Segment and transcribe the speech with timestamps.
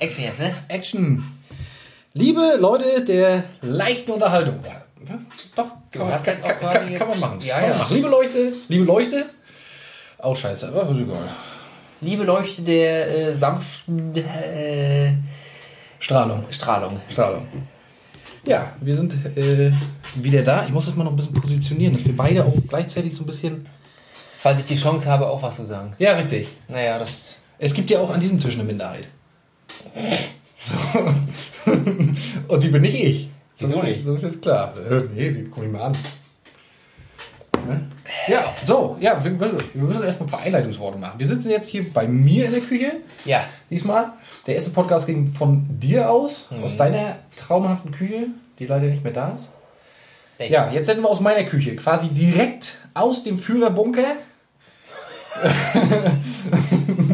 [0.00, 0.52] Action jetzt, ne?
[0.68, 1.22] Action.
[2.14, 4.58] Liebe Leute der leichten Unterhaltung.
[4.64, 5.18] Ja,
[5.54, 7.38] Doch, kann, man- kann, kann, kann, kann man machen.
[7.44, 7.76] Ja, kann ja.
[7.76, 7.94] machen.
[7.96, 9.26] Liebe Leuchte, liebe Leuchte.
[10.18, 11.28] Auch scheiße, aber ist egal.
[12.00, 15.12] Liebe Leuchte der äh, sanften äh,
[15.98, 16.44] Strahlung.
[16.50, 17.00] Strahlung.
[17.10, 17.46] Strahlung.
[18.46, 19.70] Ja, wir sind äh,
[20.14, 20.64] wieder da.
[20.64, 23.26] Ich muss das mal noch ein bisschen positionieren, dass wir beide auch gleichzeitig so ein
[23.26, 23.66] bisschen.
[24.38, 25.92] Falls ich die Chance habe, auch was zu sagen.
[25.98, 26.48] Ja, richtig.
[26.68, 27.34] Naja, das.
[27.58, 29.08] Es gibt ja auch an diesem Tisch eine Minderheit.
[30.56, 31.70] So.
[32.48, 33.28] Und die bin nicht ich.
[33.58, 34.04] Wieso so, nicht?
[34.04, 34.72] So ist klar.
[34.90, 35.92] Äh, Nee, sie guck ich mal an.
[37.66, 37.90] Ne?
[38.26, 41.18] Ja, so, ja, wir müssen, wir müssen erstmal ein paar Einleitungsworte machen.
[41.18, 42.92] Wir sitzen jetzt hier bei mir in der Küche,
[43.24, 43.44] Ja.
[43.68, 44.12] diesmal.
[44.46, 46.64] Der erste Podcast ging von dir aus, Mhm.
[46.64, 48.28] aus deiner traumhaften Küche,
[48.58, 49.50] die leider nicht mehr da ist.
[50.38, 50.50] Echt.
[50.52, 54.16] Ja, jetzt sind wir aus meiner Küche, quasi direkt aus dem Führerbunker.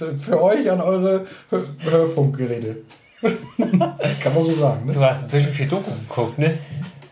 [0.00, 2.76] für, für euch an eure Hör Hörfunkgeräte.
[3.20, 4.92] Kann man so sagen, ne?
[4.94, 6.56] Du hast ein bisschen viel Doku geguckt, ne?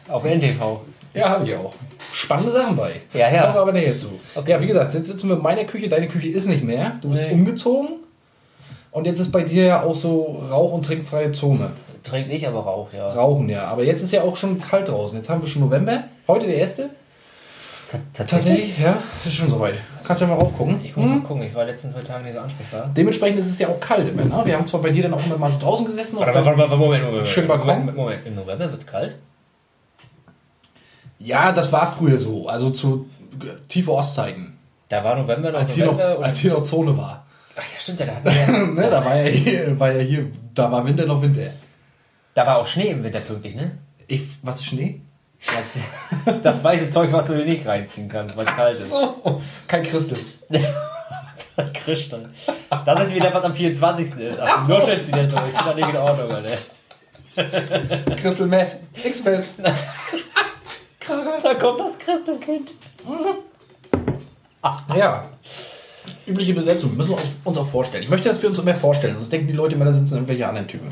[0.09, 0.81] Auf NTV.
[1.13, 1.75] Ja, habe ich auch.
[2.15, 2.93] Spannende Sachen bei.
[3.13, 3.43] Ja, ja.
[3.43, 4.09] Kommen wir aber näher zu.
[4.35, 4.53] Okay.
[4.53, 5.89] Ja, wie gesagt, jetzt sitzen wir in meiner Küche.
[5.91, 6.95] Deine Küche ist nicht mehr.
[7.03, 7.33] Du bist Nee.
[7.33, 7.89] umgezogen.
[8.91, 11.73] Und jetzt ist bei dir ja auch so rauch- und trinkfreie Zone.
[12.03, 13.07] Trinkt nicht, aber Rauch, ja.
[13.11, 13.65] Rauchen, ja.
[13.65, 15.19] Aber jetzt ist ja auch schon kalt draußen.
[15.19, 16.05] Jetzt haben wir schon November.
[16.27, 16.89] Heute der erste.
[18.15, 18.97] Tatsächlich, ja.
[19.27, 19.75] Ist schon soweit.
[20.05, 20.81] Kannst du ja mal raufgucken.
[20.85, 22.91] Ich muss mal gucken, ich war letzten zwei Tage nicht so ansprechbar.
[22.97, 24.25] Dementsprechend ist es ja auch kalt immer.
[24.25, 24.43] Ne?
[24.47, 26.17] Wir haben zwar bei dir dann auch immer mal draußen gesessen.
[26.19, 27.29] Warte mal, deinem- warte mal, Moment, Moment.
[27.29, 27.81] Schön Moment, Balkon.
[27.81, 28.27] Moment, Moment.
[28.27, 29.17] Im November wird's kalt?
[31.19, 32.49] Ja, das war früher so.
[32.49, 33.09] Also zu
[33.69, 34.57] tiefe Ostzeiten.
[34.89, 36.25] Da war November noch Als hier, noch, November.
[36.25, 37.27] als hier noch Zone war.
[37.57, 38.91] Ach ja, stimmt ja, da hatten wir ne?
[38.91, 41.51] Da war ja, hier, war ja hier, da war Winter noch Winter.
[42.35, 43.73] Da war auch Schnee im Winter pünktlich, ne?
[44.07, 45.01] Ich, was ist Schnee?
[46.43, 48.91] Das, weiße Zeug, was du dir nicht reinziehen kannst, weil es kalt ist.
[48.91, 50.19] So, kein Christel.
[51.85, 52.35] Christian.
[52.85, 54.17] Das ist wieder, was am 24.
[54.21, 54.39] ist.
[54.41, 55.39] Ach, so schnell wieder so.
[55.39, 58.17] Ich bin da nicht in Ordnung, Alter.
[58.17, 58.81] Christel Mess.
[59.03, 59.49] X-Mess.
[61.43, 62.75] Da kommt das Christelkind.
[64.95, 65.25] Ja.
[66.27, 66.95] Übliche Besetzung.
[66.99, 68.03] Müssen wir uns auch vorstellen.
[68.05, 69.15] Ich möchte, dass wir uns immer vorstellen.
[69.15, 70.91] Sonst denken die Leute immer, da sitzen irgendwelche anderen Typen.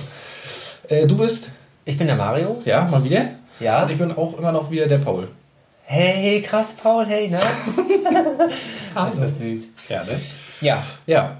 [0.88, 1.50] Äh, du bist,
[1.84, 2.62] Ich bin der Mario.
[2.64, 3.26] ja, mal wieder.
[3.60, 3.84] Ja.
[3.84, 5.28] Und ich bin auch immer noch wieder der Paul.
[5.84, 7.38] Hey, krass, Paul, hey, ne?
[9.12, 9.70] ist das süß.
[9.88, 10.20] Ja, ne?
[10.60, 10.82] Ja.
[11.06, 11.36] Ja.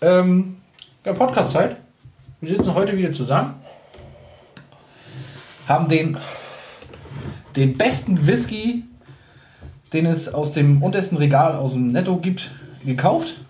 [0.00, 0.56] Ähm,
[1.04, 1.76] ja, Podcast-Zeit.
[2.40, 3.54] Wir sitzen heute wieder zusammen.
[5.68, 6.18] Haben den,
[7.54, 8.84] den besten Whisky,
[9.92, 12.50] den es aus dem untersten Regal aus dem Netto gibt,
[12.84, 13.40] gekauft.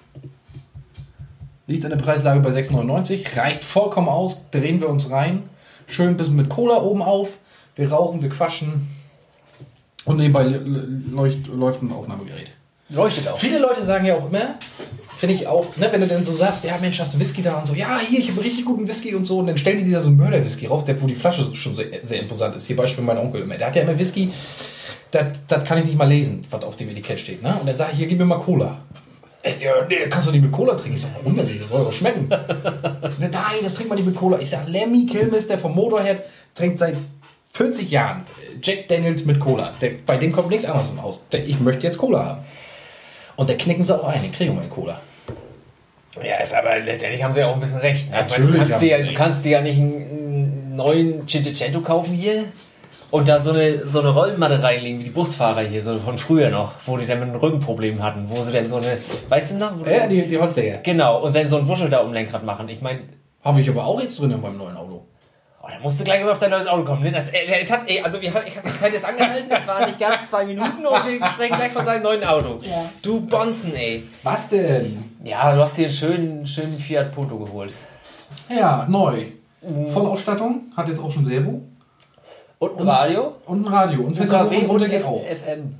[1.67, 3.39] Liegt an der Preislage bei 6,99.
[3.39, 4.39] Reicht vollkommen aus.
[4.51, 5.45] Drehen wir uns rein.
[5.87, 7.39] Schön ein bisschen mit Cola oben auf.
[7.77, 8.89] Wir rauchen, wir quatschen.
[10.05, 12.49] Und nebenbei leucht, läuft ein Aufnahmegerät.
[12.91, 13.39] Leuchtet auch.
[13.39, 14.57] Viele Leute sagen ja auch immer,
[15.17, 17.59] finde ich auch, ne, wenn du dann so sagst, ja Mensch, hast du Whisky da
[17.59, 19.85] und so, ja, hier, ich habe richtig guten Whisky und so, und dann stellen die
[19.85, 22.67] dir da so einen Mörder-Whisky rauf, der, wo die Flasche schon sehr, sehr imposant ist.
[22.67, 23.57] Hier Beispiel mein Onkel immer.
[23.57, 24.31] Der hat ja immer Whisky,
[25.11, 27.43] das kann ich nicht mal lesen, was auf dem Etikett steht.
[27.43, 27.57] Ne?
[27.59, 28.79] Und dann sage ich, hier, gib mir mal Cola.
[29.43, 30.97] Äh, Ja, nee, kannst du nicht mit Cola trinken.
[30.97, 31.47] Ich sag, warum denn?
[31.61, 32.27] Das soll doch schmecken.
[33.19, 33.31] Nein,
[33.63, 34.39] das trinkt man nicht mit Cola.
[34.39, 36.23] Ich sag, Lemmy Kilmister vom Motorhead
[36.55, 36.97] trinkt seit
[37.53, 39.73] 40 Jahren äh, Jack Daniels mit Cola.
[39.81, 41.21] Der, bei dem kommt nichts anderes im Haus.
[41.33, 42.41] Der, ich möchte jetzt Cola haben.
[43.37, 45.01] Und da knicken sie auch ein, den kriegen wir in Cola.
[46.23, 48.11] Ja, ist aber letztendlich haben sie ja auch ein bisschen recht.
[48.11, 48.17] Ne?
[48.17, 51.81] Natürlich Ich meine, du, kannst dir, ja- du kannst dir ja nicht einen, neuen Cinquecento
[51.83, 52.45] kaufen hier
[53.11, 56.49] und da so eine, so eine Rollmatte reinlegen, wie die Busfahrer hier, so von früher
[56.51, 58.97] noch, wo die dann mit einem Rückenproblem hatten, wo sie dann so eine,
[59.29, 59.87] weißt du noch?
[59.87, 60.79] Ja, die, die Holzdecker.
[60.79, 62.69] genau, und dann so ein Wuschel da um Lenkrad machen.
[62.71, 63.01] Ich meine,
[63.45, 65.05] Habe ich aber auch jetzt drin in meinem neuen Auto.
[65.63, 67.03] Oh, da musst du gleich mal auf dein neues Auto kommen.
[67.03, 67.11] Ne?
[67.13, 69.87] Das, äh, es hat, ey, also wir, ich habe die Zeit jetzt angehalten, das waren
[69.87, 72.61] nicht ganz zwei Minuten und wir sprechen gleich von seinem neuen Auto.
[72.63, 72.85] Ja.
[73.03, 74.05] Du Bonzen, ey.
[74.23, 75.17] Was denn?
[75.25, 77.73] Ja, du hast dir einen schönen, schönen Fiat Punto geholt.
[78.49, 79.27] Ja, neu.
[79.93, 81.63] Vollausstattung, hat jetzt auch schon Servo.
[82.59, 83.35] Und ein Radio.
[83.47, 84.03] Und ein Radio.
[84.03, 85.21] Und Fenster und runter geht auch.
[85.25, 85.75] FM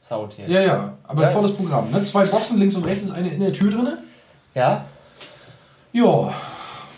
[0.00, 0.48] Sound hier.
[0.48, 0.92] Ja, ja.
[1.06, 1.30] Aber Ja.
[1.30, 1.90] volles Programm.
[1.90, 2.02] Ne?
[2.04, 3.98] Zwei Boxen, links und rechts ist eine in der Tür drin.
[4.54, 4.84] Ja?
[5.92, 6.32] Ja.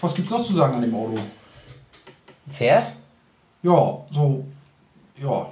[0.00, 1.18] Was gibt's noch zu sagen an dem Auto?
[2.50, 2.84] Fährt?
[3.62, 4.44] Ja, so.
[5.20, 5.46] Ja.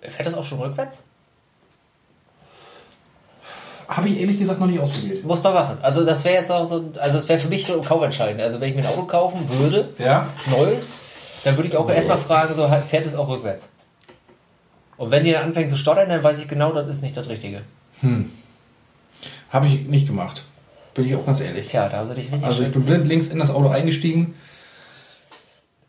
[0.00, 1.02] Fährt das auch schon rückwärts?
[3.88, 5.24] Habe ich ehrlich gesagt noch nicht ausprobiert.
[5.24, 5.78] Muss man machen.
[5.82, 8.40] Also das wäre jetzt auch so, also das wäre für mich so kaufentscheidend.
[8.40, 10.26] Also wenn ich mir ein Auto kaufen würde, Ja?
[10.50, 10.88] neues,
[11.44, 13.70] dann würde ich auch erstmal fragen, so halt, fährt es auch rückwärts?
[14.96, 17.28] Und wenn die dann anfängt zu stottern, dann weiß ich genau, das ist nicht das
[17.28, 17.62] Richtige.
[19.50, 20.44] Habe ich nicht gemacht.
[20.94, 21.66] Bin ich auch ganz ehrlich.
[21.66, 24.34] Tja, da haben sie dich richtig Also ich bin blind links in das Auto eingestiegen.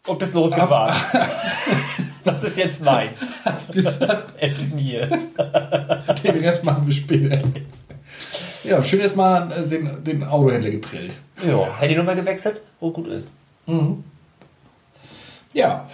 [0.05, 0.95] Und bist losgefahren.
[2.23, 3.19] das ist jetzt meins.
[4.37, 5.07] Es ist mir.
[6.23, 7.41] Den Rest machen wir später.
[8.63, 11.13] Ja, schön erstmal äh, den, den Autohändler geprillt.
[11.45, 13.29] Ja, Handynummer gewechselt, wo gut ist.
[15.53, 15.89] Ja.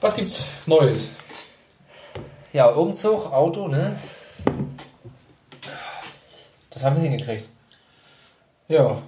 [0.00, 1.10] Was gibt's Neues?
[2.52, 3.96] Ja, Umzug, Auto, ne?
[6.70, 7.44] Das haben wir hingekriegt.
[8.70, 9.02] Ja.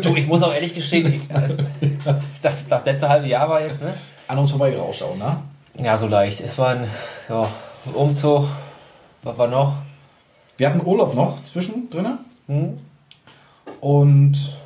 [0.00, 1.28] Du, ich muss auch ehrlich gestehen, ich,
[2.04, 3.92] das, das, das letzte halbe Jahr war jetzt, ne?
[4.28, 5.42] An uns vorbeigerauscht auch, ne?
[5.78, 6.40] Ja, so leicht.
[6.40, 6.88] Es war ein
[7.28, 7.46] ja,
[7.92, 8.48] Umzug.
[9.22, 9.74] Was war noch?
[10.56, 12.18] Wir hatten Urlaub noch zwischendrin.
[12.46, 12.78] Hm?
[13.80, 14.56] Und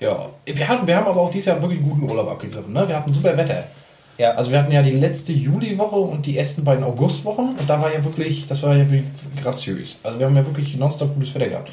[0.00, 2.72] ja, wir, hatten, wir haben aber auch dieses Jahr wirklich einen guten Urlaub abgegriffen.
[2.72, 2.88] Ne?
[2.88, 3.64] Wir hatten super Wetter.
[4.16, 7.80] Ja, Also wir hatten ja die letzte Juliwoche und die ersten beiden Augustwochen und da
[7.82, 9.04] war ja wirklich, das war ja wirklich
[9.42, 9.98] graziös.
[10.02, 11.70] Also wir haben ja wirklich nonstop gutes Wetter gehabt.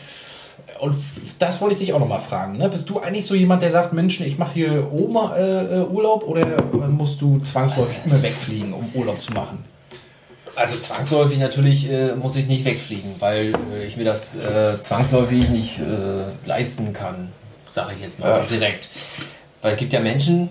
[0.80, 0.96] Und
[1.40, 2.58] das wollte ich dich auch nochmal fragen.
[2.58, 2.68] Ne?
[2.70, 6.24] Bist du eigentlich so jemand, der sagt, Menschen, ich mache hier Oma äh, äh, Urlaub
[6.28, 9.64] oder äh, musst du zwangsläufig immer wegfliegen, um Urlaub zu machen?
[10.56, 15.50] Also zwangsläufig natürlich äh, muss ich nicht wegfliegen, weil äh, ich mir das äh, zwangsläufig
[15.50, 15.80] nicht
[16.46, 17.30] leisten kann,
[17.70, 18.44] sage ich jetzt mal Ja.
[18.44, 18.90] so direkt.
[19.62, 20.50] Weil es gibt ja Menschen,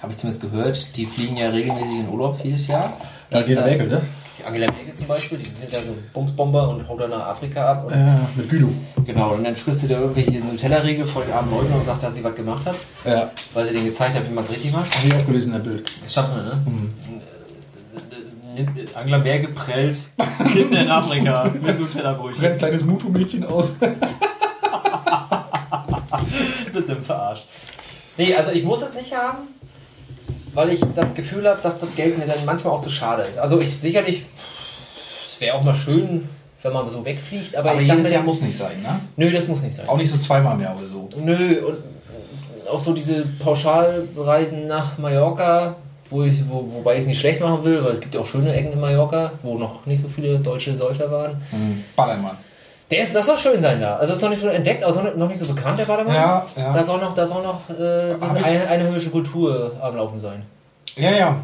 [0.00, 2.92] habe ich zumindest gehört, die fliegen ja regelmäßig in Urlaub jedes Jahr.
[3.30, 4.02] Angela Äh, Merkel, ne?
[4.42, 7.64] Die Angela Merkel zum Beispiel, die nimmt ja so Bumsbomber und haut dann nach Afrika
[7.72, 7.88] ab.
[7.90, 8.68] Ja, mit Guido.
[9.06, 12.14] Genau, und dann frisst sie da irgendwelche Nutella-Riegel vor den armen Leuten und sagt, dass
[12.16, 12.74] sie was gemacht hat,
[13.04, 14.96] Ja, weil sie denen gezeigt hat, wie man es richtig macht.
[14.96, 15.90] habe ich auch gelesen der Bild.
[16.02, 16.62] Das schafft man, ne?
[18.56, 19.96] Nimmt- Angela Merkel prellt
[20.52, 22.40] Kinder in Afrika mit Nutella-Brötchen.
[22.40, 23.74] Brennt ein kleines Mutu-Mädchen aus.
[26.74, 27.46] Das ist verarscht.
[28.16, 29.48] Nee, also ich muss es nicht haben,
[30.54, 33.38] weil ich das Gefühl habe, dass das Geld mir dann manchmal auch zu schade ist.
[33.38, 34.24] Also ich sicherlich,
[35.42, 36.28] wäre auch mal schön,
[36.62, 39.00] wenn man so wegfliegt, aber, Aber ich jedes mir, Jahr muss nicht sein, ne?
[39.16, 39.88] Nö, das muss nicht sein.
[39.88, 41.08] Auch nicht so zweimal mehr oder so.
[41.22, 41.78] Nö, und
[42.70, 45.76] auch so diese Pauschalreisen nach Mallorca,
[46.08, 48.26] wo ich, wo, wobei ich es nicht schlecht machen will, weil es gibt ja auch
[48.26, 51.42] schöne Ecken in Mallorca, wo noch nicht so viele deutsche Säufer waren.
[51.96, 52.38] Ballermann.
[52.90, 53.96] Der ist, das soll schön sein da.
[53.96, 56.14] Also ist noch nicht so entdeckt, also noch nicht so bekannt, der Ballermann.
[56.14, 56.74] Ja, ja.
[56.74, 60.42] Da soll noch, da soll noch äh, ein eine, einheimische Kultur am Laufen sein.
[60.94, 61.36] Ja, ja.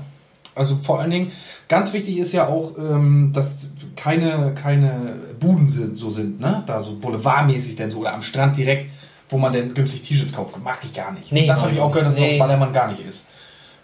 [0.54, 1.32] Also vor allen Dingen,
[1.68, 6.62] ganz wichtig ist ja auch, ähm, dass keine, keine Buden sind, so sind, ne?
[6.66, 8.90] Da so boulevardmäßig denn so oder am Strand direkt,
[9.28, 10.56] wo man denn günstig T-Shirts kauft.
[10.62, 11.32] Mag ich gar nicht.
[11.32, 12.38] Nee, das habe ich auch gehört, dass Nee.
[12.38, 13.26] Ballermann gar nicht ist.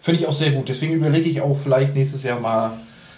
[0.01, 0.69] Finde ich auch sehr gut.
[0.69, 2.73] Deswegen überlege ich auch vielleicht nächstes Jahr mal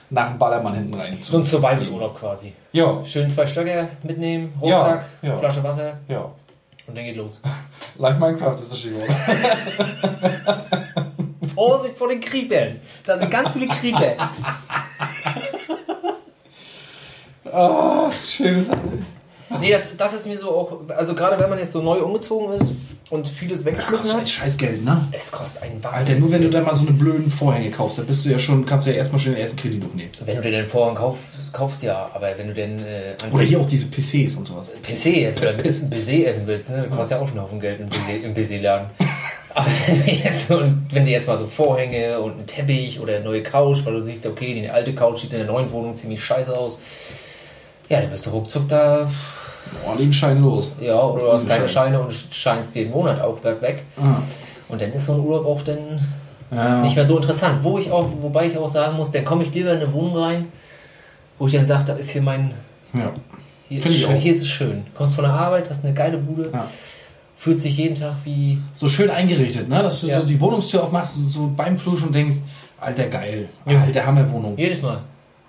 [0.09, 1.19] nach dem Ballermann hinten rein.
[1.21, 2.53] So ein Survival-Urlaub quasi.
[2.73, 5.37] Ja, Schön zwei Stöcker mitnehmen, Rucksack, Ja, ja.
[5.37, 6.31] Flasche Wasser ja.
[6.87, 7.41] und dann geht los.
[7.99, 9.09] Like Minecraft ist das Stichwort.
[11.55, 12.77] Vorsicht vor den Kriegern!
[13.05, 14.15] Da sind ganz viele Krieger.
[17.53, 18.67] Ah, schönes.
[19.61, 22.53] Nee, das, das ist mir so auch, also gerade wenn man jetzt so neu umgezogen
[22.55, 22.73] ist
[23.11, 25.07] und vieles weggeschmissen Scheiß, hat, Scheißgeld, ne?
[25.13, 26.19] es kostet einen Alter, Wahnsinn.
[26.21, 28.67] nur wenn du da mal so eine blöden Vorhänge kaufst, dann bist du ja schon,
[28.67, 30.11] kannst du ja erstmal schon den ersten Kredit aufnehmen.
[30.25, 31.17] Wenn du dir den Vorhang kauf,
[31.53, 34.67] kaufst, ja, aber wenn du den äh, Oder hier auch diese PCs und sowas.
[34.83, 37.79] PC jetzt oder ein Baiser essen willst, ne, kostet ja auch schon einen Haufen Geld
[37.81, 38.87] im Baiser- im Baiser-Laden.
[39.55, 40.61] Aber wenn du, jetzt, so,
[40.91, 44.05] wenn du jetzt mal so Vorhänge und einen Teppich oder eine neue Couch, weil du
[44.05, 46.79] siehst, okay, die alte Couch sieht in der neuen Wohnung ziemlich scheiße aus,
[47.89, 49.11] ja, dann bist du ruckzuck da,
[49.85, 50.71] Boah, den Schein los.
[50.81, 51.93] ja, oder du hast keine Schein.
[51.93, 53.61] Scheine und scheinst jeden Monat auch weg.
[53.61, 53.83] weg.
[54.01, 54.19] Ah.
[54.69, 55.79] Und dann ist so ein Urlaub auch dann
[56.55, 56.81] Ja.
[56.83, 57.65] nicht mehr so interessant.
[57.65, 60.17] Wo ich auch, wobei ich auch sagen muss, dann komme ich lieber in eine Wohnung
[60.19, 60.47] rein,
[61.39, 62.53] wo ich dann sage, da ist hier mein,
[62.95, 63.13] ja.
[63.69, 64.21] hier ist, schön, auch.
[64.21, 64.87] hier ist es schön.
[64.95, 66.67] Kommst von der Arbeit, hast eine geile Bude, Ja.
[67.37, 69.83] fühlt sich jeden Tag wie So schön eingerichtet, ne?
[69.83, 70.21] Dass du Ja.
[70.21, 72.37] so die Wohnungstür aufmachst und so beim Flur schon denkst,
[72.81, 73.81] alter geil, Ja.
[73.83, 74.57] alter Hammerwohnung.
[74.57, 75.01] jedes Mal.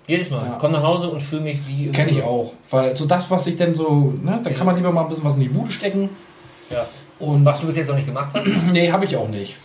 [0.08, 0.44] Jedes Mal.
[0.46, 0.58] Ja.
[0.60, 1.90] Komm nach Hause und fühle mich wie.
[1.92, 2.52] Kenne ich auch.
[2.70, 5.24] Weil so das, was ich denn so, ne, da kann man lieber mal ein bisschen
[5.24, 6.08] was in die Bude stecken.
[6.70, 6.86] Ja.
[7.20, 9.56] Und Was du bis jetzt noch nicht gemacht hast, nee, habe ich auch nicht.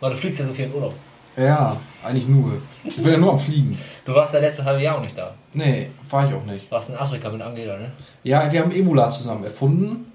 [0.00, 0.94] weil du fliegst ja so viel in Urlaub.
[1.36, 2.60] Ja, eigentlich nur.
[2.84, 3.78] Ich bin ja nur am Fliegen.
[4.04, 5.32] Du warst ja letzte halbe Jahr auch nicht da.
[5.54, 6.66] Nee, war ich auch nicht.
[6.66, 7.92] Du warst in Afrika mit Angela, ne?
[8.22, 10.12] Ja, wir haben Ebola zusammen erfunden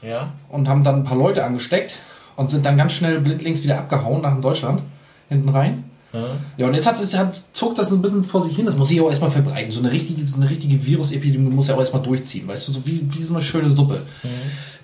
[0.00, 0.28] Ja.
[0.48, 1.94] und haben dann ein paar Leute angesteckt
[2.36, 4.82] und sind dann ganz schnell blindlings wieder abgehauen nach Deutschland.
[5.28, 5.84] Hinten rein.
[6.12, 6.26] Ja.
[6.58, 8.66] Ja, und jetzt hat es hat, zog das ein bisschen vor sich hin.
[8.66, 9.72] Das muss sich auch erstmal verbreiten.
[9.72, 12.46] So eine richtige, so eine richtige Virusepidemie muss ja auch erstmal durchziehen.
[12.46, 14.02] Weißt du, so wie, wie so eine schöne Suppe.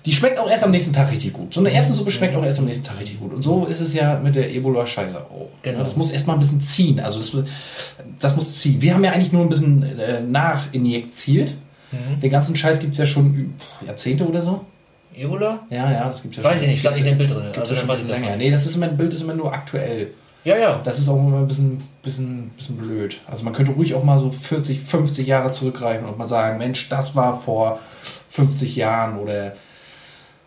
[0.05, 1.53] Die schmeckt auch erst am nächsten Tag richtig gut.
[1.53, 3.33] So eine Erbsensuppe schmeckt auch erst am nächsten Tag richtig gut.
[3.33, 5.49] Und so ist es ja mit der Ebola-Scheiße auch.
[5.61, 5.83] Genau.
[5.83, 6.99] Das muss erstmal ein bisschen ziehen.
[6.99, 7.31] Also das,
[8.17, 8.81] das muss ziehen.
[8.81, 11.53] Wir haben ja eigentlich nur ein bisschen äh, nachinjiziert.
[12.21, 13.55] Den ganzen Scheiß gibt es ja schon
[13.85, 14.61] Jahrzehnte oder so.
[15.15, 15.59] Ebola?
[15.69, 16.63] Ja, ja, das gibt ja Weiß schon.
[16.63, 17.43] ich nicht, stand nicht in dem Bild drin.
[17.59, 18.37] Also schon weiß ich nicht.
[18.37, 20.11] Nee, das ist immer, ein Bild ist immer nur aktuell.
[20.49, 20.81] Ja, ja.
[20.83, 23.21] Das ist auch immer ein bisschen, bisschen, bisschen blöd.
[23.27, 26.89] Also man könnte ruhig auch mal so 40, 50 Jahre zurückgreifen und mal sagen, Mensch,
[26.89, 27.77] das war vor
[28.31, 29.53] 50 Jahren oder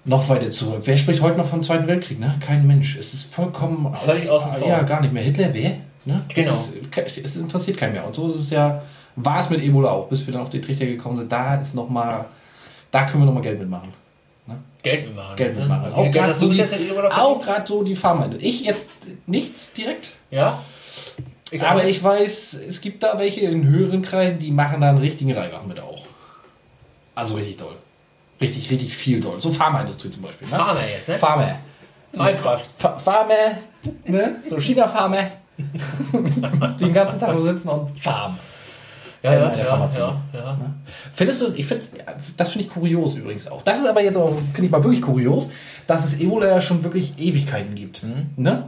[0.04, 0.82] noch weiter zurück.
[0.86, 2.18] Wer spricht heute noch vom Zweiten Weltkrieg?
[2.18, 2.34] Ne?
[2.40, 2.98] Kein Mensch.
[2.98, 4.68] Es ist vollkommen Völlig außen vor.
[4.68, 5.22] Ja, gar nicht mehr.
[5.22, 5.76] Hitler, wer?
[6.04, 6.22] Ne?
[6.34, 6.50] Genau.
[6.50, 8.04] Es, ist, es interessiert keinen mehr.
[8.04, 8.82] Und so ist es ja,
[9.14, 11.30] war es mit Ebola auch, bis wir dann auf die Trichter gekommen sind.
[11.30, 12.24] Da ist noch mal
[12.90, 14.01] Da können wir nochmal Geld mitmachen.
[14.82, 15.36] Geld mitmachen.
[15.36, 15.60] Geld ne?
[15.60, 15.92] mitmachen.
[15.92, 16.10] Wie Auch
[17.40, 18.30] gerade so, so die Pharma.
[18.38, 18.86] Ich jetzt
[19.26, 20.08] nichts direkt.
[20.30, 20.62] Ja?
[21.50, 21.84] Ich aber auch.
[21.84, 25.64] ich weiß, es gibt da welche in höheren Kreisen, die machen da einen richtigen Reibach
[25.64, 26.06] mit auch.
[27.14, 27.76] Also richtig toll.
[28.40, 29.40] Richtig, richtig viel toll.
[29.40, 30.48] So Pharmaindustrie zum Beispiel.
[30.48, 30.56] Ne?
[30.56, 31.14] Pharma jetzt, ne?
[31.18, 31.56] Pharma.
[32.12, 32.62] Minecraft.
[32.78, 33.34] Pharma.
[34.04, 34.36] Ne?
[34.48, 35.30] So China-Pharma.
[36.80, 38.38] den ganzen Tag nur sitzen und farmen.
[39.22, 39.98] Ja, in ja, einer ja, Pharmazie.
[39.98, 40.74] ja, ja.
[41.12, 41.54] Findest du das?
[41.54, 41.84] Ich finde,
[42.36, 43.62] das finde ich kurios übrigens auch.
[43.62, 45.50] Das ist aber jetzt auch, finde ich mal wirklich kurios,
[45.86, 48.02] dass es Ebola ja schon wirklich Ewigkeiten gibt.
[48.36, 48.64] Ne?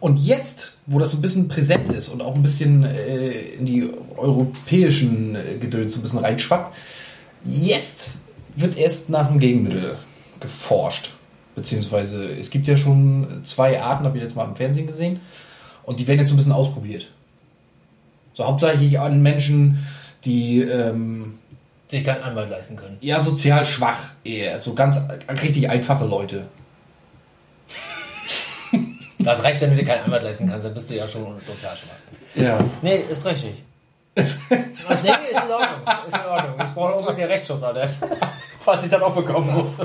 [0.00, 3.66] Und jetzt, wo das so ein bisschen präsent ist und auch ein bisschen äh, in
[3.66, 6.76] die europäischen äh, Gedöns so ein bisschen reinschwappt,
[7.44, 8.10] jetzt
[8.54, 9.96] wird erst nach einem Gegenmittel
[10.40, 11.14] geforscht.
[11.54, 15.20] Beziehungsweise es gibt ja schon zwei Arten, habe ich jetzt mal im Fernsehen gesehen.
[15.82, 17.08] Und die werden jetzt so ein bisschen ausprobiert.
[18.38, 19.84] So hauptsächlich an Menschen,
[20.24, 21.40] die ähm,
[21.88, 22.96] Sich keinen Anwalt leisten können.
[23.00, 24.96] ja sozial schwach eher, so ganz
[25.42, 26.46] richtig einfache Leute.
[29.18, 31.76] Das reicht, wenn du dir keinen Anwalt leisten kannst, dann bist du ja schon sozial
[31.76, 32.40] schwach.
[32.40, 32.60] Ja.
[32.80, 33.60] Nee, ist richtig.
[34.14, 34.38] Was,
[35.02, 35.96] nee, ist in Ordnung.
[36.06, 36.54] Ist in Ordnung.
[36.60, 37.88] Ich brauche unbedingt den Rechtsschutz, Alter.
[38.60, 39.78] Falls ich dann auch bekommen muss.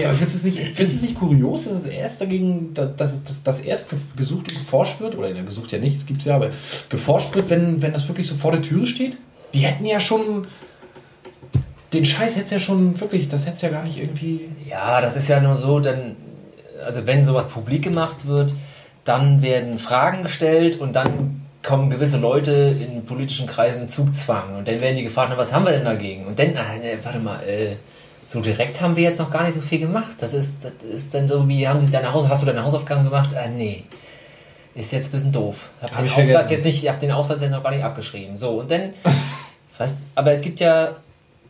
[0.00, 2.72] Ja, aber findest du es nicht, findest du es nicht kurios, dass es erst dagegen,
[2.74, 6.24] dass, dass, dass, erst ge- gesucht und geforscht wird, oder gesucht ja nicht, es gibt
[6.24, 6.48] ja, aber
[6.88, 9.16] geforscht wird, wenn, wenn das wirklich so vor der Türe steht?
[9.54, 10.46] Die hätten ja schon,
[11.92, 15.00] den Scheiß hätte es ja schon wirklich, das hätte es ja gar nicht irgendwie, Ja,
[15.00, 16.16] das ist ja nur so, dann,
[16.84, 18.52] also wenn sowas publik gemacht wird,
[19.04, 24.80] dann werden Fragen gestellt und dann kommen gewisse Leute in politischen Kreisen Zugzwang und dann
[24.80, 26.26] werden die gefragt, na, was haben wir denn dagegen?
[26.26, 27.76] Und dann, ah, ne, warte mal, äh,
[28.28, 30.10] so direkt haben wir jetzt noch gar nicht so viel gemacht.
[30.20, 33.04] Das ist, das ist dann so wie, haben sie deine Haus, hast du deine Hausaufgaben
[33.04, 33.30] gemacht?
[33.34, 33.84] Ah, nee.
[34.74, 35.70] Ist jetzt ein bisschen doof.
[35.80, 36.52] Hab, Hab den ich Aufsatz vergessen.
[36.52, 38.36] jetzt nicht, hab den Aufsatz jetzt noch gar nicht abgeschrieben.
[38.36, 38.92] So, und dann,
[39.78, 40.90] was, aber es gibt ja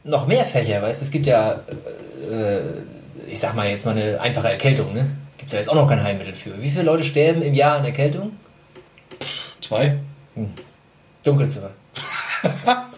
[0.04, 1.54] noch mehr Fächer, weißt du, es gibt ja,
[2.32, 2.60] äh,
[3.30, 5.10] ich sag mal jetzt mal eine einfache Erkältung, ne?
[5.36, 6.62] Gibt ja jetzt auch noch kein Heilmittel für.
[6.62, 8.32] Wie viele Leute sterben im Jahr an Erkältung?
[9.60, 9.98] zwei.
[11.24, 11.70] Dunkelziffer.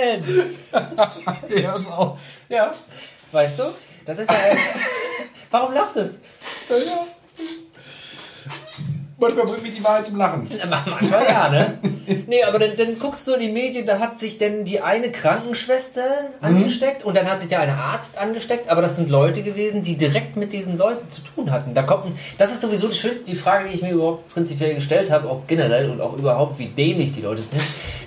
[0.00, 0.24] Denn?
[1.62, 2.74] Ja, ist auch, ja.
[3.32, 3.64] Weißt du?
[4.06, 4.36] Das ist ja.
[5.50, 6.20] Warum lacht es?
[6.68, 7.06] ja.
[9.20, 10.48] Manchmal bringt mich die Wahrheit zum Lachen.
[10.70, 11.78] Manchmal ja, ne?
[12.26, 15.12] Nee, aber dann, dann guckst du in die Medien, da hat sich denn die eine
[15.12, 19.82] Krankenschwester angesteckt und dann hat sich der eine Arzt angesteckt, aber das sind Leute gewesen,
[19.82, 21.74] die direkt mit diesen Leuten zu tun hatten.
[21.74, 24.74] Da kommt ein, das ist sowieso die schönste die Frage, die ich mir überhaupt prinzipiell
[24.74, 27.60] gestellt habe, auch generell und auch überhaupt, wie dämlich die Leute sind.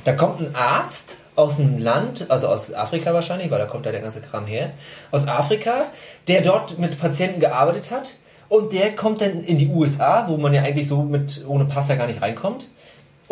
[0.03, 3.91] Da kommt ein Arzt aus einem Land, also aus Afrika wahrscheinlich, weil da kommt ja
[3.91, 4.71] der ganze Kram her,
[5.11, 5.87] aus Afrika,
[6.27, 8.15] der dort mit Patienten gearbeitet hat
[8.49, 11.89] und der kommt dann in die USA, wo man ja eigentlich so mit ohne Pass
[11.89, 12.67] ja gar nicht reinkommt.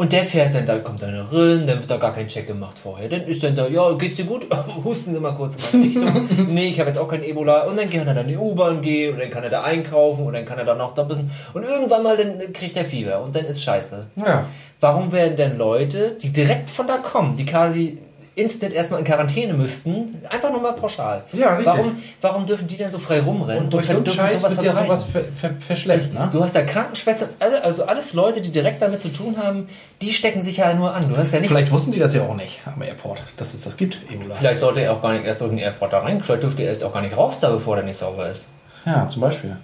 [0.01, 2.75] Und der fährt dann, da kommt dann rein, dann wird da gar kein Check gemacht
[2.75, 3.07] vorher.
[3.07, 4.47] Dann ist dann da, ja, geht's dir gut?
[4.83, 6.47] Husten Sie mal kurz in meine Richtung.
[6.47, 7.65] nee, ich habe jetzt auch kein Ebola.
[7.65, 10.25] Und dann kann er dann in die U-Bahn gehen und dann kann er da einkaufen
[10.25, 11.29] und dann kann er da noch da ein bisschen.
[11.53, 14.07] Und irgendwann mal dann kriegt er Fieber und dann ist scheiße.
[14.15, 14.47] Ja.
[14.79, 17.99] Warum werden denn Leute, die direkt von da kommen, die quasi
[18.35, 21.23] instant erstmal in Quarantäne müssten, einfach nur mal pauschal.
[21.33, 21.65] Ja, richtig.
[21.65, 23.65] Warum, warum dürfen die denn so frei rumrennen?
[23.65, 24.85] Und durch so einen Scheiß wird ja verbreiten?
[24.85, 26.29] sowas ver, ver, verschleppt, ne?
[26.31, 29.67] Du hast da Krankenschwestern, also alles Leute, die direkt damit zu tun haben,
[30.01, 31.09] die stecken sich ja nur an.
[31.09, 31.49] Du hast ja nicht.
[31.49, 34.35] Vielleicht, Vielleicht wussten die das ja auch nicht am Airport, dass es das gibt, Ebola.
[34.59, 36.23] sollte er auch gar nicht erst durch den Airport da rein.
[36.23, 38.45] Vielleicht dürfte er erst auch gar nicht raus da, bevor der nicht sauber ist.
[38.85, 39.57] Ja, zum Beispiel.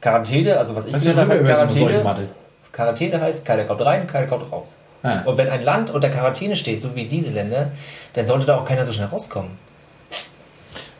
[0.00, 2.28] Quarantäne, also was ich Weißt du, gehört habe, heißt Quarantäne.
[2.72, 4.68] Quarantäne heißt, keiner kommt rein, keiner kommt raus.
[5.02, 5.22] Ja.
[5.22, 7.70] Und wenn ein Land unter Quarantäne steht, so wie diese Länder,
[8.14, 9.52] dann sollte da auch keiner so schnell rauskommen.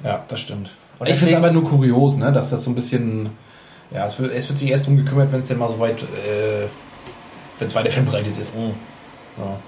[0.05, 0.71] Ja, das stimmt.
[0.99, 3.31] Und ich finde es aber nur kurios, ne, dass das so ein bisschen.
[3.91, 6.03] Ja, es wird, es wird sich erst drum gekümmert, wenn es denn mal so weit.
[6.03, 6.67] Äh,
[7.59, 8.53] wenn es weiter verbreitet ist.
[9.37, 9.59] Ja.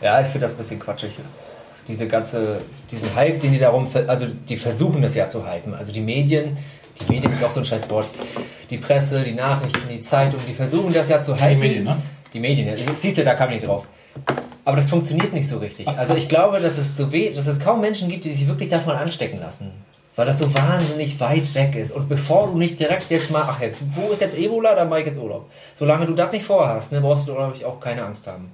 [0.00, 1.12] Ja, ich finde das ein bisschen quatschig.
[1.86, 2.58] Diese ganze,
[2.90, 5.74] diesen Hype, den die darum, also die versuchen das ja zu hypen.
[5.74, 6.56] Also die Medien,
[7.00, 8.06] die Medien ist auch so ein scheiß Wort.
[8.70, 11.58] Die Presse, die Nachrichten, die Zeitung, die versuchen das ja zu hypen.
[11.58, 11.96] Medien, ne?
[12.32, 12.74] Die Medien, ja.
[12.98, 13.86] Siehst du, da kam ich nicht drauf.
[14.64, 15.88] Aber das funktioniert nicht so richtig.
[15.88, 18.68] Also ich glaube, dass es so weh, dass es kaum Menschen gibt, die sich wirklich
[18.68, 19.72] davon anstecken lassen.
[20.14, 21.92] Weil das so wahnsinnig weit weg ist.
[21.92, 25.00] Und bevor du nicht direkt jetzt mal, ach jetzt, wo ist jetzt Ebola, dann mache
[25.00, 25.50] ich jetzt Urlaub.
[25.74, 28.52] Solange du das nicht vorhast, ne, brauchst du, glaube ich, auch keine Angst haben.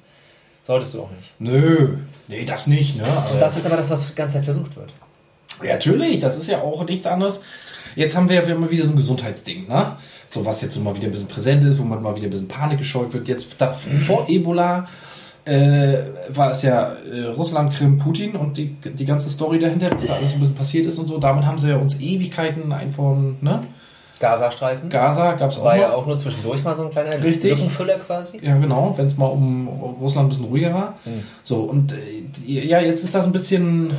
[0.66, 1.32] Solltest du auch nicht.
[1.38, 1.96] Nö,
[2.28, 3.02] nee, das nicht, ne?
[3.32, 4.92] Und das ist aber das, was die ganze Zeit versucht wird.
[5.62, 7.40] ja, natürlich, das ist ja auch nichts anderes.
[7.96, 9.96] Jetzt haben wir ja immer wieder so ein Gesundheitsding, ne?
[10.28, 12.30] So was jetzt so mal wieder ein bisschen präsent ist, wo man mal wieder ein
[12.30, 13.28] bisschen Panik gescheut wird.
[13.28, 14.86] Jetzt da, vor Ebola
[15.46, 20.06] äh, war es ja äh, Russland, Krim, Putin und die, die ganze Story dahinter, was
[20.06, 21.18] da alles ein bisschen passiert ist und so.
[21.18, 23.62] Damit haben sie ja uns Ewigkeiten einfach, ne?
[24.20, 24.90] Gazastreifen.
[24.90, 25.82] Gaza gab es auch War noch.
[25.82, 27.52] ja auch nur zwischendurch mal so ein kleiner Richtig.
[27.52, 28.40] Lückenfüller quasi.
[28.42, 30.98] Ja, genau, wenn es mal um Russland ein bisschen ruhiger war.
[31.04, 31.22] Hm.
[31.44, 33.92] So, und äh, ja, jetzt ist das ein bisschen.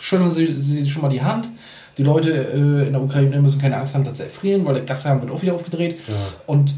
[0.00, 1.48] Schütteln sie, sie schon mal die Hand.
[1.98, 4.84] Die Leute äh, in der Ukraine müssen keine Angst haben, dass sie erfrieren, weil der
[4.84, 6.00] Gashahn wird auch wieder aufgedreht.
[6.46, 6.74] Und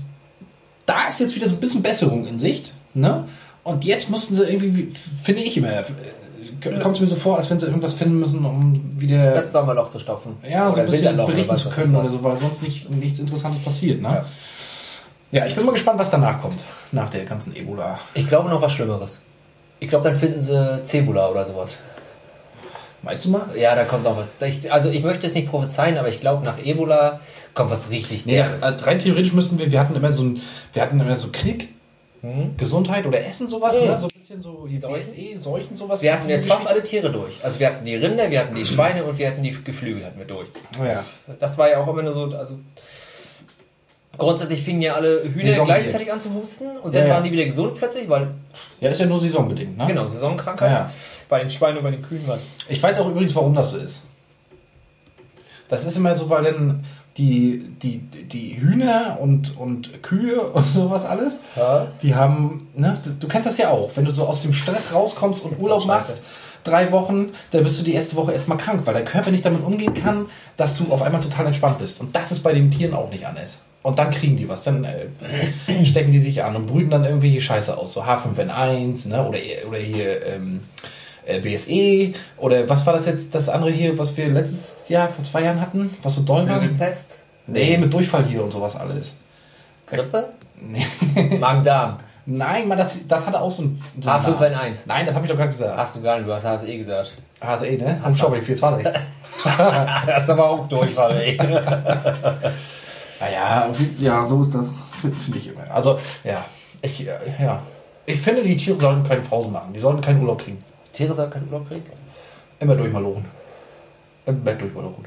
[0.85, 2.73] da ist jetzt wieder so ein bisschen Besserung in Sicht.
[2.95, 3.27] Ne?
[3.65, 4.93] Und jetzt mussten sie irgendwie,
[5.25, 5.85] finde ich immer, äh,
[6.81, 9.91] kommt es mir so vor, als wenn sie irgendwas finden müssen, um wieder Das Sommerloch
[9.91, 10.37] zu stopfen.
[10.49, 14.01] ja, so ein bisschen berichten zu können oder so, weil sonst nicht, nichts Interessantes passiert.
[14.01, 14.09] Ne?
[14.09, 14.25] Ja.
[15.33, 15.47] Ja.
[15.47, 16.61] ich bin mal gespannt, was danach kommt,
[16.93, 17.99] nach der ganzen Ebola.
[18.15, 19.23] Ich glaube noch was Schlimmeres.
[19.81, 21.77] Ich glaube, dann finden sie Cebula oder sowas.
[23.07, 23.47] Meinst du mal?
[23.57, 24.49] Ja, da kommt noch was.
[24.49, 27.21] Ich, also ich möchte es nicht prophezeien, aber ich glaube, nach Ebola
[27.55, 28.63] kommt was richtig Nee, Derbes.
[28.65, 30.41] also rein theoretisch müssten wir, wir hatten immer so ein,
[30.73, 31.69] wir hatten immer so Krieg,
[32.23, 32.57] Hm?
[32.57, 33.87] Gesundheit oder Essen, sowas, Mhm.
[33.87, 33.97] ne?
[33.99, 34.79] so ein bisschen so die
[35.39, 35.77] Seuchen.
[35.77, 36.03] Sowas.
[36.03, 37.39] Wir hatten jetzt fast alle Tiere durch.
[37.45, 40.19] Also wir hatten die Rinder, wir hatten die Schweine und wir hatten die Geflügel hatten
[40.19, 40.49] wir durch.
[40.81, 41.05] Oh ja.
[41.39, 42.59] Das war ja auch immer nur so, also
[44.17, 47.15] grundsätzlich fingen ja alle Hühner gleichzeitig an zu husten und Ja, dann ja.
[47.15, 48.29] waren die wieder gesund plötzlich, weil,
[48.81, 49.87] ja, ist ja nur saisonbedingt, ne?
[49.87, 50.71] genau, Saisonkrankheit.
[50.71, 50.91] Ja.
[51.29, 52.47] Bei den Schweinen und bei den Kühen was.
[52.69, 54.05] Ich weiß auch übrigens, warum das so ist.
[55.69, 56.85] Das ist immer so, weil dann
[57.17, 61.89] die, die, die Hühner und, und Kühe und sowas alles, Ja.
[62.03, 65.43] die haben, ne, du- kennst das ja auch, wenn du so aus dem Stress rauskommst
[65.45, 66.23] und Urlaub machst,
[66.63, 69.65] drei Wochen, dann bist du die erste Woche erstmal krank, weil der Körper nicht damit
[69.65, 72.01] umgehen kann, dass du auf einmal total entspannt bist.
[72.01, 73.61] Und das ist bei den Tieren auch nicht anders.
[73.83, 75.07] Und dann kriegen die was, dann äh,
[75.85, 79.79] stecken die sich an und brüten dann irgendwelche Scheiße aus, so H5N1, ne, oder, oder
[79.79, 80.87] hier ähm, äh,
[81.41, 85.43] BSE, oder was war das jetzt, das andere hier, was wir letztes Jahr, vor zwei
[85.43, 86.61] Jahren hatten, was so doll war?
[86.61, 87.19] Flügelpest,
[87.49, 89.17] Nee, mit Durchfall hier und sowas alles.
[89.87, 90.31] Grippe,
[90.61, 90.87] Nee.
[91.39, 93.81] Magen-Darm, Nein, man, das, das hatte auch so ein.
[94.01, 94.37] So einen Namen.
[94.37, 94.79] H5N1.
[94.87, 95.77] Nein, das habe ich doch gerade gesagt.
[95.77, 97.13] Hast du gar nicht, du hast HSE gesagt.
[97.41, 98.01] HSE, ne?
[98.03, 98.87] Hast Schobby 420.
[100.07, 101.37] Das ist aber auch Durchfall, ey.
[103.21, 103.69] Naja,
[103.99, 104.69] ja, so ist das.
[105.01, 105.71] Finde find ich immer.
[105.71, 106.45] Also, ja.
[106.83, 107.63] Ich, äh, ja.
[108.07, 109.73] Ich finde, die Tiere sollten keine Pause machen.
[109.73, 110.59] Die sollten keinen Urlaub kriegen.
[110.97, 111.85] Tiere sollen keinen Urlaub kriegen?
[112.59, 113.25] Immer durchmalochen.
[114.25, 115.05] Immer durchmalochen.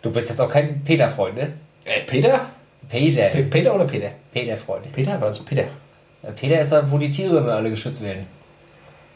[0.00, 1.52] Du bist jetzt auch kein Peter-Freund, ne?
[1.84, 2.46] Äh, Peter?
[2.88, 3.28] Peter.
[3.28, 4.10] Pe Peter oder Peter?
[4.32, 4.90] Peter-Freund.
[4.92, 5.20] Peter?
[5.20, 5.40] Was?
[5.40, 5.64] Peter?
[6.22, 8.26] Ja, Peter ist da, wo die Tiere immer alle geschützt werden.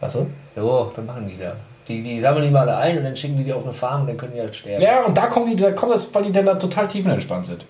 [0.00, 0.26] Was so?
[0.54, 1.56] So, dann machen die da.
[1.88, 4.02] Die, die sammeln die mal alle ein und dann schicken die die auf eine Farm
[4.02, 4.82] und dann können die halt sterben.
[4.82, 7.66] Ja, und da kommen die, da kommt das, weil die dann da total tiefenentspannt sind.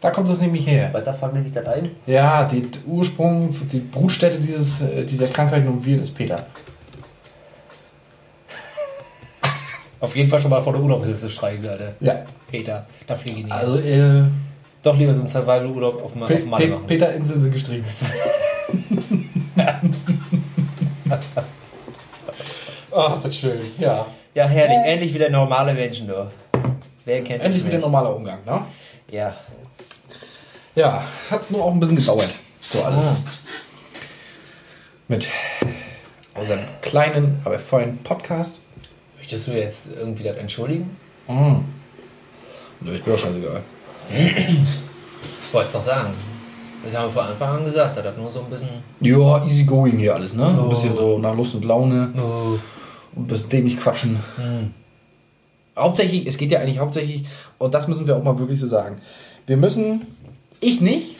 [0.00, 0.88] Da kommt das nämlich her.
[0.92, 1.90] Weißt du, fangen die sich das ein?
[2.06, 6.46] Ja, die Ursprung, die Brutstätte dieses, äh, dieser Krankheiten und Viren ist Peter.
[10.02, 11.94] Auf jeden Fall schon mal vor der Urlaubsliste streichen, Alter.
[12.00, 12.24] Ja.
[12.50, 13.52] Peter, da fliege ich nicht.
[13.54, 14.24] Also, äh,
[14.82, 16.86] Doch lieber so einen Survival-Urlaub auf, Ma- Pe auf Malle Pe machen.
[16.88, 17.84] Peter Inseln sind gestrichen.
[22.90, 23.60] oh, ist das schön.
[23.78, 24.06] Ja.
[24.34, 24.78] Ja, herrlich.
[24.84, 26.28] Endlich wieder normale Menschen, du.
[27.04, 28.62] Wer kennt Endlich wieder normaler Umgang, ne?
[29.10, 29.36] Ja.
[30.74, 32.30] Ja, hat nur auch ein bisschen gedauert.
[32.60, 33.04] So alles.
[33.04, 33.16] Ah.
[35.06, 35.28] Mit
[36.34, 38.61] unserem kleinen, aber vollen Podcast.
[39.32, 40.94] Möchtest du jetzt irgendwie das entschuldigen?
[41.26, 41.64] Mhm.
[42.82, 43.62] Nö, ist mir auch scheißegal.
[44.10, 46.10] Ich wollte es doch sagen.
[46.84, 47.96] Das haben wir von Anfang an gesagt.
[47.96, 48.68] Das hat nur so ein bisschen.
[49.00, 50.52] Ja, easy going hier alles, ne?
[50.54, 50.68] So ein Oh.
[50.68, 52.12] bisschen so nach Lust und Laune.
[52.14, 52.58] Oh.
[53.14, 54.18] und ein bisschen dämlich quatschen.
[55.78, 57.24] Hauptsächlich, es geht ja eigentlich hauptsächlich,
[57.56, 59.00] und das müssen wir auch mal wirklich so sagen.
[59.46, 60.06] Wir müssen,
[60.60, 61.16] ich nicht,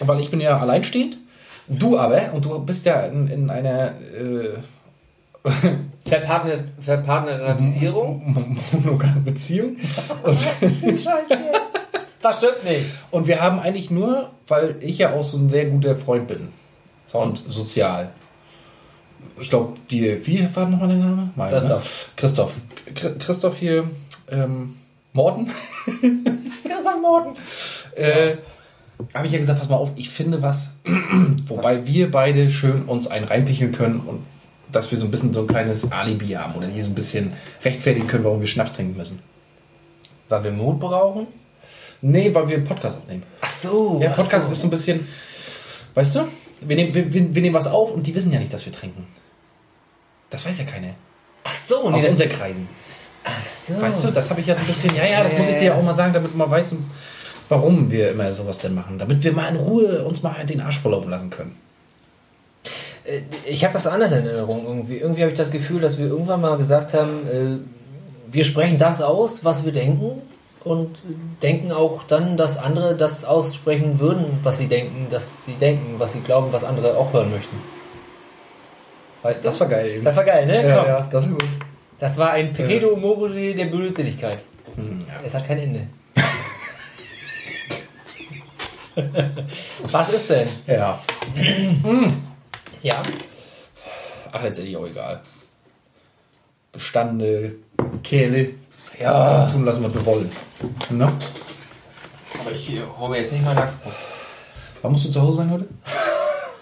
[0.00, 1.16] weil ich bin ja alleinstehend,
[1.66, 4.58] du aber, und du bist ja in, in einer äh,
[6.06, 8.56] Verpartner Verpartnerisierung?
[8.72, 9.76] monogame Beziehung.
[10.22, 10.40] Und,
[10.82, 11.38] Scheiße.
[12.22, 12.86] Das stimmt nicht.
[13.10, 16.48] und wir haben eigentlich nur, weil ich ja auch so ein sehr guter Freund bin
[17.12, 18.10] und sozial.
[19.40, 21.30] Ich glaube, die, wie war nochmal der Name?
[21.36, 21.84] Mein, Christoph.
[21.84, 21.90] Ne?
[22.16, 22.52] Christoph.
[22.94, 23.90] Chri- Christoph hier,
[24.30, 24.76] ähm,
[25.12, 25.46] Morten.
[26.64, 27.34] Christoph Morten.
[27.96, 28.36] äh,
[29.12, 30.72] habe ich ja gesagt, pass mal auf, ich finde was,
[31.46, 34.20] wobei wir beide schön uns einen reinpicheln können und
[34.72, 37.32] dass wir so ein bisschen so ein kleines Alibi haben oder hier so ein bisschen
[37.64, 39.20] rechtfertigen können, warum wir Schnaps trinken müssen.
[40.28, 41.26] Weil wir Mut brauchen?
[42.00, 43.22] Nee, weil wir Podcast aufnehmen.
[43.40, 43.98] Ach so.
[43.98, 44.52] Der Podcast so.
[44.52, 45.08] ist so ein bisschen,
[45.94, 46.28] weißt du,
[46.60, 48.72] wir nehmen, wir, wir, wir nehmen was auf und die wissen ja nicht, dass wir
[48.72, 49.06] trinken.
[50.30, 50.94] Das weiß ja keiner.
[51.44, 51.90] Ach so.
[51.90, 52.68] Nee, Aus unseren Kreisen.
[53.24, 53.80] ach so.
[53.80, 55.64] Weißt du, das habe ich ja so ein bisschen, ja, ja, das muss ich dir
[55.64, 56.74] ja auch mal sagen, damit du mal weißt,
[57.48, 58.98] warum wir immer sowas denn machen.
[58.98, 61.56] Damit wir mal in Ruhe uns mal den Arsch volllaufen lassen können.
[63.04, 64.96] Äh, Ich habe das anders in Erinnerung irgendwie.
[64.98, 67.58] Irgendwie habe ich das Gefühl, dass wir irgendwann mal gesagt haben, äh,
[68.32, 70.22] wir sprechen das aus, was wir denken
[70.64, 70.96] und
[71.42, 76.14] denken auch dann, dass andere das aussprechen würden, was sie denken, dass sie denken, was
[76.14, 77.56] sie glauben, was andere auch hören möchten.
[79.22, 79.48] Weißt du?
[79.48, 80.04] Das war geil eben.
[80.04, 80.66] Das war geil, ne?
[80.68, 80.88] ja, Komm.
[80.88, 81.44] ja, das war gut.
[82.00, 84.38] Das war ein Perpetuum mobile der Blödsinnigkeit.
[84.74, 85.14] Hm, ja.
[85.24, 85.86] Es hat kein Ende.
[89.90, 90.48] Was ist denn?
[90.66, 91.00] Ja.
[92.84, 93.02] Ja.
[94.30, 95.22] Ach, letztendlich auch egal.
[96.70, 97.54] Bestande,
[98.02, 98.50] Kehle.
[99.00, 99.50] Ja.
[99.50, 100.30] Tun lassen, was wir wollen.
[100.90, 101.10] Ne?
[102.38, 103.78] Aber ich hole mir jetzt nicht mal das.
[104.82, 105.66] Wann musst du zu Hause sein heute?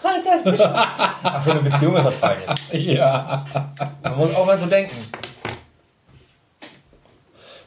[1.24, 2.44] Ach, so eine Beziehung ist was Feines.
[2.70, 3.44] Ja.
[4.02, 4.94] Man muss auch mal so denken.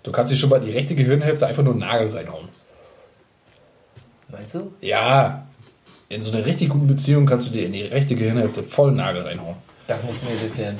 [0.01, 2.47] Du kannst dir schon mal die rechte Gehirnhälfte einfach nur einen Nagel reinhauen.
[4.29, 4.73] Meinst du?
[4.79, 5.45] Ja.
[6.07, 9.23] In so einer richtig guten Beziehung kannst du dir in die rechte Gehirnhälfte voll Nagel
[9.23, 9.55] reinhauen.
[9.87, 10.77] Das musst du mir jetzt erklären.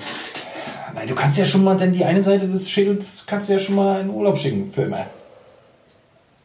[0.93, 3.59] Nein, du kannst ja schon mal, denn die eine Seite des Schädels kannst du ja
[3.59, 5.07] schon mal in Urlaub schicken, für immer.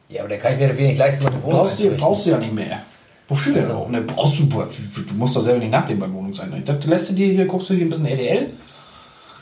[0.08, 2.30] Ja, aber da kann ich mir wenig leisten, was du Wohnung Brauchst du, brauchst du
[2.30, 2.82] ja nicht mehr.
[3.28, 3.88] Wofür denn auch?
[3.88, 6.62] Ne, brauchst du, du musst doch selber nicht nachdenken beim Wohnung sein.
[6.64, 8.50] Da lässt du dir hier, guckst du hier ein bisschen RDL.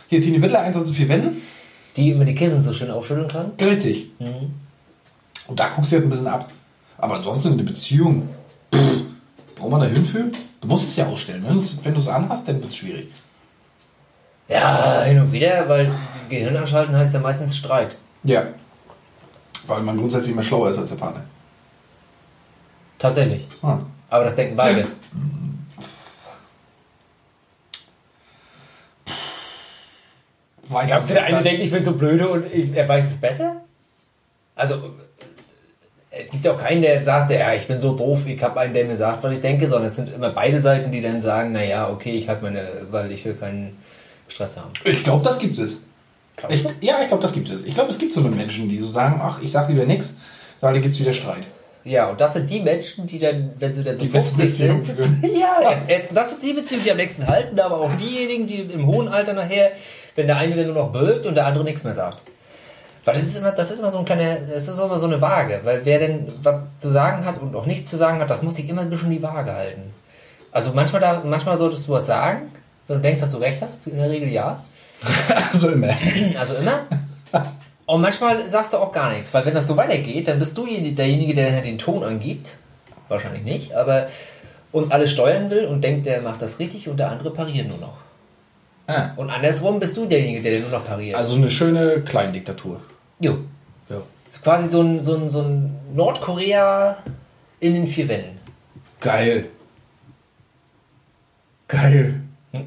[0.08, 1.40] Hier Tine Wittler, 1 zu 4 Wänden.
[1.96, 3.52] Die immer die Kissen so schön aufschütteln kann.
[3.60, 4.10] Richtig.
[5.46, 6.50] Und da guckst du halt ein bisschen ab.
[6.98, 8.28] Aber ansonsten in der Beziehung,
[8.74, 9.04] pff,
[9.58, 10.30] braucht man da Hilfe?
[10.60, 11.44] Du musst es ja ausstellen.
[11.82, 13.08] Wenn du es- anhast, dann wird es schwierig.
[14.48, 15.94] Ja, hin und wieder, weil
[16.28, 17.96] Gehirn anschalten heißt ja meistens Streit.
[18.24, 18.44] Ja.
[19.66, 21.22] Weil man grundsätzlich immer schlauer ist als der Partner.
[22.98, 23.46] Tatsächlich.
[23.62, 23.78] Ah.
[24.08, 24.86] Aber das denken beide.
[30.70, 33.62] Weiß ich der eine denkt, ich bin so blöde und er weiß es besser?
[34.54, 34.92] Also,
[36.20, 38.74] es gibt ja auch keinen, der sagt, ja, ich bin so doof, ich habe einen,
[38.74, 41.52] der mir sagt, was ich denke, sondern es sind immer beide Seiten, die dann sagen,
[41.52, 43.76] naja, okay, ich habe meine, weil ich will keinen
[44.28, 44.72] Stress haben.
[44.84, 45.82] Ich glaube, das gibt es.
[46.48, 47.64] Ich, ja, ich glaube, das gibt es.
[47.64, 50.16] Ich glaube, es gibt so eine Menschen, die so sagen, ach, ich sag lieber nichts,
[50.60, 51.44] weil dann gibt es wieder Streit.
[51.84, 54.58] Ja, und das sind die Menschen, die dann, wenn sie dann so Die besten 50
[54.58, 54.86] sind,
[55.22, 58.60] ja, es, es, das sind die Beziehungen, die am längsten halten, aber auch diejenigen, die
[58.60, 59.72] im hohen Alter nachher,
[60.14, 62.22] wenn der eine dann nur noch birgt und der andere nichts mehr sagt.
[63.08, 65.18] Weil das ist immer, das ist immer so ein kleiner, das ist immer so eine
[65.18, 68.42] Waage, weil wer denn was zu sagen hat und auch nichts zu sagen hat, das
[68.42, 69.94] muss sich immer ein bisschen die Waage halten.
[70.52, 72.52] Also manchmal, da, manchmal solltest du was sagen,
[72.86, 74.62] wenn du denkst, dass du recht hast, in der Regel ja.
[75.52, 75.88] Also immer.
[76.38, 76.80] Also immer.
[77.86, 80.66] Und manchmal sagst du auch gar nichts, weil wenn das so weitergeht, dann bist du
[80.66, 82.56] derjenige, der den Ton angibt.
[83.08, 84.08] Wahrscheinlich nicht, aber
[84.70, 87.78] und alles steuern will und denkt, der macht das richtig und der andere pariert nur
[87.78, 87.96] noch.
[88.86, 89.12] Ah.
[89.16, 91.16] Und andersrum bist du derjenige, der nur noch pariert.
[91.16, 92.80] Also eine schöne Kleindiktatur.
[93.20, 93.38] Jo.
[93.88, 94.02] Ja.
[94.26, 96.96] Ist quasi so ein, so, ein, so ein Nordkorea
[97.60, 98.38] in den vier Wänden.
[99.00, 99.46] Geil.
[101.66, 102.20] Geil.
[102.52, 102.66] Hm.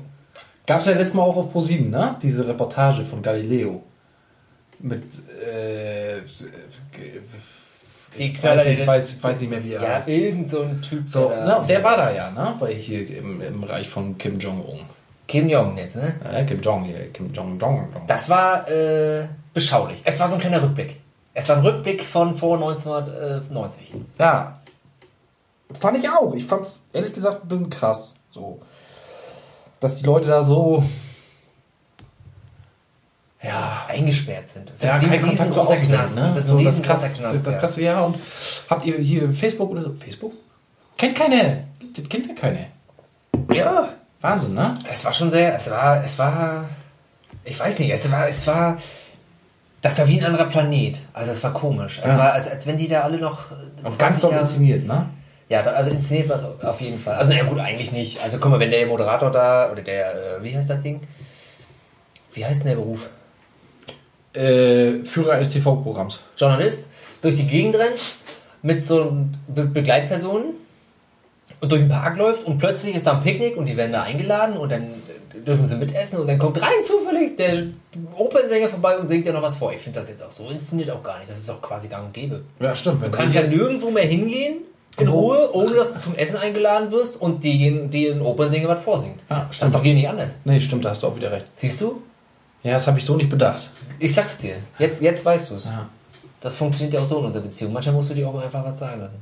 [0.65, 2.15] Gab es ja letztes Mal auch auf Pro7, ne?
[2.21, 3.83] Diese Reportage von Galileo.
[4.79, 5.03] Mit,
[5.45, 6.21] äh,
[8.17, 10.09] Die ich Knaller, weiß, nicht, den- weiß, weiß nicht mehr, wie er Ja, heißt.
[10.09, 11.07] irgend so ein Typ.
[11.07, 12.55] So, der, na, der war da ja, ne?
[12.59, 14.79] Bei hier im, im Reich von Kim Jong-un.
[15.27, 16.15] Kim Jong jetzt, ne?
[16.31, 17.87] Ja, Kim Jong Kim Jong Jong.
[18.07, 20.01] Das war äh, beschaulich.
[20.03, 20.99] Es war so ein kleiner Rückblick.
[21.33, 23.93] Es war ein Rückblick von vor 1990.
[24.19, 24.59] Ja.
[25.79, 26.33] Fand ich auch.
[26.35, 28.13] Ich fand's ehrlich gesagt ein bisschen krass.
[28.29, 28.61] So.
[29.79, 30.83] Dass die Leute da so.
[33.41, 33.85] Ja.
[33.87, 34.69] eingesperrt sind.
[34.69, 36.15] Das Ja, wie kein ein Kontakt zur Außenwelt, Knast.
[36.15, 36.31] ne?
[36.35, 37.47] Das ist so, das krass, Knast.
[37.47, 37.59] das ja.
[37.59, 38.01] krass, ja.
[38.01, 38.17] Und
[38.69, 39.93] habt ihr hier Facebook oder so?
[39.93, 40.33] Facebook?
[40.97, 41.63] Kennt keine.
[42.07, 42.67] Kennt ja keine.
[43.51, 43.89] ja,
[44.21, 44.77] Wahnsinn, ne?
[44.91, 46.69] es war schon sehr, es war, es war,
[47.43, 48.77] ich weiß nicht, es war, es war,
[49.81, 50.99] das war wie ein anderer Planet.
[51.13, 51.99] Also es war komisch.
[52.03, 52.17] Es Ja.
[52.17, 53.51] war, als, als wenn die da alle noch
[53.83, 55.07] Und ganz 20 doll inszeniert, ne?
[55.49, 57.15] Ja, da, also inszeniert war es auf- jeden Fall.
[57.15, 58.23] Also na ja, gut, eigentlich nicht.
[58.23, 61.01] Also guck mal, wenn der Moderator da, oder der, äh, wie heißt das Ding?
[62.33, 63.09] Wie heißt denn der Beruf?
[64.33, 66.21] Äh, Führer eines TV-Programms.
[66.37, 66.89] Journalist
[67.21, 67.99] durch die Gegend rennt
[68.61, 69.11] mit so
[69.49, 70.53] Be Begleitpersonen
[71.59, 74.03] und durch den Park läuft und plötzlich ist da ein Picknick und die werden da
[74.03, 74.87] eingeladen und dann
[75.33, 77.67] dürfen sie mitessen und dann kommt rein zufällig der
[78.15, 79.73] Opernsänger vorbei und singt ja noch was vor.
[79.73, 81.29] Ich finde das jetzt auch so inszeniert auch gar nicht.
[81.29, 82.41] Das ist doch quasi gang und gäbe.
[82.59, 83.03] Ja, stimmt.
[83.03, 84.57] Du kannst ja nirgendwo mehr hingehen
[84.97, 88.83] in Ruhe, ohne dass du zum Essen eingeladen wirst und die, die den Opernsänger was
[88.83, 89.21] vorsingt.
[89.29, 89.69] Ja, das stimmt.
[89.69, 90.37] ist doch hier nicht anders.
[90.43, 91.45] Nee, stimmt, da hast du auch wieder recht.
[91.55, 92.01] Siehst du?
[92.63, 93.69] Ja, das habe ich so nicht bedacht.
[93.99, 94.55] Ich sag's dir.
[94.77, 95.65] Jetzt, jetzt weißt du es.
[95.65, 95.89] Ja.
[96.41, 97.73] Das funktioniert ja auch so in unserer Beziehung.
[97.73, 99.19] Manchmal musst du dir auch einfach was sagen lassen.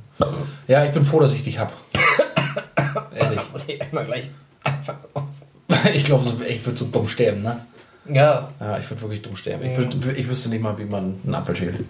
[0.66, 1.72] Ja, ich bin froh, dass ich dich hab.
[3.14, 3.40] Ehrlich.
[3.52, 4.28] muss ich erstmal gleich
[4.64, 5.32] einfach so aus.
[5.94, 7.64] Ich glaube, ich würde so dumm sterben, ne?
[8.08, 9.64] Ja, Ja, ich würde wirklich dumm sterben.
[9.64, 11.84] Ich, würd, ich wüsste nicht mal, wie man einen Apfel schält.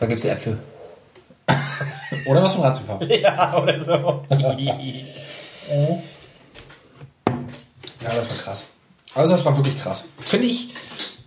[0.00, 0.58] da gibt's ja Äpfel.
[2.26, 3.08] Oder was vom Ratiofarben.
[3.22, 4.24] Ja, oder so.
[8.00, 8.66] Ja, das war krass.
[9.14, 10.04] Also das war wirklich krass.
[10.20, 10.74] Finde ich,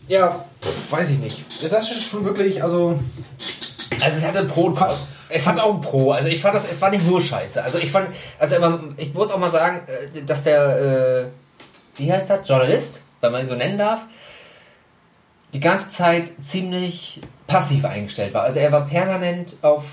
[0.08, 0.46] ja,
[0.90, 1.44] weiß ich nicht.
[1.72, 3.00] Das ist schon wirklich, also...
[4.02, 4.98] Also es hatte Pro und Contra.
[5.32, 6.12] Es hat auch ein Pro.
[6.12, 7.64] Also ich fand das, es war nicht nur scheiße.
[7.64, 8.56] Also ich fand, also
[8.98, 11.26] ich muss auch mal sagen, äh, dass der, äh,
[11.98, 14.02] wie heißt das, Journalist, wenn man ihn so nennen darf,
[15.54, 18.44] die ganze Zeit ziemlich passiv eingestellt war.
[18.44, 19.84] Also er war permanent auf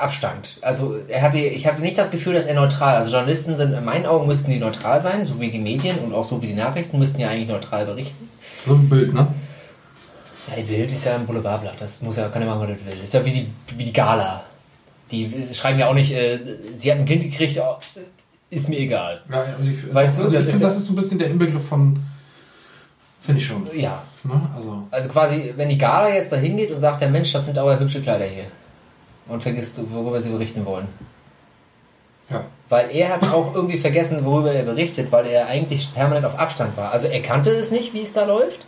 [0.00, 0.58] Abstand.
[0.62, 2.96] Also er hatte, ich hatte nicht das Gefühl, dass er neutral.
[2.96, 6.14] Also Journalisten sind in meinen Augen müssten die neutral sein, so wie die Medien und
[6.14, 8.28] auch so wie die Nachrichten müssten ja eigentlich neutral berichten.
[8.66, 9.28] So ein Bild, ne?
[10.48, 11.80] Ja, die Bild ist ja ein Boulevardblatt.
[11.80, 13.02] Das muss ja, kann ja machen, was das will.
[13.04, 14.44] Ist ja wie die, wie die Gala.
[15.10, 16.38] Die schreiben ja auch nicht, äh,
[16.76, 17.76] sie hat ein Kind gekriegt, oh,
[18.48, 19.20] ist mir egal.
[19.30, 21.18] Ja, also ich, Weißt du, also ich das finde, ist- das ist so ein bisschen
[21.18, 22.00] der Inbegriff von.
[23.24, 23.68] Finde ich schon.
[23.74, 24.02] Ja.
[24.24, 24.40] Ne?
[24.56, 24.82] Also.
[24.90, 27.78] Also quasi, wenn die Gala jetzt da hingeht und sagt, der Mensch, das sind aber
[27.78, 28.44] hübsche Kleider hier.
[29.28, 30.88] Und vergisst, worüber sie berichten wollen.
[32.30, 32.44] Ja.
[32.68, 36.76] Weil er hat auch irgendwie vergessen, worüber er berichtet, weil er eigentlich permanent auf Abstand
[36.76, 36.92] war.
[36.92, 38.60] Also er kannte es nicht, wie es da läuft.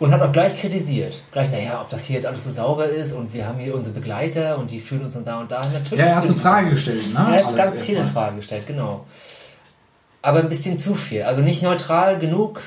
[0.00, 1.20] Und hat auch gleich kritisiert.
[1.30, 3.94] Gleich, naja, ob das hier jetzt alles so sauber ist und wir haben hier unsere
[3.94, 5.68] Begleiter und die führen uns und da und da.
[5.68, 5.98] Natürlich.
[5.98, 7.18] Ja, er hat eine Frage gestellt, ne?
[7.18, 8.24] Er hat Alles ganz viel in erstmal.
[8.24, 9.04] Frage gestellt, genau.
[10.22, 11.22] Aber ein bisschen zu viel.
[11.22, 12.62] Also nicht neutral genug,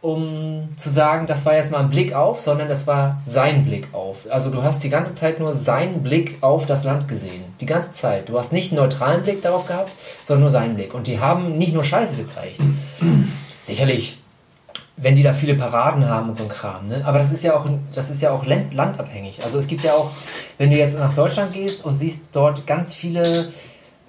[0.00, 3.88] um zu sagen, das war jetzt mal ein Blick auf, sondern das war sein Blick
[3.92, 4.18] auf.
[4.28, 7.44] Also du hast die ganze Zeit nur seinen Blick auf das Land gesehen.
[7.60, 8.28] Die ganze Zeit.
[8.28, 9.92] Du hast nicht einen neutralen Blick darauf gehabt,
[10.24, 10.92] sondern nur seinen Blick.
[10.92, 12.58] Und die haben nicht nur Scheiße gezeigt.
[13.62, 14.17] Sicherlich,
[15.00, 17.02] wenn die da viele Paraden haben und so ein Kram, ne?
[17.04, 19.40] Aber das ist ja auch, das ist ja auch land, landabhängig.
[19.44, 20.10] Also es gibt ja auch,
[20.58, 23.22] wenn du jetzt nach Deutschland gehst und siehst dort ganz viele,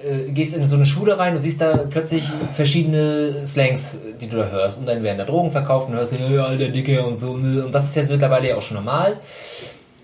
[0.04, 2.24] äh, gehst in so eine Schule rein und siehst da plötzlich
[2.56, 4.80] verschiedene Slangs, die du da hörst.
[4.80, 7.38] Und dann werden da Drogen verkauft und hörst, hey, alter Dicke und so.
[7.38, 7.66] Ne?
[7.66, 9.18] Und das ist jetzt mittlerweile ja auch schon normal.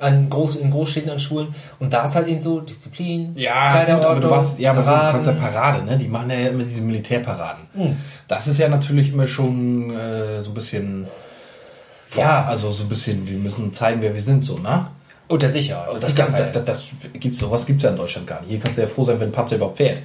[0.06, 1.54] An Groß, in Großstädten, an Schulen.
[1.80, 5.12] Und da ist halt eben so Disziplin, Ja, gut, aber du warst, ja, aber du
[5.12, 5.98] kannst ja Parade, ne?
[5.98, 7.66] Die machen ja immer diese Militärparaden.
[7.74, 7.98] Hm.
[8.28, 11.08] Das ist ja natürlich immer schon äh, so ein bisschen.
[12.16, 12.46] Ja.
[12.46, 14.88] also so ein bisschen, wir müssen zeigen, wer wir sind, so, ne?
[15.28, 15.86] Unter sicher.
[16.00, 18.52] Das, das, das, das, das gibt's, sowas gibt's ja in Deutschland gar nicht.
[18.52, 20.00] Hier kannst du ja froh sein, wenn ein Panzer überhaupt fährt.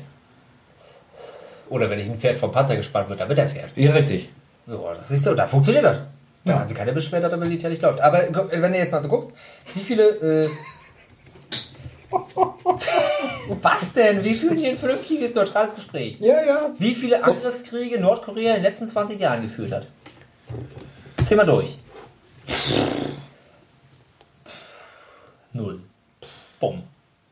[1.68, 3.70] Oder wenn ich ein Pferd vom Panzer gespannt wird, damit er fährt.
[3.76, 4.30] Ja, richtig.
[4.66, 5.98] So, das ist so, da funktioniert das.
[6.44, 6.58] Da Ja.
[6.58, 8.00] kannst du keine Beschwerde, dass der Militär nicht läuft.
[8.00, 9.32] Aber wenn du jetzt mal so guckst,
[9.74, 10.46] wie viele.
[10.46, 10.48] Äh,
[13.62, 14.24] was denn?
[14.24, 16.16] Wie führen die ein vernünftiges, neutrales Gespräch?
[16.20, 16.70] Ja, ja.
[16.78, 19.86] Wie viele Angriffskriege Nordkorea in den letzten 20 Jahren geführt hat?
[21.26, 21.76] Zähl mal durch.
[25.52, 25.80] Null.
[26.58, 26.82] Bumm.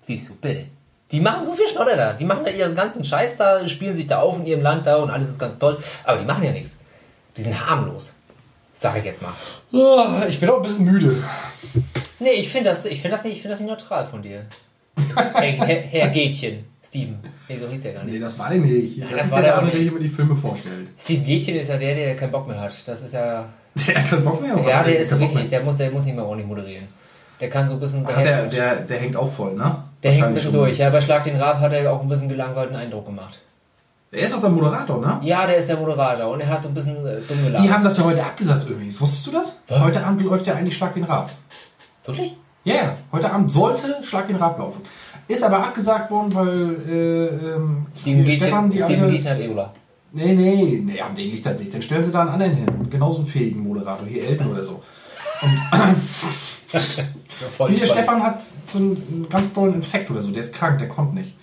[0.01, 0.67] Siehst du, bitte.
[1.11, 2.13] Die machen so viel Schnodder da.
[2.13, 4.97] Die machen da ihren ganzen Scheiß da, spielen sich da auf in ihrem Land da
[4.97, 5.83] und alles ist ganz toll.
[6.05, 6.79] Aber die machen ja nichts.
[7.37, 8.15] Die sind harmlos.
[8.81, 9.33] Sag ich jetzt mal.
[9.73, 11.17] Ah, Ich bin auch ein bisschen müde.
[12.21, 14.43] Nee, ich finde das, ich finde das, nicht- ich finde das nicht neutral von dir.
[15.17, 16.65] Herr, Herr, Herr Gätchen.
[16.87, 17.19] Steven.
[17.49, 18.15] Nee, so hieß der gar nicht.
[18.15, 19.03] Nee, das war der nicht.
[19.03, 20.89] Das, das ist war ja der der andere, der immer die Filme vorstellt.
[20.99, 22.73] Steven Gätchen ist ja der, der keinen Bock mehr hat.
[22.87, 23.49] Das ist ja.
[23.75, 24.57] Der hat keinen Bock mehr.
[24.59, 24.69] oder?
[24.69, 25.51] Ja, der ist keinen Bock richtig.
[25.51, 26.87] Der muss, der muss nicht mehr ordentlich moderieren.
[27.41, 28.07] Der kann so ein bisschen.
[28.09, 29.77] Ach, der, der, der hängt auch voll, ne?
[30.03, 30.79] der hängt ein bisschen durch.
[30.79, 33.39] Ja, bei Schlag den Rab hat er auch ein bisschen gelangweilten Eindruck gemacht.
[34.11, 35.21] Er ist doch der Moderator, ne?
[35.23, 37.63] Ja, der ist der Moderator und er hat so ein bisschen äh, dumm gelabert.
[37.63, 38.99] Die haben das ja heute abgesagt übrigens.
[38.99, 39.61] Wusstest du das?
[39.69, 39.81] Was?
[39.81, 41.31] Heute Abend läuft ja eigentlich Schlag den Rab.
[42.07, 42.35] Wirklich?
[42.65, 42.97] Ja, ja.
[43.13, 44.81] Heute Abend sollte Schlag den Rab laufen.
[45.29, 49.31] Ist aber abgesagt worden, weil äh, ähm, Steven Stefan, die Steven alte...
[49.31, 49.75] Hat Ebola.
[50.13, 51.75] Nee, nee, nee, am den liegt das nicht.
[51.75, 52.89] Dann stellen sie da einen anderen hin.
[52.89, 54.07] Genauso einen fähigen Moderator.
[54.07, 54.83] Hier Elton oder so.
[57.57, 57.87] Voll Hier.
[57.87, 60.31] Stefan hat so einen, einen ganz tollen Infekt oder so.
[60.31, 61.35] Der ist krank, der kommt nicht.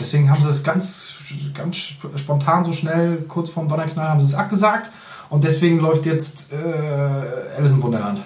[0.00, 1.14] Deswegen haben sie es ganz,
[1.54, 1.76] ganz
[2.16, 4.90] spontan, so schnell, kurz vorm Donnerknall, haben sie es abgesagt.
[5.28, 8.20] Und deswegen läuft jetzt äh, Alice im Wunderland.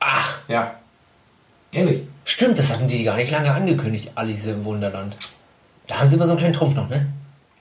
[0.00, 0.72] Ach, Ja.
[1.70, 2.04] Ehrlich.
[2.24, 5.16] stimmt, das hatten die gar nicht lange angekündigt, Alice im Wunderland.
[5.86, 7.06] Da haben sie immer so einen kleinen Trumpf noch, ne?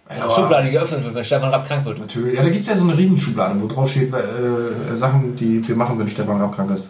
[0.10, 2.00] Ja, Schublade, die geöffnet wird, wenn Stefan Rapp krank wird.
[2.00, 2.36] Natürlich.
[2.36, 5.76] Ja, da gibt es ja so eine Riesenschublade, wo drauf steht, äh, Sachen, die wir
[5.76, 6.84] machen, wenn Stefan Raab krank ist.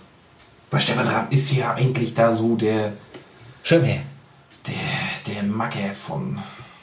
[0.69, 2.93] Weil Stefan Raab ist ja eigentlich da so der,
[3.63, 4.01] Schirmherr.
[4.67, 6.37] der, der Macke von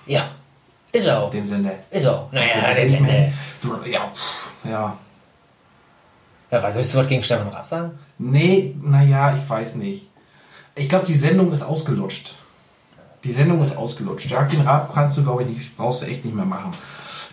[0.07, 0.29] Ja.
[0.93, 1.31] Ist er auch.
[1.31, 1.73] dem Sender.
[1.91, 2.33] Ist er auch.
[2.33, 3.01] Naja, nicht Sender.
[3.01, 4.97] mehr- Du, ja, pff, ja.
[6.51, 7.99] Ja, was willst du was gegen Stefan Rapp sagen?
[8.19, 10.07] Nee, naja, ich weiß nicht.
[10.77, 12.35] Ich glaube, die Sendung ist ausgelutscht.
[13.25, 14.31] Die Sendung ist ausgelutscht.
[14.31, 16.71] Jörg den Raab kannst du, glaube ich, nicht, brauchst du echt nicht mehr machen.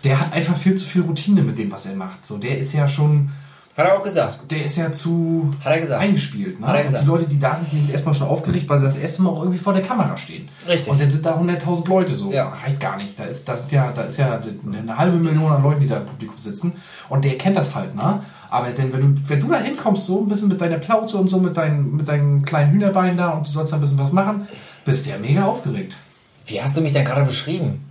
[0.02, 2.24] Der hat einfach viel zu viel Routine mit dem, was er macht.
[2.24, 3.30] So, der ist ja schon,
[3.74, 4.50] Hat er auch gesagt.
[4.50, 6.02] der ist ja zu Hat er gesagt.
[6.02, 6.60] eingespielt.
[6.60, 6.66] Ne?
[6.66, 7.04] Hat er Und gesagt.
[7.04, 9.30] die Leute, die da sind, die sind erstmal schon aufgeregt, weil sie das erste Mal
[9.30, 10.48] auch irgendwie vor der Kamera stehen.
[10.68, 10.88] Richtig.
[10.88, 12.30] Und dann sind da 100.000 Leute so.
[12.30, 12.48] Ja.
[12.50, 13.18] Reicht gar nicht.
[13.18, 15.96] Da ist, da, sind ja, da ist ja eine halbe Million an Leuten, die da
[15.98, 16.74] im Publikum sitzen.
[17.08, 18.20] Und der kennt das halt, ne?
[18.50, 21.28] Aber denn, wenn du, wenn du da hinkommst, so ein bisschen mit deiner Plauze und
[21.28, 24.12] so, mit, deinen, mit deinen kleinen Hühnerbeinen da und du sollst da ein bisschen was
[24.12, 24.46] machen,
[24.84, 25.96] bist du ja mega aufgeregt.
[26.44, 27.88] Wie hast du mich denn gerade beschrieben?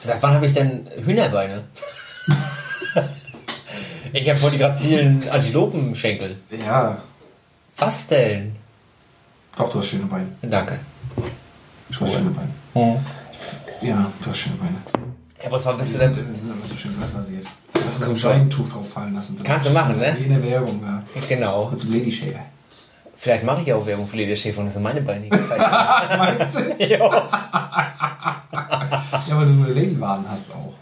[0.00, 1.64] Seit wann habe ich denn Hühnerbeine?
[4.16, 6.36] ich habe vor die grazilen Antilopenschenkel.
[6.64, 6.98] Ja,
[7.78, 8.56] Was denn?
[9.56, 10.26] doch, du hast schöne Beine.
[10.42, 10.78] Danke.
[11.90, 13.04] Du hast schöne Beine.
[13.82, 14.76] Ja, du hast schöne Beine.
[15.42, 16.34] Ja, was war bist du sind, denn?
[16.34, 17.46] die sind immer so schön glatt rasiert.
[17.72, 18.32] Kannst du so ein Super.
[18.32, 19.38] Seidentuch drauf fallen lassen.
[19.44, 20.16] Kannst du machen, ne?
[20.18, 21.02] Der Werbung, ja.
[21.28, 21.70] Genau.
[21.76, 22.40] So einem Lady Shaver.
[23.18, 25.26] Vielleicht mache ich ja auch Werbung für Leder Schäfer und das sind meine Beine.
[26.18, 26.74] Meinst du?
[26.84, 26.98] ja.
[29.26, 30.72] Ja, weil du so eine Ladywaden hast auch.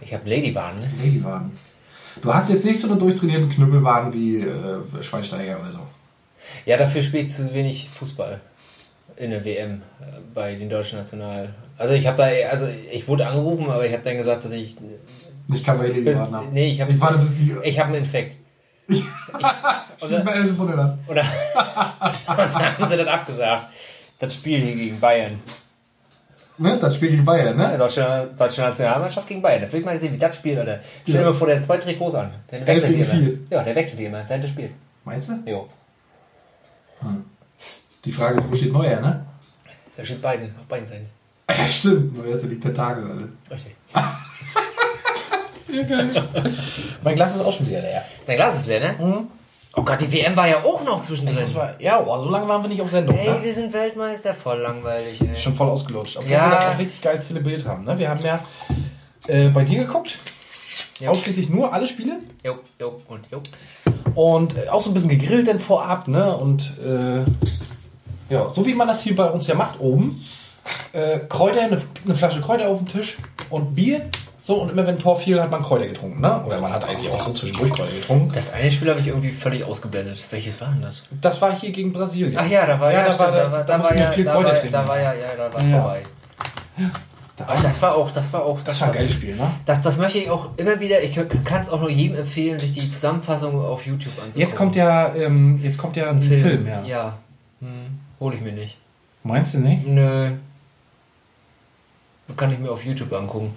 [0.00, 0.90] Ich habe Ladywaden, ne?
[1.02, 1.50] Ladywaden.
[2.22, 5.78] Du hast jetzt nicht so eine durchtrainierten Knüppelwaden wie äh, Schweinsteiger oder so.
[6.64, 8.40] Ja, dafür spiele ich zu wenig Fußball
[9.16, 11.54] in der WM äh, bei den deutschen National.
[11.78, 14.76] Also ich habe da, also ich wurde angerufen, aber ich habe dann gesagt, dass ich
[15.52, 16.52] Ich kann bei bis, Ladywaden haben.
[16.52, 17.54] nee, ich habe Ich warte, bis die.
[17.64, 18.36] ich habe einen Infekt.
[19.98, 20.98] Ich bin bei Alice im Wunderland.
[21.08, 21.28] Oder und
[22.26, 23.68] dann haben sie dann abgesagt.
[24.18, 25.40] Das Spiel hier gegen Bayern.
[26.58, 26.78] Ne?
[26.80, 27.76] Das Spiel gegen Bayern, ne?
[27.76, 29.62] Deutsche, deutsche Nationalmannschaft gegen Bayern.
[29.62, 30.80] Da will ich mal sehen, wie das Spiel, oder?
[31.02, 31.26] Stell dir Ja.
[31.26, 32.30] mal vor, der hat zwei Trikots an.
[32.50, 33.30] Der wechselt die immer.
[33.50, 34.74] Ja, der wechselt die immer während des Spiels.
[35.04, 35.34] Meinst du?
[35.50, 35.68] Jo.
[38.04, 39.26] Die Frage ist, wo steht Neuer, ne?
[39.96, 41.06] Da steht beiden, auf beiden Seiten.
[41.50, 42.16] Ja, stimmt.
[42.16, 43.28] Neuer ist ja die Tentakel alle.
[43.50, 43.76] Richtig.
[47.02, 48.04] Mein Glas ist auch schon wieder leer.
[48.26, 49.04] Dein Glas ist leer, ne?
[49.04, 49.26] Mhm.
[49.78, 51.44] Oh Gott, die WM war ja auch noch zwischendrin.
[51.80, 53.16] Ja, oh, so lange waren wir nicht auf Sendung.
[53.16, 53.38] Ey, Ne?
[53.42, 55.36] wir sind Weltmeister, voll langweilig, ey.
[55.36, 56.16] Schon voll ausgelutscht.
[56.16, 56.46] Aber Ja.
[56.46, 57.84] wir das auch richtig geil zelebriert haben.
[57.84, 57.98] Ne?
[57.98, 58.40] Wir haben ja
[59.28, 60.18] äh, bei dir geguckt.
[60.98, 61.10] Jo.
[61.10, 62.20] Ausschließlich nur alle Spiele.
[62.42, 63.42] Jo, jo und jo.
[64.14, 66.08] Und äh, auch so ein bisschen gegrillt dann vorab.
[66.08, 66.34] Ne?
[66.34, 67.24] Und äh,
[68.32, 70.18] ja, so wie man das hier bei uns ja macht oben.
[70.92, 73.18] Äh, Kräuter, eine, eine Flasche Kräuter auf dem Tisch
[73.50, 74.08] und Bier.
[74.46, 76.20] So, und immer wenn ein Tor fiel, hat man Kräuter getrunken.
[76.20, 76.40] Ne?
[76.44, 78.30] Oder man hat eigentlich auch so zwischendurch Kräuter getrunken.
[78.32, 80.22] Das eine Spiel habe ich irgendwie völlig ausgeblendet.
[80.30, 81.02] Welches war denn das?
[81.20, 82.38] Das war hier gegen Brasilien.
[82.38, 84.24] Ach ja, da war Ja, ja, da war das- da, da war, da, war viel
[84.24, 84.72] ja, da, Kräuter war, trinken.
[84.72, 85.80] da war ja, ja, da war Ja.
[85.80, 86.02] vorbei.
[87.34, 89.50] Da Aber das war auch, das war auch, Das war ein geiles Spiel, ne?
[89.66, 91.12] Das, das möchte ich auch immer wieder, ich
[91.44, 94.40] kann es auch nur jedem empfehlen, sich die Zusammenfassung auf YouTube anzugucken.
[94.40, 96.82] Jetzt kommt ja, ähm, jetzt kommt ja ein Film, ja.
[96.86, 97.18] Ja.
[97.60, 98.76] Hm, hol ich mir nicht.
[99.24, 99.84] Meinst du nicht?
[99.88, 100.30] Nö.
[102.36, 103.54] Kann ich mir auf YouTube angucken.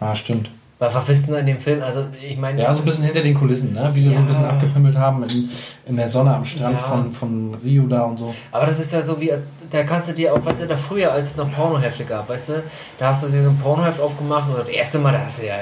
[0.00, 0.50] Ah, stimmt.
[0.78, 1.82] Wisst ihr in dem Film?
[1.82, 2.60] Also, ich meine.
[2.60, 3.90] Ja, so ein bisschen hinter den Kulissen, ne?
[3.94, 4.26] Wie sie so ein Ja.
[4.26, 5.48] bisschen abgepimmelt haben in,
[5.86, 6.84] in der Sonne am Strand Ja.
[6.86, 8.34] von, von Rio da und so.
[8.52, 9.32] Aber das ist ja so wie,
[9.70, 12.48] da kannst du dir auch, weißt du, da früher, als es noch Pornohefte gab, weißt
[12.50, 12.62] du,
[12.98, 15.46] da hast du dir so ein Pornoheft aufgemacht und das erste Mal, da hast du
[15.46, 15.54] ja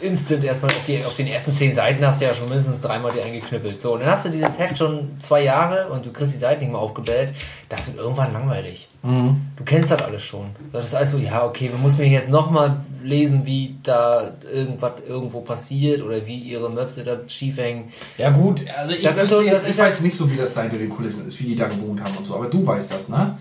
[0.00, 3.12] instant erstmal auf, die, auf den ersten zehn Seiten hast du ja schon mindestens dreimal
[3.12, 3.78] die eingeknüppelt.
[3.78, 6.60] So, und dann hast du dieses Heft schon zwei Jahre und du kriegst die Seiten
[6.60, 7.30] nicht mehr aufgebläht.
[7.68, 8.88] Das wird irgendwann langweilig.
[9.02, 10.46] Du kennst das alles schon.
[10.72, 14.92] Das ist alles so, ja, okay, wir müssen mir jetzt nochmal lesen, wie da irgendwas
[15.06, 17.92] irgendwo passiert oder wie ihre Möpse da schief hängen.
[18.16, 20.78] Ja gut, also ich, Das so- jetzt- ich weiß nicht so, wie das da hinter
[20.78, 23.36] den Kulissen ist, wie die da gewohnt haben und so, aber du weißt das, ne?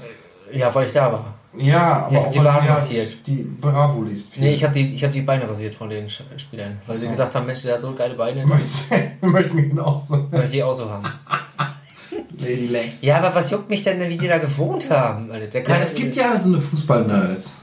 [0.51, 1.33] Ja, weil ich da war.
[1.55, 3.27] Ja, aber Ja, auch die ja rasiert.
[3.27, 4.33] Die Bravo liest.
[4.33, 4.43] viel.
[4.43, 6.81] Nee, ich habe die, ich hab die Beine rasiert von den Spielern.
[6.87, 7.11] Weil sie So.
[7.11, 8.45] gesagt haben, Mensch, der hat so geile Beine.
[8.45, 10.15] Möchtest- Wir möchten ihn auch so.
[10.31, 11.03] Möchte ich die auch so haben.
[12.39, 13.01] Lady Legs.
[13.03, 15.31] Ja, aber was juckt mich denn, wie die da gewohnt haben?
[15.31, 15.67] Alter?
[15.67, 17.57] Ja, es gibt ja so eine Fußball-Nerds,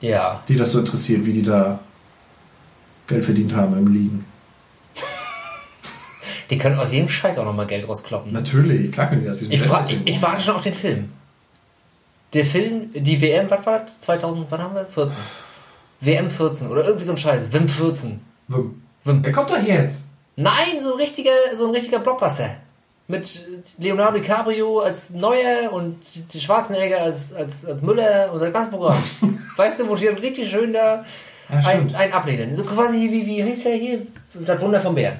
[0.00, 0.42] Ja.
[0.48, 1.78] die das so interessiert, wie die da
[3.06, 4.24] Geld verdient haben im Ligen.
[6.50, 8.32] Die können aus jedem Scheiß auch nochmal Geld rauskloppen.
[8.32, 9.38] Natürlich, klar können die das.
[9.40, 11.10] Ich, fra ich, ich warte schon auf den Film.
[12.34, 14.00] Der Film, die WM, was war das?
[14.00, 14.86] 2000, wann haben wir?
[14.86, 15.16] 14.
[16.00, 17.52] WM 14 oder irgendwie so ein Scheiß.
[17.52, 18.20] WM 14.
[18.48, 18.82] geworden.
[19.04, 19.24] WM.
[19.24, 20.06] Er kommt doch jetzt.
[20.36, 22.56] Nein, so ein richtiger, so ein richtiger Blockbuster.
[23.08, 23.44] Mit
[23.78, 25.98] Leonardo DiCaprio als Neuer und
[26.32, 29.02] die Schwarzenegger als, als, als Müller und das ganze Programm.
[29.56, 31.04] weißt du, wo die dann richtig schön da
[31.50, 32.56] Ja, ein, ein ablehnen.
[32.56, 34.06] So quasi wie, wie heißt der hier?
[34.46, 35.18] Das Wunder vom Bären.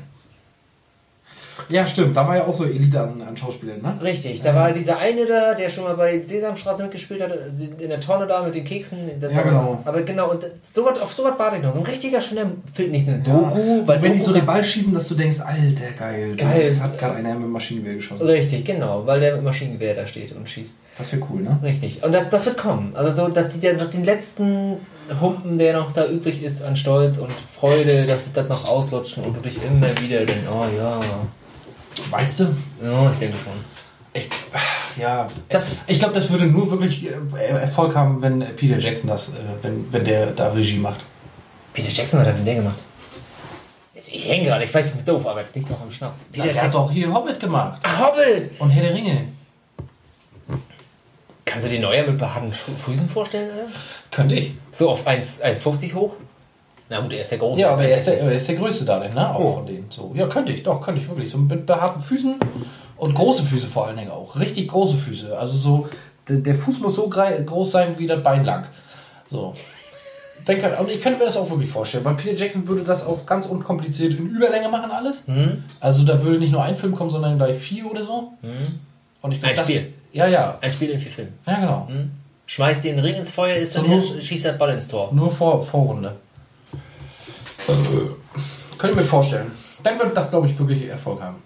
[1.68, 2.16] Ja, stimmt.
[2.16, 3.98] Da war ja auch so Elite an, an Schauspielern, ne?
[4.02, 7.30] Richtig, da war dieser eine da, der schon mal bei Sesamstraße mitgespielt hat,
[7.78, 8.98] in der Tonne da mit den Keksen.
[9.20, 9.80] Ja, genau.
[9.84, 11.72] Aber genau, und so was, auf sowas warte ich noch.
[11.74, 14.62] So ein richtiger schöner Film, nicht eine Doku, weil wenn die Doku- so den Ball
[14.64, 16.34] schießen, dass du denkst, Alter, geil.
[16.36, 16.62] Geil.
[16.62, 18.26] Jetzt hat gerade einer mit Maschinengewehr geschossen.
[18.26, 20.74] Richtig, genau, weil der mit Maschinengewehr da steht und schießt.
[20.98, 21.58] Das wäre cool, ne?
[21.62, 22.02] Richtig.
[22.04, 22.92] Und das, das wird kommen.
[22.94, 24.76] Also so, dass die dann noch den letzten
[25.22, 29.24] Humpen, der noch da übrig ist an Stolz und Freude, dass sie das noch auslutschen
[29.24, 31.00] und du dich immer wieder denkst, oh ja.
[32.10, 32.44] Meinst du?
[32.82, 33.52] Ja, ich denke schon.
[34.14, 34.28] Ich,
[35.00, 39.30] ja, Das- ich glaube, das würde nur wirklich äh, Erfolg haben, wenn Peter Jackson das,
[39.30, 41.00] äh, wenn, wenn der da Regie macht.
[41.72, 42.78] Peter Jackson hat das denn der gemacht?
[43.94, 46.24] Ich hänge gerade, ich weiß, ich bin doof, aber das liegt doch am Schnaps.
[46.34, 47.80] Ja, der hat doch hier Hobbit gemacht.
[47.84, 48.50] Ach, Hobbit!
[48.58, 49.28] Und Herr der Ringe.
[51.44, 53.66] Kannst du dir Neuer mit behaarten Füßen vorstellen, oder?
[54.10, 54.54] Könnte ich.
[54.72, 56.12] So auf 1 1,50 hoch?
[56.92, 57.60] Na gut, er ist der Große.
[57.60, 59.34] Ja, aber er ist der, er ist der Größte da denn, ne?
[59.34, 59.52] Auch Oh.
[59.54, 59.86] von denen.
[59.88, 60.12] So.
[60.14, 61.30] Ja, könnte ich, doch, könnte ich wirklich.
[61.30, 62.34] So mit behaarten Füßen
[62.98, 64.38] und große Füße vor allen Dingen auch.
[64.38, 65.36] Richtig große Füße.
[65.38, 65.88] Also so,
[66.28, 68.66] der, Fuß muss so groß sein wie das Bein lang.
[69.26, 69.54] So.
[70.46, 73.24] Denke, und ich könnte mir das auch wirklich vorstellen, weil Peter Jackson würde das auch
[73.26, 75.26] ganz unkompliziert in Überlänge machen alles.
[75.28, 75.62] Hm?
[75.80, 78.32] Also da würde nicht nur ein Film kommen, sondern gleich vier oder so.
[79.22, 79.92] Und ich glaub, Ein das, Spiel.
[80.12, 80.58] Ja, ja.
[80.60, 81.32] Ein Spiel in vier Filmen.
[81.46, 81.88] Ja, genau.
[82.46, 85.10] Schmeißt den Ring ins Feuer, ist dann So her, muss- schießt der Ball ins Tor.
[85.12, 86.16] Nur vor Vorrunde.
[88.82, 89.52] Könnte ich mir vorstellen.
[89.84, 91.36] Dann wird das, glaube ich, wirklich Erfolg haben.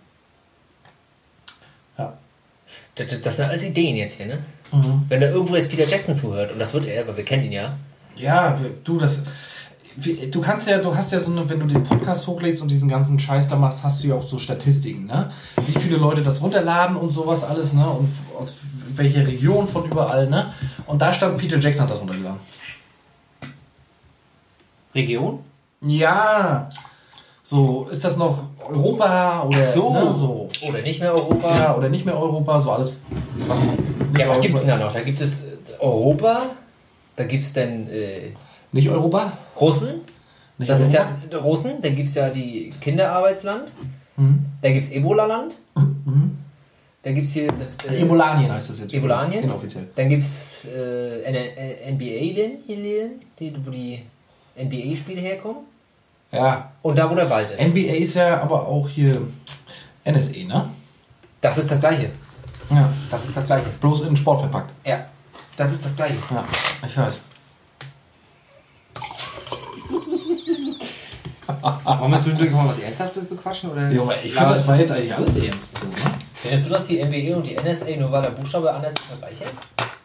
[2.95, 4.39] Das, das, das sind alles Ideen jetzt hier, ne?
[4.73, 5.03] Mhm.
[5.07, 7.53] Wenn da irgendwo jetzt Peter Jackson zuhört, und das wird er, weil wir kennen ihn
[7.53, 7.77] ja.
[8.17, 9.23] Ja, du, das.
[10.31, 12.89] Du kannst ja, du hast ja so eine, wenn du den Podcast hochlädst und diesen
[12.89, 15.31] ganzen Scheiß da machst, hast du ja auch so Statistiken, ne?
[15.67, 17.87] Wie viele Leute das runterladen und sowas alles, ne?
[17.87, 18.09] Und
[18.41, 18.55] aus
[18.95, 20.55] welcher Region von überall, ne?
[20.87, 22.41] Und da stand Peter Jackson hat das runtergeladen.
[24.95, 25.41] Region?
[25.83, 26.71] Ja.
[27.49, 29.93] So, ist das noch Europa oder so.
[29.93, 30.49] Ne, so.
[30.67, 31.57] Oder nicht mehr Europa?
[31.57, 32.93] Ja, oder nicht mehr Europa, so alles.
[33.47, 33.59] Was
[34.19, 34.93] Ja, was gibt's denn da noch?
[34.93, 35.47] Da gibt es äh,
[35.79, 36.47] Europa,
[37.15, 38.33] da gibt's dann äh, ist.
[38.73, 39.39] Nicht Europa?
[39.61, 40.01] Russen,
[40.59, 41.11] Nicht das ist Europa?
[41.31, 43.71] ja Russen, dann gibt's ja die Kinderarbeitsland,
[44.17, 44.45] Mhm.
[44.63, 45.59] da gibt's Ebola-Land,
[47.03, 48.93] dann gibt's hier das, äh, Ebolanien heißt das jetzt.
[48.93, 49.45] Ebolanien?
[49.45, 49.87] Inoffiziell.
[49.95, 54.03] Dann gibt's äh, NBA-Länder, die, wo die
[54.61, 55.59] NBA-Spiele herkommen.
[56.37, 56.71] Ja.
[56.83, 57.61] Und da, wo der Wald ist.
[57.61, 59.21] NBA ist ja aber auch hier
[60.05, 60.69] NSE, ne?
[61.41, 62.11] Das ist das Gleiche.
[62.71, 62.89] Ja.
[63.11, 63.67] Das ist das Gleiche.
[63.81, 64.71] Bloß in Sport verpackt.
[64.87, 65.05] Ja,
[65.57, 66.15] das ist das Gleiche.
[66.31, 66.45] Ja,
[66.87, 67.21] ich weiß.
[71.85, 73.71] Wollen wir zwischendurch mal was Ernsthaftes bequatschen?
[73.71, 75.79] Oder Ja, aber ich finde, das war jetzt eigentlich alles ernst.
[75.79, 75.95] So, ne?
[76.35, 79.19] Findest du, dass die NBA und die NSA nur weil der Buchstabe anders ist, das
[79.19, 79.61] gleiche ist?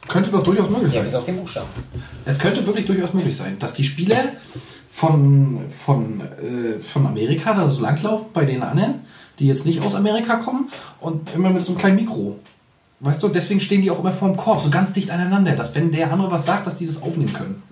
[0.08, 1.06] Könnte doch durchaus möglich Ja, sein.
[1.06, 1.68] bis auf den Buchstaben.
[2.26, 4.18] Es könnte wirklich durchaus möglich sein, dass die Spieler
[4.92, 9.06] von, von, äh, von Amerika da so langlaufen bei den anderen,
[9.40, 10.70] die jetzt nicht aus Amerika kommen
[11.00, 12.38] und immer mit so einem kleinen Mikro.
[13.00, 15.74] Weißt du, deswegen stehen die auch immer vor dem Korb, so ganz dicht aneinander, dass
[15.74, 17.64] wenn der andere was sagt, dass die das aufnehmen können.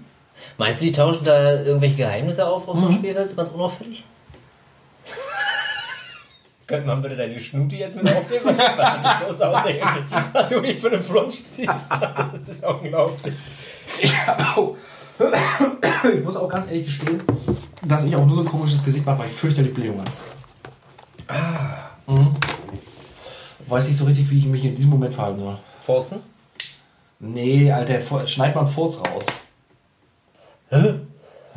[0.57, 2.93] Meinst du, die tauschen da irgendwelche Geheimnisse auf auf dem Mhm.
[2.93, 4.03] Spielfeld, so ganz unauffällig?
[6.67, 8.45] Könnte man bitte deine Schnuti jetzt mit aufnehmen?
[8.45, 11.67] Was ist du mich für eine Flunsch ziehst.
[11.67, 13.33] Das ist unglaublich.
[14.55, 14.75] Au.
[15.19, 17.21] Ich muss auch ganz ehrlich gestehen,
[17.83, 20.03] dass ich auch nur so ein komisches Gesicht mache, weil ich fürchterlich Blähungen
[21.27, 21.79] habe.
[22.07, 22.35] Mhm.
[23.67, 25.57] Weiß nicht so richtig, wie ich mich in diesem Moment verhalten soll.
[25.85, 26.19] Furzen?
[27.19, 29.25] Nee, Alter, schneid mal einen Furz raus.
[30.69, 30.99] Hä?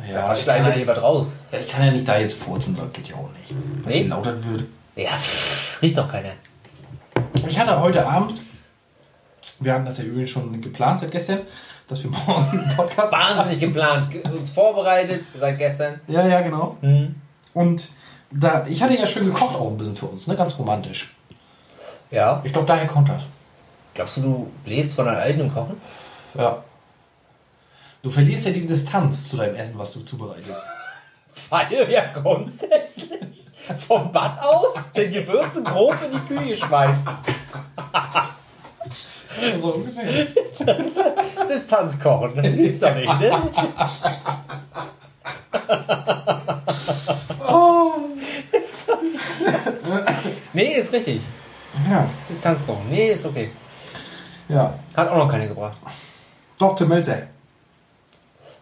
[0.09, 1.35] Ja, was ich schneiden wir was raus?
[1.51, 3.55] ja, ich kann ja nicht da jetzt furzen, das geht ja auch nicht.
[3.83, 4.03] Was nee?
[4.03, 4.65] lauter würde.
[4.95, 6.31] Ja, pff, riecht doch keiner.
[7.47, 8.35] Ich hatte heute Abend,
[9.59, 11.41] wir hatten das ja übrigens schon geplant seit gestern,
[11.93, 15.99] dass wir morgen einen Podcast Wahnsinnig geplant, ge- uns vorbereitet seit gestern.
[16.07, 16.77] Ja, ja, genau.
[16.81, 17.15] Hm.
[17.53, 17.89] Und
[18.31, 20.35] da, ich hatte ja schön gekocht auch ein bisschen für uns, ne?
[20.35, 21.13] ganz romantisch.
[22.09, 22.41] Ja.
[22.43, 23.23] Ich glaube, daher kommt das.
[23.93, 25.79] Glaubst du, du bläst von deinen Alten im Kochen?
[26.33, 26.63] Ja.
[28.01, 30.61] Du verlierst ja die Distanz zu deinem Essen, was du zubereitest.
[31.49, 33.09] Weil ja grundsätzlich
[33.77, 37.07] vom Bad aus den Gewürze grob in die Küche schmeißt.
[39.61, 40.27] so ungefähr.
[41.49, 43.31] Distanzkochen, das gibt's doch nicht, ne?
[48.51, 48.99] Ist das
[50.53, 51.21] nee, ist richtig.
[51.89, 52.89] Ja, Distanzkochen.
[52.89, 53.49] Nee, ist okay.
[54.47, 54.73] ja.
[54.95, 55.77] Hat auch noch keine gebracht.
[56.57, 57.23] Doch, Tim Melzer.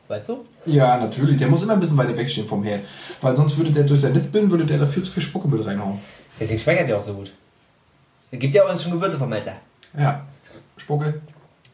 [0.07, 0.45] Weißt du?
[0.65, 1.37] Ja, natürlich.
[1.37, 2.85] Der muss immer ein bisschen weiter wegstehen vom Herd.
[3.21, 5.99] Weil sonst würde der durch sein Lispeln, würde der da viel zu viel Spuckemüll reinhauen.
[6.39, 7.31] Deswegen schmeckt der auch so gut.
[8.31, 9.55] Es gibt ja auch schon Gewürze vom Melzer.
[9.97, 10.25] Ja.
[10.81, 11.21] Spucke.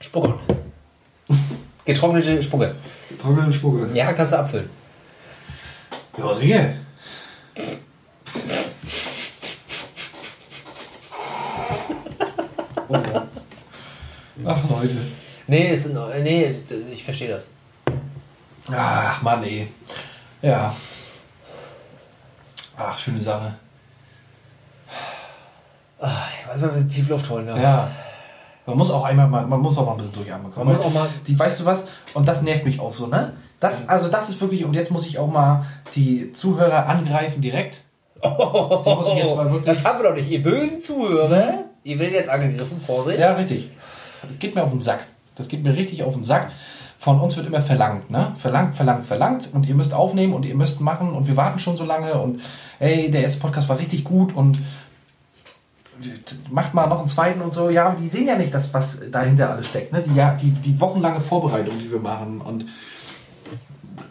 [0.01, 0.33] Spucke.
[1.85, 2.75] Getrocknete Spucke.
[3.17, 3.89] Trockene Spucke.
[3.93, 4.69] Ja, kannst du abfüllen.
[6.17, 6.73] Ja, sicher.
[12.87, 13.27] Oh, ja.
[14.45, 14.97] Ach, Leute.
[15.47, 16.55] Nee, ist, in- nee,
[16.91, 17.51] ich verstehe das.
[18.71, 19.67] Ach, Mann, ey.
[20.41, 20.73] Ja.
[22.77, 23.53] Ach, schöne Sache.
[25.99, 27.45] Ah, Ich weiß mal, ein bisschen Tiefluft holen.
[27.45, 27.61] Ne?
[27.61, 27.89] Ja.
[28.67, 30.93] Man muss auch einmal mal, man muss auch mal ein bisschen durchatmen Man muss auch
[30.93, 31.85] mal- Die, weißt du was?
[32.13, 33.33] Und das nervt mich auch so, ne?
[33.59, 35.65] Das, also das ist wirklich, und jetzt muss ich auch mal
[35.95, 37.81] die Zuhörer angreifen direkt.
[38.23, 39.65] Die muss ich jetzt mal wirklich.
[39.65, 40.29] Das haben wir doch nicht.
[40.29, 43.19] Ihr bösen Zuhörer, ihr werdet jetzt angegriffen, Vorsicht.
[43.19, 43.71] Ja, richtig.
[44.27, 45.05] Das geht mir auf den Sack.
[45.35, 46.51] Das geht mir richtig auf den Sack.
[46.99, 48.33] Von uns wird immer verlangt, ne?
[48.39, 49.49] Verlangt, verlangt, verlangt.
[49.53, 52.41] Und ihr müsst aufnehmen und ihr müsst machen und wir warten schon so lange und
[52.79, 54.57] ey, der erste Podcast war richtig gut und
[56.51, 57.69] macht mal noch einen zweiten und so.
[57.69, 60.03] Ja, aber die sehen ja nicht das, was dahinter alles steckt, ne?
[60.03, 62.65] Die, ja, die, die wochenlange Vorbereitung, die wir machen und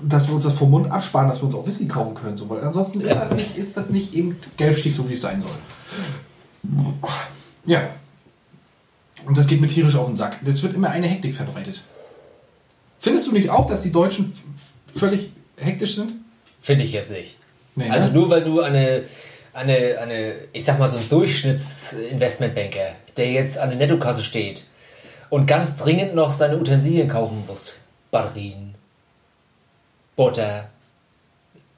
[0.02, 2.48] dass wir uns das vom Mund absparen, dass wir uns auch Whisky kaufen können, so,
[2.48, 5.50] weil ansonsten ist das nicht, ist das nicht eben Gelbstich, so wie es sein soll.
[7.64, 7.88] Ja.
[9.24, 10.38] Und das geht mir tierisch auf den Sack.
[10.44, 11.82] Das wird immer eine Hektik verbreitet.
[12.98, 14.32] Findest du nicht auch, dass die Deutschen
[14.94, 16.12] völlig hektisch sind?
[16.60, 17.36] Finde ich jetzt nicht.
[17.74, 18.14] Nee, Also ne?
[18.14, 19.04] nur weil du eine,
[19.56, 24.66] eine, eine, ich sag mal so ein Durchschnittsinvestmentbanker, der jetzt an der Nettokasse steht
[25.30, 27.72] und ganz dringend noch seine Utensilien kaufen muss.
[28.10, 28.74] Batterien,
[30.14, 30.68] Butter,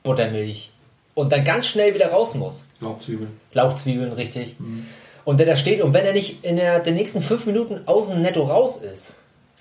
[0.03, 0.73] Buttermilch
[1.15, 2.67] und dann ganz schnell wieder raus muss.
[2.81, 3.41] Lauchzwiebeln.
[3.53, 4.57] Lauchzwiebeln, richtig.
[4.59, 4.87] Und
[5.25, 8.21] Und der da steht, und wenn er nicht in der, den nächsten fünf Minuten außen
[8.21, 9.18] netto raus ist,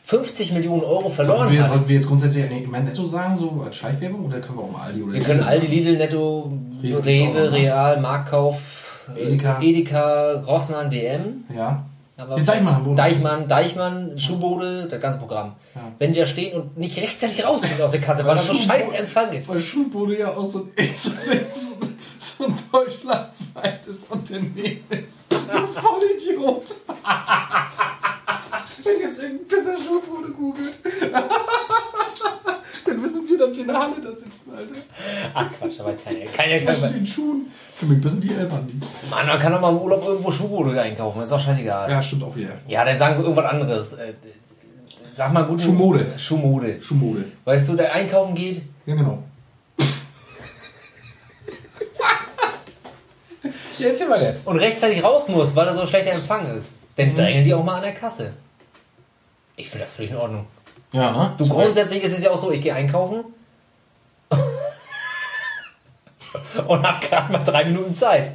[0.07, 1.69] 50 Millionen Euro verloren Sollten wir, hat.
[1.73, 4.83] sollten wir jetzt grundsätzlich Element netto sagen, so als Schleichwerbung, oder können wir auch mal
[4.85, 7.51] Aldi oder Wir können Aldi, Lidl, Netto, Rewe, Rewe, ne?
[7.51, 8.61] Real, Marktkauf,
[9.17, 9.59] äh, Edeka.
[9.61, 11.43] Edeka Rossmann, DM.
[11.53, 11.83] Ja.
[12.17, 12.95] Haben wir- Ja, Deichmann.
[12.95, 15.55] Deichmann, Deichmann, Schuhbode, das ganze Programm.
[15.75, 15.81] Ja.
[15.99, 18.53] Wenn die da stehen und nicht rechtzeitig raus sind aus der Kasse, weil das so
[18.53, 19.49] scheiß Empfang ist.
[19.49, 21.11] Weil Schulbude ja auch so ein, so,
[22.17, 25.27] so ein deutschlandweites Unternehmen ist.
[25.29, 26.63] Du Vollidiot.
[28.83, 30.73] Wenn jetzt irgendein Pisser Schulbude googelt,
[32.85, 34.75] dann wissen wir, dass wir in der Halle da sitzen, Alter.
[35.33, 36.25] Ach Quatsch, da weiß keiner.
[36.25, 36.93] Keiner Zwischen kann.
[36.93, 37.51] den Schuhen.
[37.75, 38.73] Für mich ein bisschen wie Elbandi.
[39.09, 41.89] Mann, man kann doch mal im Urlaub irgendwo Schuhbode einkaufen, ist doch scheißegal.
[41.91, 42.51] Ja, stimmt auch wieder.
[42.67, 43.93] Ja, dann sagen wir irgendwas anderes.
[43.93, 44.13] Äh,
[45.15, 45.61] Sag mal gut.
[45.61, 46.05] Schuhmode.
[46.17, 46.81] Schuhmode.
[46.81, 47.25] Schuhmode.
[47.45, 49.23] Weißt du, der einkaufen geht, Ja, genau.
[53.77, 54.35] Jetzt immer der.
[54.45, 57.75] und rechtzeitig raus muss, weil er so schlechter Empfang ist, dann drängen die auch mal
[57.75, 58.33] an der Kasse.
[59.55, 60.47] Ich finde das völlig in Ordnung.
[60.91, 61.33] Ja, ne?
[61.37, 63.23] Du, grundsätzlich ist es ja auch so, ich gehe einkaufen
[66.67, 68.31] und habe gerade mal drei Minuten Zeit,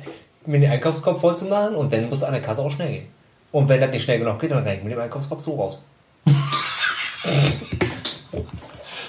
[0.46, 3.08] mir den Einkaufskorb voll zu machen und dann muss an der Kasse auch schnell gehen.
[3.50, 5.82] Und wenn das nicht schnell genug geht, dann renn ich mit dem Einkaufskorb so raus.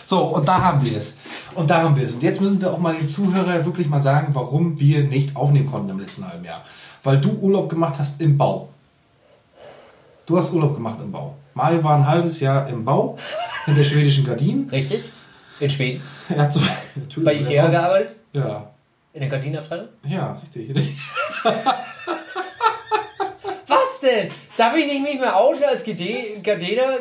[0.06, 1.16] So, und da haben wir es.
[1.56, 2.14] Und da haben wir es.
[2.14, 5.66] Und jetzt müssen wir auch mal den Zuhörer wirklich mal sagen, warum wir nicht aufnehmen
[5.66, 6.64] konnten im letzten halben Jahr.
[7.04, 8.70] Weil du Urlaub gemacht hast im Bau.
[10.26, 11.36] Du hast Urlaub gemacht im Bau.
[11.54, 13.18] Mario war ein halbes Jahr im Bau
[13.68, 14.70] in der schwedischen Gardinen.
[14.70, 15.04] Richtig?
[15.60, 16.02] In Schweden.
[16.30, 16.62] Er hat so,
[16.96, 18.16] natürlich, Bei Ikea gearbeitet?
[18.32, 18.72] Ja,
[19.14, 19.88] In der Gardinenabteilung?
[20.08, 20.72] ja, richtig.
[24.14, 24.28] Denn?
[24.58, 26.98] Darf ich nicht mich mehr outen als Gardena?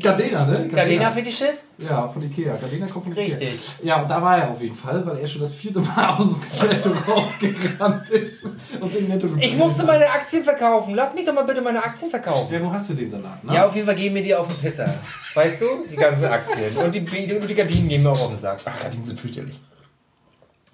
[0.00, 0.68] Gardena, ne?
[0.68, 1.70] Gardena-Fetischist?
[1.78, 2.56] Ja, von Ikea.
[2.56, 3.54] Gardena kommt von Richtig.
[3.54, 3.58] Ikea.
[3.82, 6.36] Ja, und da war er auf jeden Fall, weil er schon das vierte Mal aus
[6.60, 8.44] dem Netto rausgerannt ist
[8.80, 10.94] und den Netto Ich musste meine Aktien verkaufen.
[10.94, 12.52] Lass mich doch mal bitte meine Aktien verkaufen.
[12.52, 13.54] Ja, nun hast du den Salat, ne?
[13.54, 14.94] Ja, auf jeden Fall gehen mir die auf den Pisser.
[15.34, 15.66] Weißt du?
[15.90, 16.76] Die ganzen Aktien.
[16.76, 18.60] Und die, die, die Gardinen gehen mir auch auf den Sack.
[18.64, 19.58] Ach, Gardinen sind fürchterlich.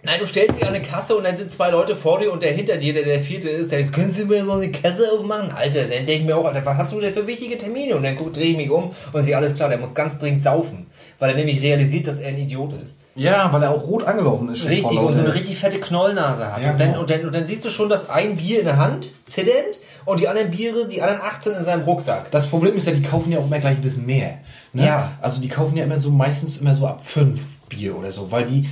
[0.06, 2.40] Nein, du stellst dich an eine Kasse und dann sind zwei Leute vor dir und
[2.40, 5.50] der hinter dir, der der vierte ist, der können Sie mir so eine Kasse aufmachen?
[5.50, 7.96] Alter, dann denke ich mir auch, Alter, was hast du denn für wichtige Termine?
[7.96, 10.86] Und dann drehe ich mich um und sehe alles klar, der muss ganz dringend saufen.
[11.18, 13.00] Weil er nämlich realisiert, dass er ein Idiot ist.
[13.16, 14.68] Ja, weil er auch rot angelaufen ist.
[14.68, 16.62] Richtig, und so eine richtig fette Knollnase hat.
[16.62, 17.00] Ja, und, dann, genau.
[17.00, 20.20] und, dann, und dann siehst du schon, dass ein Bier in der Hand, zitternd, und
[20.20, 22.30] die anderen Biere, die anderen 18 in seinem Rucksack.
[22.30, 24.38] Das Problem ist ja, die kaufen ja auch immer gleich ein bisschen mehr.
[24.72, 24.86] Ne?
[24.86, 25.12] Ja.
[25.20, 28.44] Also die kaufen ja immer so meistens immer so ab fünf Bier oder so, weil
[28.44, 28.68] die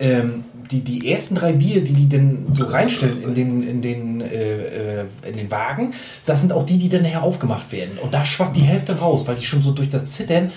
[0.00, 4.20] ähm, die, die ersten drei Bier, die die dann so reinstellen in den, in den,
[4.20, 5.94] äh, äh, in den Wagen,
[6.26, 7.98] das sind auch die, die dann nachher aufgemacht werden.
[8.02, 10.52] Und da schwappt die Hälfte raus, weil die schon so durch das Zittern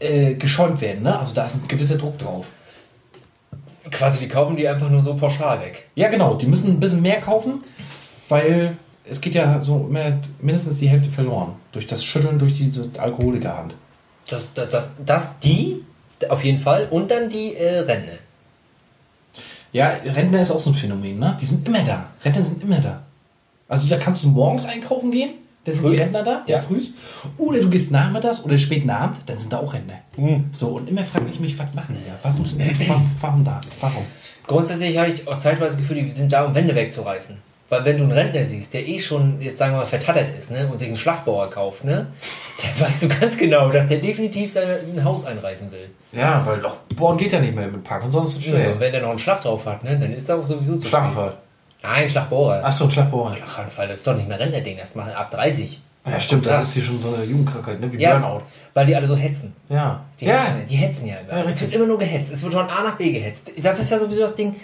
[0.00, 1.02] äh, geschäumt werden.
[1.02, 1.18] Ne?
[1.18, 2.46] Also da ist ein gewisser Druck drauf.
[3.90, 5.88] Quasi, die kaufen die einfach nur so pauschal weg.
[5.94, 6.34] Ja, genau.
[6.34, 7.64] Die müssen ein bisschen mehr kaufen,
[8.28, 8.76] weil
[9.08, 11.54] es geht ja so immer mindestens die Hälfte verloren.
[11.72, 13.74] Durch das Schütteln durch diese Alkoholikerhand.
[14.28, 15.82] Das, das, das, das die,
[16.28, 18.18] auf jeden Fall, und dann die äh, Renne.
[19.72, 21.36] Ja, Rentner ist auch so ein Phänomen, ne?
[21.40, 22.06] Die sind immer da.
[22.24, 23.02] Rentner sind immer da.
[23.68, 25.30] Also da kannst du morgens einkaufen gehen,
[25.64, 26.00] dann sind die Frühs.
[26.00, 26.56] Rentner da, Ja.
[26.56, 26.92] ja, frühs.
[27.38, 29.94] Oder du gehst nachmittags oder späten Abend, dann sind da auch Rentner.
[30.16, 30.50] Mhm.
[30.54, 32.16] So, und immer frage ich mich, was machen die da?
[32.22, 33.60] Warum sind die, warum, warum da?
[33.80, 34.04] Warum?
[34.46, 37.38] Grundsätzlich habe ich auch zeitweise das Gefühl, die sind da, um Wände wegzureißen.
[37.72, 40.50] Weil wenn du einen Rentner siehst, der eh schon, jetzt sagen wir mal, vertattert ist,
[40.50, 42.08] ne, und sich einen Schlachtbauer kauft, ne,
[42.60, 45.88] dann weißt du ganz genau, dass der definitiv sein ein Haus einreißen will.
[46.12, 48.72] Ja, weil Loch bohren geht ja nicht mehr mit Park und sonst ist es Ja.
[48.72, 50.86] Und wenn der noch einen Schlag drauf hat, ne, dann ist er auch sowieso zu
[50.86, 51.30] Schlaganfall.
[51.30, 51.38] spät.
[51.82, 52.62] Nein, Schlagbohrer.
[52.62, 53.34] Achso, ein Schlagbohrer.
[53.36, 55.80] Schlaganfall, das ist doch nicht mehr Rentnerding, das machen ab 30.
[56.04, 57.90] Ja, stimmt, das ist hier schon so eine Jugendkrankheit, ne?
[57.90, 58.42] Wie Ja, Burnout.
[58.74, 59.56] weil die alle so hetzen.
[59.70, 60.02] Ja.
[60.20, 60.42] Die, ja.
[60.42, 61.38] hetzen, die hetzen ja immer.
[61.38, 62.30] Ja, es wird immer nur gehetzt.
[62.34, 63.50] Es wird von A nach B gehetzt.
[63.62, 64.56] Das ist ja sowieso das Ding.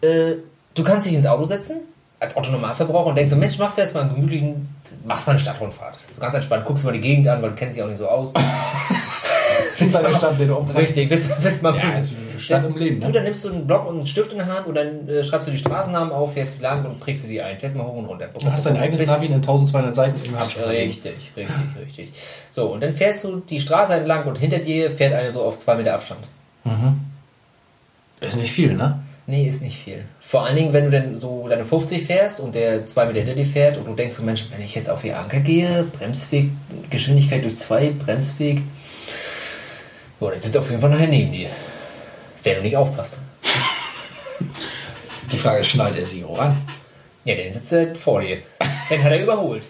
[0.00, 0.36] Äh,
[0.74, 1.80] du kannst dich ins Auto setzen,
[2.24, 4.68] als Autonormalverbraucher, und denkst so, Mensch, machst du jetzt mal einen gemütlichen,
[5.04, 5.96] machst mal eine Stadtrundfahrt.
[6.14, 8.08] So ganz entspannt, guckst mal die Gegend an, weil du kennst dich auch nicht so
[8.08, 8.32] aus.
[9.78, 13.06] In seiner Stadt, der du Richtig, bist, bist mal Ja, ist Stadt im Leben, Du,
[13.08, 13.12] ne?
[13.12, 15.48] dann nimmst du einen Block und einen Stift in der Hand und dann äh, schreibst
[15.48, 17.58] du die Straßennamen auf, fährst die lang und prägst du die ein.
[17.58, 18.28] Fährst mal hoch und runter.
[18.38, 20.68] Du hast dein eigenes Navi in 1200 Seiten im Handschrift.
[20.68, 21.56] Richtig, richtig,
[21.86, 22.12] richtig.
[22.50, 25.58] So, und dann fährst du die Straße entlang und hinter dir fährt eine so auf
[25.58, 26.20] zwei Meter Abstand.
[28.20, 29.00] Ist nicht viel, ne?
[29.26, 30.04] Nee, ist nicht viel.
[30.20, 33.34] Vor allen Dingen, wenn du dann so deine 50 fährst und der zwei Meter hinter
[33.34, 36.50] dir fährt und du denkst so, Mensch, wenn ich jetzt auf ihr Anker gehe, Bremsweg,
[36.90, 38.60] Geschwindigkeit durch zwei, Bremsweg,
[40.20, 41.48] so, der sitzt auf jeden Fall nachher neben dir.
[42.42, 43.18] Wenn du nicht aufpasst.
[45.32, 46.56] Die Frage ist, schnallt er sich auch an?
[47.24, 48.38] Ja, dann sitzt er vor dir.
[48.90, 49.66] Dann hat er überholt.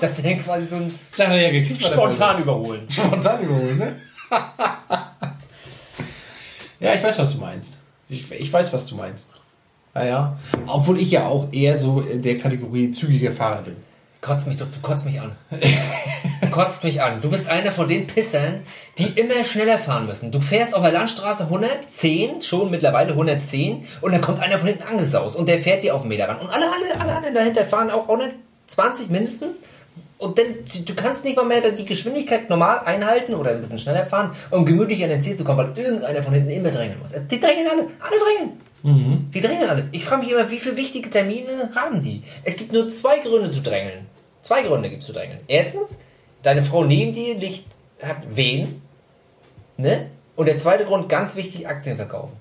[0.00, 1.82] Das ist dann quasi so ein Da hat er ja gekriegt.
[1.82, 2.86] was er spontan überholen.
[2.90, 3.96] Spontan überholen, ne?
[6.80, 7.78] ja, ich weiß, was du meinst.
[8.08, 9.28] Ich, ich weiß, was du meinst.
[9.94, 10.36] Naja.
[10.66, 13.76] Obwohl ich ja auch eher so in der Kategorie zügiger Fahrer bin.
[14.20, 15.32] Kotzt mich doch, du kotzt mich an.
[16.40, 17.20] Du kotzt mich an.
[17.20, 18.62] Du bist einer von den Pissern,
[18.96, 20.32] die immer schneller fahren müssen.
[20.32, 24.84] Du fährst auf der Landstraße 110, schon mittlerweile 110, und dann kommt einer von hinten
[24.84, 26.38] angesaust und der fährt dir auf den Meter ran.
[26.38, 29.56] Und alle, alle, alle anderen dahinter fahren auch 120 mindestens.
[30.24, 30.46] Und dann,
[30.86, 34.64] du kannst nicht mal mehr die Geschwindigkeit normal einhalten oder ein bisschen schneller fahren, um
[34.64, 37.12] gemütlich an den Ziel zu kommen, weil irgendeiner von hinten immer drängen muss.
[37.12, 39.30] Die drängen alle, alle drängen.
[39.34, 39.88] Die drängen alle.
[39.92, 42.22] Ich frage mich immer, wie viele wichtige Termine haben die?
[42.42, 44.06] Es gibt nur zwei Gründe zu drängeln.
[44.40, 45.40] Zwei Gründe gibt es zu drängeln.
[45.46, 45.98] Erstens,
[46.42, 47.66] deine Frau neben dir liegt,
[48.02, 48.80] hat Wehen.
[49.76, 50.10] Ne?
[50.36, 52.32] Und der zweite Grund, ganz wichtig, Aktien verkaufen.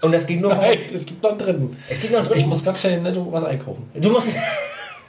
[0.00, 1.76] Und das geht nur Nein, es gibt noch einen dritten.
[1.88, 2.40] Es gibt noch einen dritten.
[2.40, 3.90] Ich muss ganz schnell netto was einkaufen.
[3.94, 4.28] Du musst,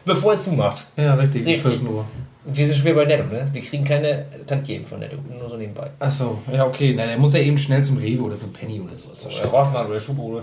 [0.06, 0.88] bevor er zumacht.
[0.96, 1.46] Ja, richtig.
[1.46, 1.62] Richtig.
[1.64, 2.06] 14 Uhr.
[2.46, 3.48] Wir sind schon wieder bei Netto, ne?
[3.52, 5.92] Wir kriegen keine Tantiemen von Netto, nur so nebenbei.
[6.00, 6.94] Achso, ja, okay.
[6.96, 9.12] Na, der muss ja eben schnell zum Rewe oder zum Penny oder so.
[9.12, 9.50] Ist doch Oder.
[9.50, 10.42] Rossmann oder Schuhbude.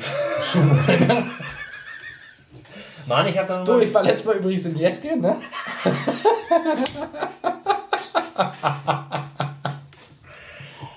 [3.07, 5.37] Mann, ich hab da Du, ich war letztes Mal übrigens in Jeske, ne?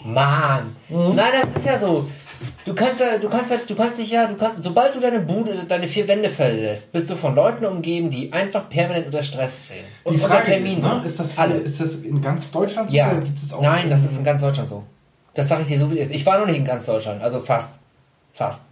[0.03, 0.76] Mann.
[0.89, 1.16] Mhm.
[1.16, 2.10] Nein, das ist ja so.
[2.66, 5.22] Du kannst ja, du kannst ja, du kannst dich ja, du kannst, sobald du deine
[5.22, 9.64] Bude, deine vier Wände verlässt, bist du von Leuten umgeben, die einfach permanent unter Stress
[9.66, 9.86] stehen.
[10.03, 10.82] Und Die Frage ist, Terminen.
[10.82, 11.01] ne?
[11.05, 11.55] ist, das hier, Alle.
[11.55, 13.12] ist das in ganz Deutschland so Ja.
[13.12, 13.62] oder gibt es auch...
[13.62, 14.84] Nein, das ist in ganz Deutschland so.
[15.34, 16.16] Das sage ich dir so wie es ist.
[16.16, 17.80] Ich war noch nicht in ganz Deutschland, also fast.
[18.34, 18.66] Fast.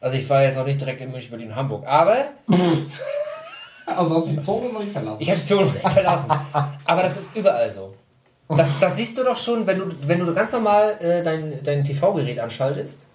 [0.00, 1.86] Also ich war jetzt noch nicht direkt in München, Berlin und Hamburg.
[1.86, 2.16] Aber
[3.86, 5.22] Also hast du die Zone noch nicht verlassen.
[5.22, 6.26] ich habe die Zone verlassen.
[6.84, 7.94] Aber das ist überall so.
[8.56, 11.84] Das, das siehst du doch schon, wenn du, wenn du ganz normal äh, dein, dein
[11.84, 13.06] TV-Gerät anschaltest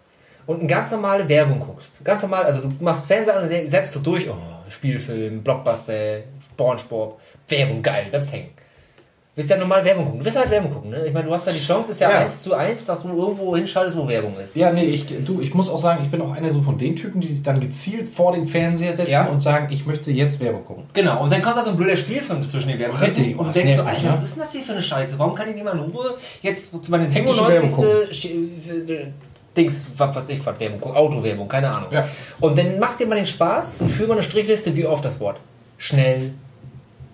[0.45, 2.03] und eine ganz normale Werbung guckst.
[2.03, 4.35] Ganz normal, also du machst Fernseher und selbst du durch, oh,
[4.69, 8.49] Spielfilm, Blockbuster, Spongebob, Werbung, geil, bleibst hängen.
[9.37, 10.19] Du willst ja normal Werbung gucken.
[10.19, 11.05] Du willst halt Werbung gucken, ne?
[11.05, 12.17] Ich meine, du hast ja die Chance, ist ja, Ja.
[12.21, 14.55] eins zu eins, dass du irgendwo hinschaltest, wo Werbung ist.
[14.55, 16.95] Ja, nee, ich, du, ich muss auch sagen, ich bin auch einer so von den
[16.95, 19.25] Typen, die sich dann gezielt vor den Fernseher setzen Ja.
[19.27, 20.85] und sagen, ich möchte jetzt Werbung gucken.
[20.93, 23.03] Genau, und dann kommt da so ein blöder Spielfilm zwischen den Werbungen.
[23.03, 24.13] Richtig, Und du das denkst so, nervt mich, Alter, ne?
[24.17, 25.19] was ist denn das hier für eine Scheiße?
[25.19, 27.77] Warum kann ich nicht mal in Ruhe jetzt zu meiner Hektische 97.
[27.77, 29.05] Werbung Sch- äh,
[29.55, 31.89] Dings, was weiß ich, was Werbung, gucken, Autowerbung, keine Ahnung.
[31.91, 32.07] Ja.
[32.39, 35.19] Und dann macht dir mal den Spaß und führ mal eine Strichliste, wie oft das
[35.19, 35.37] Wort.
[35.77, 36.31] Schnell,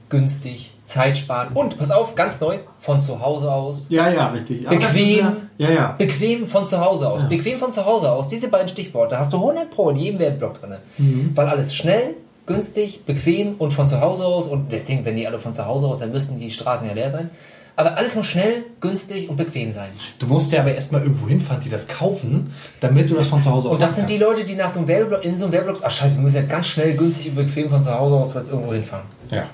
[0.10, 3.88] günstig, Zeit sparen und, pass auf, ganz neu, von zu Hause aus.
[3.90, 4.68] Ja, ja, richtig.
[4.68, 5.28] Aber Bequem.
[5.58, 5.96] ja, ja.
[5.98, 7.28] Bequem von zu Hause aus.
[7.28, 8.28] Bequem von zu Hause aus.
[8.28, 10.76] Diese beiden Stichworte hast du 100 Pro in jedem Werbeblock drin.
[11.00, 11.32] Mhm.
[11.34, 12.14] Weil alles schnell,
[12.46, 14.48] günstig, bequem und von zu Hause aus.
[14.48, 17.10] Und deswegen, wenn die alle von zu Hause aus, dann müssten die Straßen ja leer
[17.10, 17.32] sein.
[17.76, 19.90] Aber alles muss schnell, günstig und bequem sein.
[20.20, 23.50] Du musst ja aber erstmal irgendwo hinfahren, die das kaufen, damit du das von zu
[23.50, 24.20] Hause aus Und das sind die.
[24.20, 26.52] Leute, die nach so einem Werbeblock, in so einem Werbeblock, ach scheiße, wir müssen jetzt
[26.52, 29.06] ganz schnell, günstig und bequem von zu Hause aus jetzt irgendwo hinfahren.
[29.32, 29.46] Ja.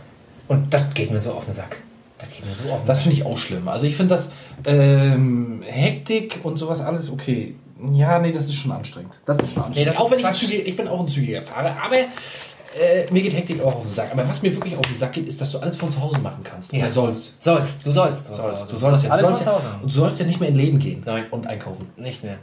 [0.50, 1.78] Und das geht mir so auf den Sack.
[2.18, 3.70] Das geht mir so auf den Das finde ich auch schlimm.
[3.70, 4.30] Also ich finde das
[4.66, 7.56] ähm, Hektik und sowas alles okay.
[7.94, 9.18] Ja, nee, das ist schon anstrengend.
[9.26, 9.94] Das ist schon anstrengend.
[9.94, 13.34] ist auch wenn ich, zügiger, ich bin auch ein zügiger Fahrer, aber äh, mir geht
[13.34, 14.12] Hektik auch auf den Sack.
[14.12, 16.20] Aber was mir wirklich auf den Sack geht, ist, dass du alles von zu Hause
[16.20, 16.74] machen kannst.
[16.74, 16.80] Ja.
[16.80, 17.42] Oder sollst.
[17.42, 18.30] Sollst, du sollst.
[18.30, 18.74] Du sollst.
[18.74, 21.04] Du sollst ja, du sollst ja, und du sollst ja nicht mehr in Läden gehen
[21.06, 21.26] Nein.
[21.32, 21.90] und einkaufen.
[21.96, 22.38] Nicht mehr.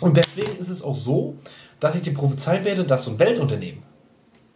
[0.00, 1.36] Und deswegen ist es auch so,
[1.80, 3.82] dass ich dir prophezeit werde, dass so ein Weltunternehmen,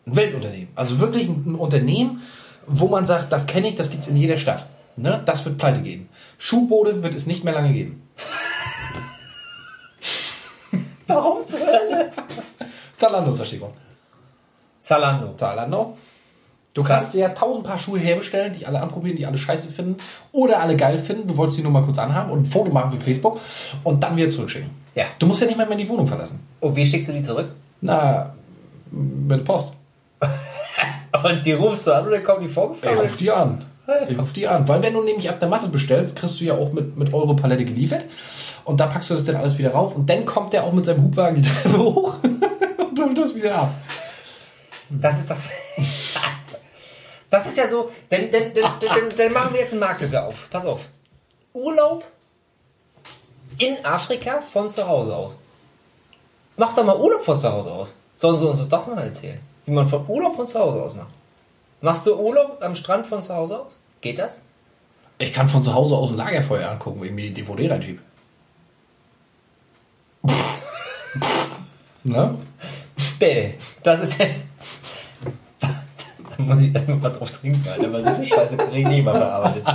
[0.07, 2.23] ein Weltunternehmen, also wirklich ein ein Unternehmen,
[2.67, 4.67] wo man sagt, das kenne ich, das gibt es in jeder Stadt.
[4.97, 5.23] Ne?
[5.25, 6.09] Das wird pleite gehen.
[6.39, 8.03] Schuhbode wird es nicht mehr lange geben.
[11.07, 12.11] Warum Hölle?
[12.97, 13.75] Zalando ist das Stichwort.
[14.83, 15.35] Zalando.
[15.37, 15.97] Zalando.
[16.73, 19.97] Du kannst dir ja tausend Paar Schuhe herbestellen, die alle anprobieren, die alle scheiße finden
[20.31, 21.27] oder alle geil finden.
[21.27, 23.41] Du wolltest die nur mal kurz anhaben und ein Foto machen für Facebook
[23.83, 24.71] und dann wieder zurückschicken.
[24.95, 25.07] Ja.
[25.19, 26.47] Du musst ja nicht mal mehr die Wohnung verlassen.
[26.61, 27.51] Und wie schickst du die zurück?
[27.81, 28.35] Na,
[28.93, 29.75] mit der Post.
[31.25, 32.99] Und die rufst du an oder kommen die Ich vorgefahren?
[32.99, 33.65] ruf die an.
[34.09, 34.69] Ich ruf die an.
[34.69, 37.35] Weil wenn du nämlich ab der Masse bestellst, kriegst du ja auch mit, mit Euro
[37.35, 38.05] Palette geliefert.
[38.65, 39.97] Und da packst du das dann alles wieder rauf.
[39.97, 43.55] Und dann kommt der auch mit seinem Hubwagen die Treppe hoch und holt das wieder
[43.55, 43.75] ab.
[44.91, 45.39] Das ist das.
[47.31, 50.51] Das ist ja so, dann, dann, dann, dann, dann machen wir jetzt eine Marktlücke auf.
[50.51, 50.81] Pass auf.
[51.53, 52.05] Urlaub
[53.59, 55.37] in Afrika von zu Hause aus.
[56.57, 57.95] Mach doch mal Urlaub von zu Hause aus.
[58.17, 59.39] Sollen sie uns das mal erzählen?
[59.67, 61.09] Wie man von Urlaub von zu Hause aus macht.
[61.81, 63.79] Machst du Urlaub am Strand von zu Hause aus?
[64.01, 64.43] Geht das?
[65.19, 68.01] Ich kann von zu Hause aus ein Lagerfeuer angucken, wenn ich mir die DVD reinschiebe.
[72.05, 72.35] ne?
[73.19, 73.55] Bitte.
[73.83, 74.41] Das ist jetzt.
[76.37, 79.03] Da muss ich erstmal was drauf trinken, Alter, weil so viel Scheiße kriege ich nie
[79.03, 79.67] mal verarbeitet.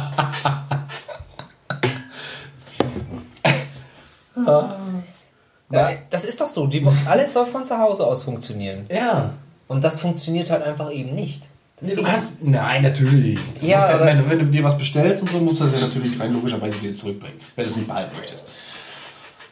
[5.72, 6.68] Ja, das ist doch so.
[6.68, 8.86] Die, alles soll von zu Hause aus funktionieren.
[8.90, 9.32] Ja.
[9.68, 11.44] Und das funktioniert halt einfach eben nicht.
[11.82, 12.44] Nee, du kannst.
[12.44, 13.40] Nein, natürlich.
[13.60, 15.74] Du Ja, musst ja, wenn, wenn du dir was bestellst und so, musst du das
[15.74, 18.48] ja natürlich rein logischerweise wieder zurückbringen, wenn du es nicht behalten möchtest.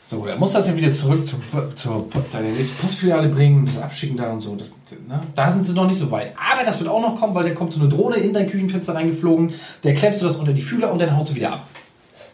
[0.08, 1.40] So, da muss das ja wieder zurück zur,
[1.76, 4.56] zur deine nächste Postfiliale bringen, das abschicken da und so.
[4.56, 4.72] Das,
[5.08, 5.22] ne?
[5.34, 6.34] Da sind sie noch nicht so weit.
[6.38, 8.94] Aber das wird auch noch kommen, weil da kommt so eine Drohne in dein Küchenfenster
[8.94, 9.54] reingeflogen,
[9.84, 11.68] der klemmst du das unter die Fühler und dann haut sie wieder ab.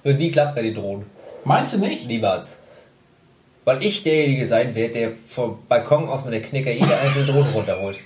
[0.03, 1.05] Und die klappt bei den Drohnen.
[1.45, 2.05] Meinst du nicht?
[2.07, 2.59] Niemals.
[3.69, 7.51] Weil ich derjenige sein werde, der vom Balkon aus mit der Knicker jede einzelne Drohne
[7.51, 7.99] runterholt.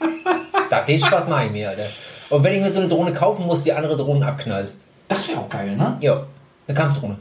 [0.69, 1.85] da, den Spaß mache ich mir, Alter.
[2.29, 4.73] Und wenn ich mir so eine Drohne kaufen muss, die andere Drohnen abknallt.
[5.07, 5.95] Das wäre auch geil, ne?
[6.01, 6.27] Ja,
[6.67, 7.17] eine Kampfdrohne.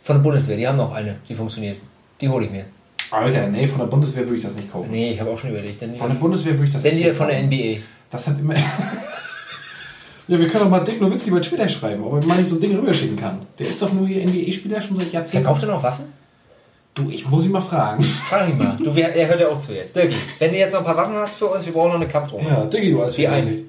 [0.00, 1.76] Von der Bundeswehr, die haben noch eine, die funktioniert.
[2.22, 2.64] Die hole ich mir.
[3.10, 4.90] Alter, nee, von der Bundeswehr würde ich das nicht kaufen.
[4.90, 5.82] Nee, ich habe auch schon überlegt.
[5.82, 7.50] Denn Von der Bundeswehr würde ich das Denn nicht die von der kaufen.
[7.50, 7.82] NBA.
[8.08, 8.54] Das hat immer.
[10.28, 12.54] ja, wir können doch mal Dick Nowitzki bei Twitter schreiben, ob er mal nicht so
[12.54, 13.42] ein Ding rüberschicken kann.
[13.58, 15.44] Der ist doch nur hier NBA-Spieler schon seit Jahrzehnten.
[15.44, 16.23] Verkauft er noch Waffen?
[16.94, 18.04] Du, ich muss ihn mal fragen.
[18.04, 18.76] Frag ihn mal.
[18.76, 19.96] Du, er hört ja auch zu jetzt.
[19.96, 22.06] Dirki, wenn du jetzt noch ein paar Waffen hast für uns, wir brauchen noch eine
[22.06, 22.48] Kampfdrohne.
[22.48, 23.44] Ja, Diggi, du hast Wie ein.
[23.44, 23.64] Gesicht.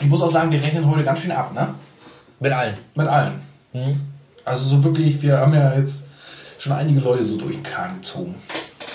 [0.00, 1.74] Ich muss auch sagen, wir rechnen heute ganz schön ab, ne?
[2.38, 2.78] Mit allen.
[2.94, 3.40] Mit allen.
[3.72, 4.00] Hm?
[4.44, 6.04] Also so wirklich, wir haben ja jetzt
[6.58, 8.36] schon einige Leute so durch den Kahn gezogen.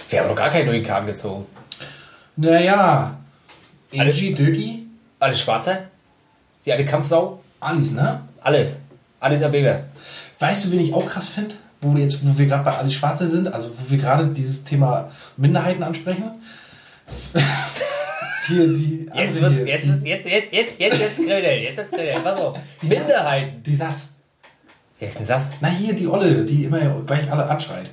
[0.09, 1.45] Wir haben noch gar keinen durch den Kahn gezogen.
[2.37, 3.17] Naja,
[3.91, 4.87] Angie, Dirki,
[5.19, 5.89] Alles Schwarze?
[6.65, 7.41] Die alte Kampfsau?
[7.59, 8.21] Alice, ne?
[8.41, 8.81] Alles.
[9.19, 9.81] Alles Abeba.
[10.39, 11.55] Weißt du, wen ich auch krass finde?
[11.81, 14.63] Wo, wir jetzt, wo wir gerade bei Alice Schwarze sind, also wo wir gerade dieses
[14.63, 16.31] Thema Minderheiten ansprechen.
[18.47, 19.09] Hier die.
[19.13, 22.15] Jetzt wird's, jetzt, die, wird's, jetzt, jetzt, jetzt, jetzt, jetzt, Grödel, jetzt wird's Grödel.
[22.23, 22.57] Pass auf.
[22.81, 23.63] Minderheiten.
[23.63, 24.09] die Sass.
[24.97, 25.51] Wer ist denn das?
[25.61, 27.89] Na hier, die Olle, die immer gleich alle anschreit.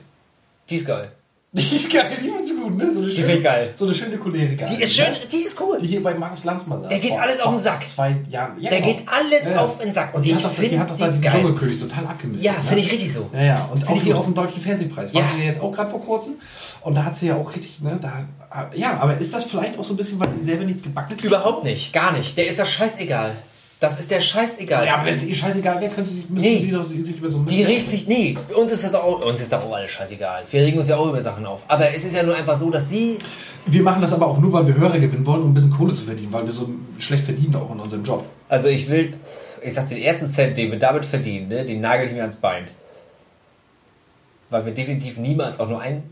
[0.68, 1.12] Die ist geil.
[1.56, 2.92] Die ist geil, die findest du gut, ne?
[2.92, 3.72] So eine Die find ich geil.
[3.76, 4.66] So eine schöne Choleriker.
[4.66, 5.78] Die ist schön, die ist cool.
[5.80, 6.88] Die hier bei Markus Lanz mal saß.
[6.88, 7.86] Der geht alles auf den Sack.
[7.88, 8.60] Zwei Jahren.
[8.60, 8.92] Ja, Der genau.
[8.94, 9.60] geht alles Ja, ja.
[9.60, 10.14] auf den Sack.
[10.14, 11.32] Und die, hat doch, die hat doch da die diesen geil.
[11.32, 12.44] Dschungelkönig total abgemisst.
[12.44, 12.58] Ja, ne?
[12.62, 13.30] finde ich richtig so.
[13.32, 13.70] Ja, ja.
[13.72, 14.20] Und Find auch hier gut.
[14.20, 15.14] auf dem Deutschen Fernsehpreis.
[15.14, 16.34] War sie ja jetzt auch gerade vor kurzem.
[16.82, 18.26] Und da hat sie ja auch richtig, ne, da,
[18.74, 21.24] ja, aber ist das vielleicht auch so ein bisschen, weil sie selber nichts gebacken kriegt?
[21.24, 22.36] Überhaupt nicht, gar nicht.
[22.36, 23.36] Der ist das scheißegal.
[23.78, 24.86] Das ist der scheißegal.
[24.86, 26.58] Ja, aber wenn es ihr scheißegal wäre, könnte sie, Nee.
[26.58, 29.52] sie doch sich über so Die regt sich, nee, uns ist das auch, uns ist
[29.52, 30.44] doch auch alles scheißegal.
[30.50, 31.62] Wir regen uns ja auch über Sachen auf.
[31.68, 33.18] Aber es ist ja nur einfach so, dass sie,
[33.66, 35.92] Wir machen das aber auch nur, weil wir Hörer gewinnen wollen, um ein bisschen Kohle
[35.92, 38.24] zu verdienen, weil wir so schlecht verdienen auch in unserem Job.
[38.48, 39.12] also ich will,
[39.62, 42.36] ich sag, den ersten Cent, den wir damit verdienen, ne, den nagel ich mir ans
[42.36, 42.68] Bein.
[44.48, 46.02] Weil wir definitiv niemals auch nur ein,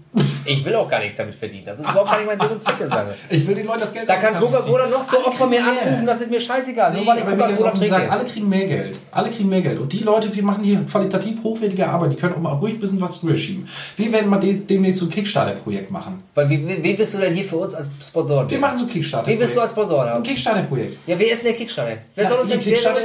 [0.45, 1.65] ich will auch gar nichts damit verdienen.
[1.67, 3.15] Das ist überhaupt gar nicht mein Sinn und Zweck der Sache.
[3.31, 6.07] Ich will den Leuten das Geld Da kann Coca-Cola noch so oft von mir anrufen,
[6.07, 6.93] das ist mir scheißegal.
[6.93, 8.11] Nee, nur weil ich Coca-Cola offen sagen, trinke.
[8.11, 8.99] alle kriegen mehr Geld.
[9.11, 9.79] Alle kriegen mehr Geld.
[9.79, 12.81] Und die Leute, wir machen hier qualitativ hochwertige Arbeit, die können auch mal ruhig ein
[12.81, 13.69] bisschen was drüber schieben.
[13.97, 16.23] Wir werden mal de demnächst so ein Kickstarter-Projekt machen.
[16.35, 18.49] Weil, wie, wie, wen bist du denn hier für uns als Sponsor?
[18.49, 19.27] Wir machen so Kickstarter.
[19.27, 20.23] Wen willst du als Sponsor ein?
[20.23, 20.99] Kickstarter-Projekt.
[21.07, 21.97] Ja, wer ist denn der Kickstarter?
[22.15, 23.01] Wer soll uns denn, Kickstarter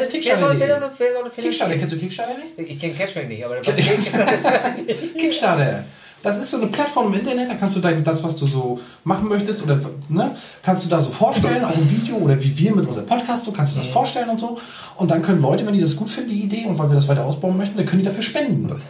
[1.41, 2.69] Kickstarter, kennst du Kickstarter nicht?
[2.69, 3.61] Ich kenne Cashback nicht, aber
[5.17, 5.85] Kickstarter.
[6.21, 8.79] Das ist so eine Plattform im Internet, da kannst du dein, das, was du so
[9.03, 12.75] machen möchtest, oder ne, kannst du da so vorstellen, auch im Video oder wie wir
[12.75, 14.57] mit unserem Podcast, so kannst du das vorstellen und so.
[14.97, 17.07] Und dann können Leute, wenn die das gut finden, die Idee, und weil wir das
[17.07, 18.81] weiter ausbauen möchten, dann können die dafür spenden.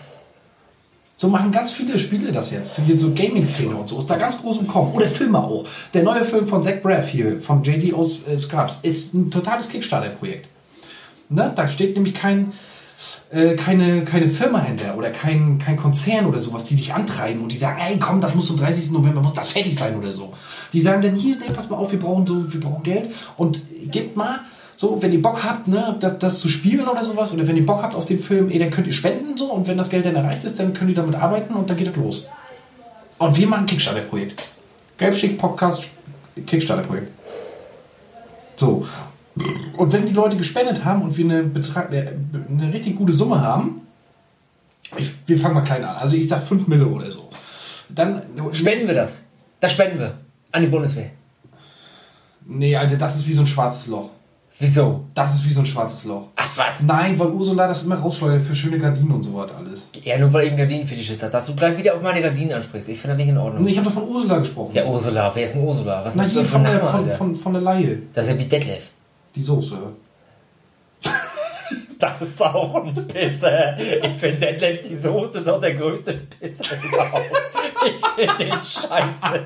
[1.21, 2.79] So machen ganz viele Spiele das jetzt.
[2.79, 3.99] Hier so Gaming-Szene und so.
[3.99, 4.93] Ist da ganz groß im Kommen.
[4.93, 5.65] Oder Filme auch.
[5.93, 9.67] Der neue Film von Zach Braff hier, von JD aus äh, Scrubs, ist ein totales
[9.67, 10.47] Kickstarter-Projekt.
[11.27, 11.51] Ne?
[11.53, 12.53] Da steht nämlich kein,
[13.31, 17.51] äh, keine, keine Firma hinter oder kein, kein Konzern oder sowas, die dich antreiben und
[17.51, 18.91] die sagen, ey komm, das muss zum 30.
[18.91, 20.33] November, muss das fertig sein oder so.
[20.73, 23.61] Die sagen dann, hier, nee, pass mal auf, wir brauchen so, wir brauchen Geld und
[23.91, 24.41] gebt mal,
[24.75, 27.65] so, wenn ihr Bock habt, ne, das, das zu spielen oder sowas, oder wenn ihr
[27.65, 30.05] Bock habt auf den Film, ey, dann könnt ihr spenden so und wenn das Geld
[30.05, 32.27] dann erreicht ist, dann könnt ihr damit arbeiten und dann geht das los.
[33.17, 34.47] Und wir machen Kickstarter-Projekt.
[34.97, 35.85] Gelbschick Podcast
[36.45, 37.11] Kickstarter-Projekt.
[38.55, 38.85] So.
[39.77, 43.81] Und wenn die Leute gespendet haben und wir eine, Betrag, eine richtig gute Summe haben,
[44.97, 47.29] ich, wir fangen mal klein an, also ich sag 5 Mille oder so,
[47.89, 48.21] dann.
[48.51, 49.23] Spenden wir das.
[49.59, 50.15] Das spenden wir.
[50.51, 51.11] An die Bundeswehr.
[52.45, 54.09] Nee, also das ist wie so ein schwarzes Loch.
[54.61, 55.05] Wieso?
[55.13, 56.27] Das ist wie so ein schwarzes Loch.
[56.35, 56.81] Ach was?
[56.85, 59.89] Nein, weil Ursula das immer rausschleudert für schöne Gardinen und so was alles.
[60.03, 62.89] Ja, nur weil ich einen Gardinenfetischist habe, dass du gleich wieder auf meine Gardinen ansprichst.
[62.89, 63.63] Ich finde das nicht in Ordnung.
[63.63, 64.71] Nee, ich habe doch von Ursula gesprochen.
[64.73, 65.31] Ja, Ursula.
[65.33, 66.03] Wer ist denn Ursula?
[66.03, 67.99] Was Na ist das hier von der, von, von, von der Laie.
[68.13, 68.89] Das ist ja wie Detlef.
[69.35, 69.77] Die Soße.
[71.99, 73.77] Das ist auch ein Pisser.
[73.77, 77.29] Ich finde Detlef die Soße ist auch der größte Pisser überhaupt.
[77.85, 79.45] Ich finde den scheiße.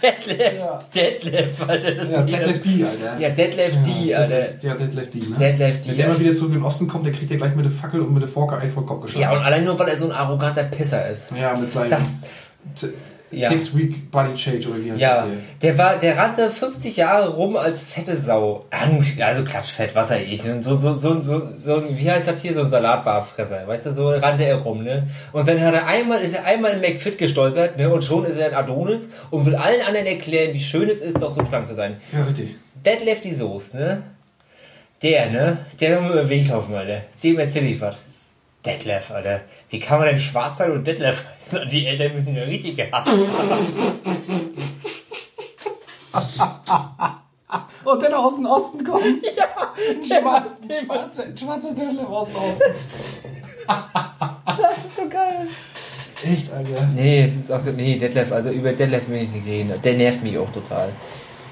[0.00, 0.84] Detlef, Ja.
[0.94, 1.94] Detlef, Alter.
[1.96, 3.18] Das Ja, Detlef D, Alter.
[3.18, 4.40] Ja, Detlef D, Alter.
[4.62, 5.36] Ja, Detlef D, ne?
[5.36, 5.88] Detlef D.
[5.88, 7.72] Wenn der immer wieder zurück in den Osten kommt, der kriegt ja gleich mit der
[7.72, 9.22] Fackel und mit der Forke einen vor den Kopf geschlagen.
[9.22, 11.32] Ja, und allein nur, weil er so ein arroganter Pisser ist.
[11.36, 12.88] Ja, mit seinem Das,
[13.30, 13.50] Ja.
[13.50, 15.38] Six-Week Body Change oder wie heißt ja, das hier?
[15.60, 18.64] der war, der rannte 50 Jahre rum als fette Sau.
[19.20, 20.42] Also klatschfett, was er ich.
[20.42, 23.66] So, so, so, so, so, ein- wie heißt das hier, so ein Salatbarfresser.
[23.66, 25.08] Weißt du, so rannte er rum, ne?
[25.32, 27.90] Und dann hat er einmal, ist er einmal in McFit gestolpert, ne?
[27.90, 31.20] Und schon ist er ein Adonis und will allen anderen erklären, wie schön es ist,
[31.20, 31.98] doch so schlank zu sein.
[32.12, 32.54] Ja, richtig.
[32.84, 34.02] Detlef die Soße, ne?
[35.02, 35.58] Der, ne?
[35.80, 37.02] Der soll mir über den Weg laufen, Alter.
[37.22, 37.94] Dem erzähl ich was.
[38.68, 39.40] Detlef, Alter.
[39.70, 41.58] Wie kann man denn schwarz sein und Detlef heißen?
[41.62, 43.08] Und die Eltern müssen ja richtig gehabt
[47.84, 49.22] Und dann aus dem Osten kommen.
[49.36, 52.62] Ja, der schwarze, schwarze, schwarze Detlef aus dem Osten.
[54.58, 55.46] Das ist so geil.
[56.24, 56.88] Echt, Alter.
[56.94, 59.80] Nee, das ist auch so, nee, Detlef, also über Detlef will ich nicht reden.
[59.82, 60.92] Der nervt mich auch total.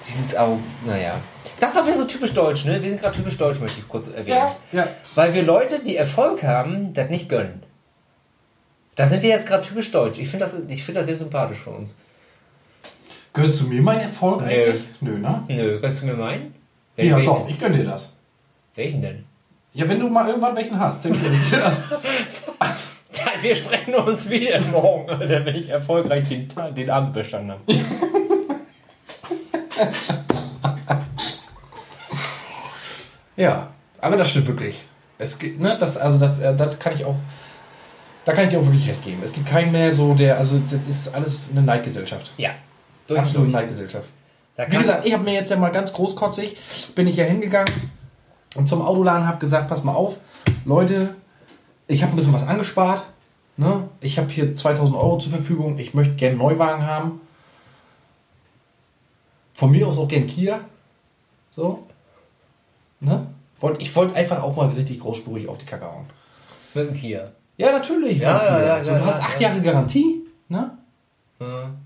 [0.05, 1.15] Dieses auch, naja.
[1.59, 2.83] Das ist auch wieder so typisch deutsch, ne?
[2.83, 4.29] Wir sind gerade typisch deutsch, möchte ich kurz erwähnen.
[4.29, 4.89] Ja, ja.
[5.15, 7.63] Weil wir Leute, die Erfolg haben, das nicht gönnen.
[8.95, 10.19] Da sind wir jetzt gerade typisch deutsch.
[10.19, 11.95] Ich finde das, ich finde das sehr sympathisch von uns.
[13.33, 14.47] Gönnst du mir meinen Erfolg Nö.
[14.47, 14.83] eigentlich?
[15.01, 15.45] Nö, ne?
[15.49, 16.55] Nö, kannst du mir meinen?
[16.97, 18.15] Ja, welchen, doch, ich gönne dir das.
[18.75, 19.25] Welchen denn?
[19.75, 21.85] Ja, wenn du mal irgendwann welchen hast, dann gönne ich dir das.
[23.13, 27.63] Ja, wir sprechen uns wieder morgen, Alter, wenn ich erfolgreich den, den Abend bestanden habe.
[33.37, 33.69] Ja,
[34.01, 34.83] aber das stimmt wirklich.
[35.19, 37.17] Es gibt, ne, das, also das, äh, das kann ich auch,
[38.25, 39.21] da kann ich dir auch wirklich recht geben.
[39.25, 42.33] Es gibt keinen mehr so, der, also das ist alles eine Neidgesellschaft.
[42.37, 42.51] Ja.
[43.07, 43.51] Durch Absolute.
[43.51, 44.09] Neidgesellschaft.
[44.57, 46.57] Da Wie gesagt, ich habe mir jetzt ja mal ganz großkotzig,
[46.95, 47.91] bin ich ja hingegangen
[48.57, 50.17] und zum Autoladen habe gesagt, pass mal auf,
[50.65, 51.15] Leute,
[51.87, 53.05] ich habe ein bisschen was angespart.
[53.57, 53.89] Ne?
[54.01, 55.79] Ich habe hier 2000 Euro zur Verfügung.
[55.79, 57.21] Ich möchte gerne einen Neuwagen haben.
[59.55, 60.61] Von mir aus auch gern Kia.
[61.53, 61.87] So.
[63.01, 63.27] Ne?
[63.61, 66.07] Wollt, ich wollte einfach auch mal richtig großspurig auf die Kacke hauen.
[66.75, 67.33] mit dem Kia.
[67.57, 68.19] Ja, natürlich.
[68.19, 69.49] Ja, ja, ja, so, ja, du hast ja, acht ja.
[69.49, 70.23] Jahre Garantie.
[70.49, 70.71] Ne?
[71.41, 71.77] Mhm.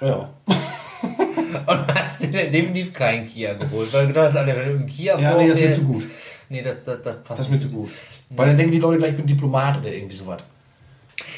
[0.00, 0.30] Ja.
[1.66, 3.92] Und hast du denn definitiv keinen Kia geholt?
[3.92, 6.04] Weil du dachtest, Alter, wenn du einen Kia Ja, nee, das ist mir zu gut.
[6.48, 7.90] Nee, das, das, das passt Das ist mir zu gut.
[8.30, 10.42] Weil dann denken die Leute gleich, ich bin Diplomat oder irgendwie sowas.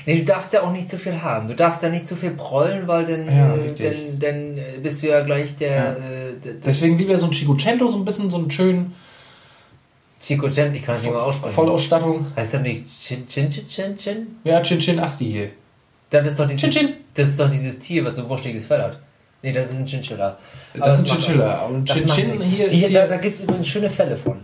[0.07, 1.49] Nee, du darfst ja auch nicht zu viel haben.
[1.49, 4.19] Du darfst ja nicht zu viel prollen, weil dann, Ja, äh, richtig.
[4.21, 5.93] dann, dann bist du ja gleich der, Ja.
[5.93, 8.95] äh, Deswegen lieber so ein Cinquecento, so ein bisschen so einen schönen
[10.21, 11.55] Cent, ich kann das nicht mal aussprechen.
[11.55, 12.27] Vollausstattung.
[12.37, 14.27] Heißt das nicht Chin Chin Chin Chin Chin?
[14.45, 15.49] Ja, Chin Chin Asti hier.
[16.11, 16.89] Das ist doch dieses, Chin Chin.
[17.15, 18.99] Das ist doch dieses Tier, was so ein wurschtiges Fell hat.
[19.43, 20.39] Nee, das ist ein Chinchilla.
[20.75, 21.67] Aber Das ist ein Chinchilla.
[21.67, 24.17] Und das Chin Chin hier Die, ist hier Da, da gibt es übrigens schöne Fälle
[24.17, 24.37] von.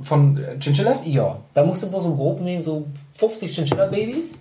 [0.00, 1.00] von äh, Chinchillas.
[1.04, 2.86] Ja, da musst du bloß so grob nehmen, so
[3.16, 4.36] 50 Chinchilla-Babys,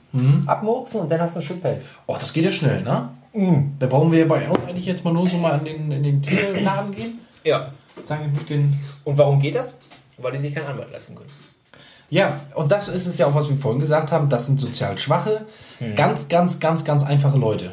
[0.46, 1.86] abmurksen und dann hast du einen schönen Pelz.
[2.06, 3.10] Oh, das geht ja schnell, ne?
[3.80, 6.22] Da brauchen wir bei uns eigentlich jetzt mal nur so mal in den, in den
[6.22, 7.20] Tierladen gehen.
[7.44, 7.68] Ja.
[8.06, 8.80] Sagen, mitgehen.
[9.04, 9.78] Und warum geht das?
[10.18, 11.28] Weil die sich keinen Anwalt leisten können.
[12.10, 14.30] Ja, und das ist es ja auch, was wir vorhin gesagt haben.
[14.30, 15.46] Das sind sozial schwache,
[15.96, 17.72] ganz, ganz, ganz, ganz einfache Leute.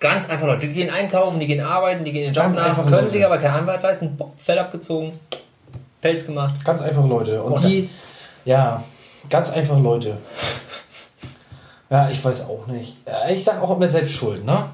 [0.00, 2.56] Ganz einfach Leute, die gehen einkaufen, die gehen arbeiten, die gehen in den Job Ganz
[2.56, 3.10] nach, einfache können Leute.
[3.12, 5.12] sich aber keinen Anwalt leisten, Fell abgezogen,
[6.00, 6.54] Pelz gemacht.
[6.64, 7.42] Ganz einfache Leute.
[7.42, 7.90] Und Oh, die, das-
[8.44, 8.84] ja,
[9.30, 10.18] ganz einfache Leute.
[11.90, 12.96] Ja, ich weiß auch nicht.
[13.30, 14.70] Ich sag auch immer selbst schuld, ne?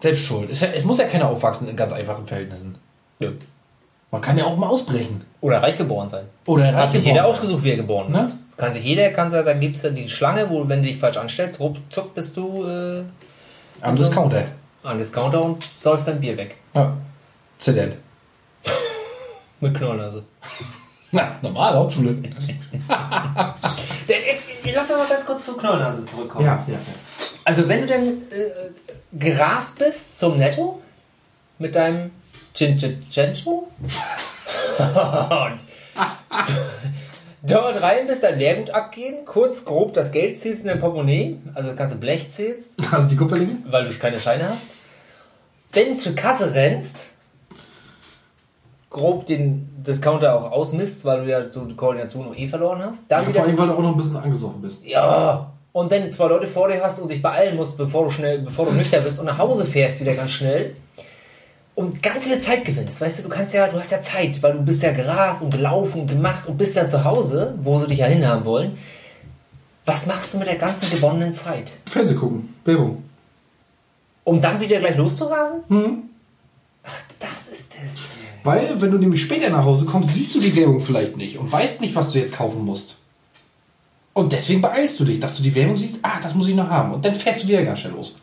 [0.00, 0.50] Selbst schuld.
[0.50, 2.76] Es, es muss ja keiner aufwachsen in ganz einfachen Verhältnissen.
[3.18, 3.32] Nö.
[4.10, 5.24] Man kann ja auch mal ausbrechen.
[5.40, 6.24] Oder reich geboren sein.
[6.46, 8.32] Oder Hat sich reich jeder ausgesucht, wie er geboren Ne?
[8.56, 11.16] Kann sich jeder, kann sich, dann gibt's ja die Schlange, wo, wenn du dich falsch
[11.16, 13.02] anstellst, ruckzuck bist du äh,
[13.82, 14.46] Am Discounter.
[14.82, 16.56] am Discounter und säufst dein Bier weg.
[16.74, 16.96] Ja.
[17.58, 17.96] Zident.
[19.60, 20.24] Mit Knollnase.
[21.12, 22.10] Na, normal, Hauptschule.
[24.08, 26.44] Jetzt, lass uns mal ganz kurz zur Knollnase zurückkommen.
[26.44, 26.78] ja, ja.
[27.44, 30.80] Also wenn du denn äh, gerast bist zum Netto
[31.58, 32.10] mit deinem
[32.54, 33.68] Chinchichencho
[37.42, 41.68] dort rein bist, dein Leergut abgeben, kurz grob das Geld ziehst in dein Portemonnaie, also
[41.68, 43.58] das ganze Blech zählst, Also die Kupferlinge?
[43.66, 44.62] weil du keine Scheine hast,
[45.72, 47.06] dann zur Kasse rennst,
[48.90, 53.10] grob den Discounter auch ausmisst, weil du ja so die Koordination noch eh verloren hast,
[53.10, 54.84] dann Ja, vor allem, weil du auch noch ein bisschen angesoffen bist.
[54.84, 55.52] ja.
[55.72, 58.40] Und wenn du zwei Leute vor dir hast und dich beeilen musst, bevor du schnell,
[58.40, 60.74] bevor du nüchtern bist und nach Hause fährst wieder ganz schnell
[61.74, 64.54] und ganz viel Zeit gewinnst, weißt du, du kannst ja, du hast ja Zeit, weil
[64.54, 67.86] du bist ja gerast und gelaufen und gemacht und bist dann zu Hause, wo sie
[67.86, 68.78] dich ja hinhaben wollen.
[69.84, 71.70] Was machst du mit der ganzen gewonnenen Zeit?
[71.86, 72.54] Fernseh gucken.
[72.64, 73.04] Werbung.
[74.24, 75.60] Um dann wieder gleich loszurasen?
[75.68, 76.02] Mhm.
[76.84, 77.98] Ach, das ist es.
[78.44, 81.50] Weil, wenn du nämlich später nach Hause kommst, siehst du die Werbung vielleicht nicht und
[81.50, 82.98] weißt nicht, was du jetzt kaufen musst.
[84.18, 86.68] Und deswegen beeilst du dich, dass du die Werbung siehst, ah, das muss ich noch
[86.68, 86.92] haben.
[86.92, 88.16] Und dann fährst du wieder ganz schnell los.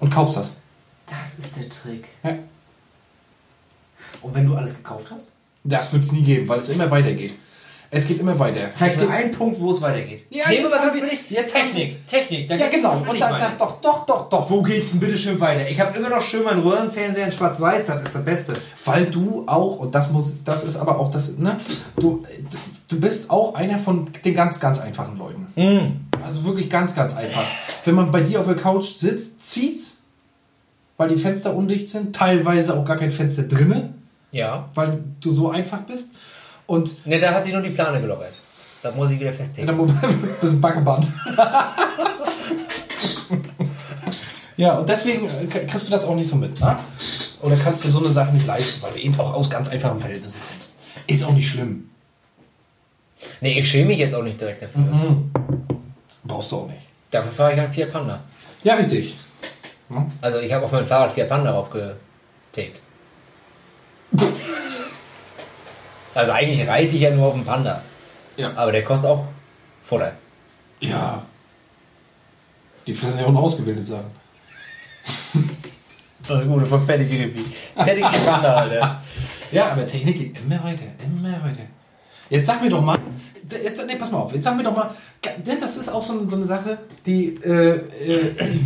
[0.00, 0.50] Und kaufst das.
[1.06, 2.08] Das ist der Trick.
[2.24, 2.36] Ja.
[4.20, 5.30] Und wenn du alles gekauft hast?
[5.62, 7.34] Das wird es nie geben, weil es immer weitergeht.
[7.94, 8.72] Es geht immer weiter.
[8.72, 10.24] Zeig mir einen Punkt, wo es weitergeht.
[10.28, 12.06] Ja, wir jetzt haben wir- jetzt Technik.
[12.06, 12.48] Technik.
[12.48, 12.92] da ja, genau.
[12.96, 13.38] Und dann weiter.
[13.38, 14.50] sag doch, doch, doch, doch.
[14.50, 15.68] Wo geht's denn bitte schön weiter?
[15.70, 18.54] Ich habe immer noch schön meinen Röhrenfernseher in Schwarz-Weiß, das ist das Beste.
[18.84, 21.56] Weil du auch, und das muss, das ist aber auch das, ne,
[21.96, 22.24] du,
[22.88, 25.46] du bist auch einer von den ganz, ganz einfachen Leuten.
[25.54, 26.00] Hm.
[26.24, 27.44] Also wirklich ganz, ganz einfach.
[27.84, 29.98] Wenn man bei dir auf der Couch sitzt, zieht's,
[30.96, 33.94] weil die Fenster undicht sind, teilweise auch gar kein Fenster drinne.
[34.32, 34.68] Ja.
[34.74, 36.08] weil du so einfach bist.
[36.66, 38.32] Und Ne, da hat sich nur die Plane gelockert.
[38.82, 39.66] Da muss ich wieder festhängen.
[39.66, 41.06] dann ein bisschen Backeband.
[44.56, 46.76] ja, und deswegen äh, kriegst du das auch nicht so mit, ne?
[47.42, 50.00] Oder kannst dir so eine Sache nicht leisten, weil du eben auch aus ganz einfachen
[50.00, 51.10] Verhältnissen kommst.
[51.10, 51.90] Ist auch nicht schlimm.
[53.40, 54.80] Nee, ich schäme mich jetzt auch nicht direkt dafür.
[54.80, 55.30] Mhm.
[56.24, 56.80] Brauchst du auch nicht.
[57.10, 58.20] Dafür fahre ich einen Fiat Panda.
[58.62, 59.16] Ja, richtig.
[60.22, 62.80] Also ich habe auf mein Fahrrad Fiat Panda draufgetaped.
[66.14, 67.82] Also eigentlich reite ich ja nur auf dem Panda.
[68.36, 68.52] Ja.
[68.56, 69.26] Aber der kostet auch
[69.82, 70.12] Futter.
[70.80, 71.22] Ja.
[72.86, 74.10] Die fressen ja auch ein ausgebildet sagen.
[76.26, 77.34] Das ist gut, von Pedigree.
[77.74, 79.02] Pedigree Panda, Alter.
[79.52, 81.64] Ja, aber Technik geht immer weiter, immer weiter.
[82.30, 82.98] Jetzt sag mir doch mal,
[83.62, 84.90] jetzt, nee, pass mal auf, jetzt sag mir doch mal,
[85.44, 88.58] das ist auch so, so eine Sache, die, äh, äh,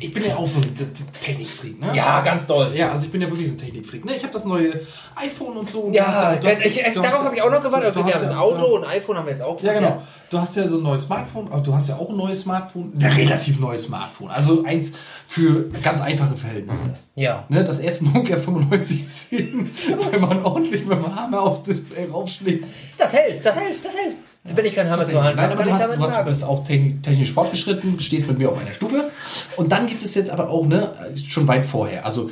[0.00, 0.74] ich bin ja auch so ein
[1.22, 1.90] Technikfreak, ne?
[1.94, 2.70] Ja, ganz doll.
[2.74, 4.14] Ja, also ich bin ja wirklich so ein Technikfreak, ne?
[4.16, 4.80] Ich habe das neue
[5.16, 5.90] iPhone und so.
[5.92, 7.94] Ja, Du hast- ich, ich, du darauf habe ich auch noch gewartet.
[7.96, 9.60] du Wir hast haben ein ja- Auto und ein iPhone haben wir jetzt auch.
[9.62, 10.02] Ja, genau.
[10.30, 12.92] Du hast ja so ein neues Smartphone, aber du hast ja auch ein neues Smartphone,
[12.98, 14.28] ein relativ neues Smartphone.
[14.30, 14.92] Also eins
[15.26, 16.80] für ganz einfache Verhältnisse.
[17.14, 17.44] Ja.
[17.48, 19.70] Ne, das erste Nokia 9510,
[20.10, 22.64] wenn man ordentlich mit dem Hammer aufs Display raufschlägt.
[22.98, 24.16] Das hält, das hält, das hält.
[24.44, 26.64] Wenn ich keinen Hammer zur Hand habe, kann du, ich damit du, hast, bist auch
[26.66, 29.10] techni- technisch fortgeschritten, stehst mit mir auf einer Stufe.
[29.56, 30.92] Und dann gibt es jetzt aber auch, ne,
[31.26, 32.06] schon weit vorher.
[32.06, 32.30] Also,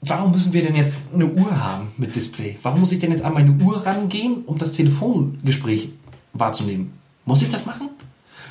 [0.00, 2.58] warum müssen wir denn jetzt eine Uhr haben mit Display?
[2.62, 5.90] Warum muss ich denn jetzt an meine Uhr rangehen, um das Telefongespräch
[6.32, 6.98] wahrzunehmen?
[7.24, 7.90] Muss ich das machen?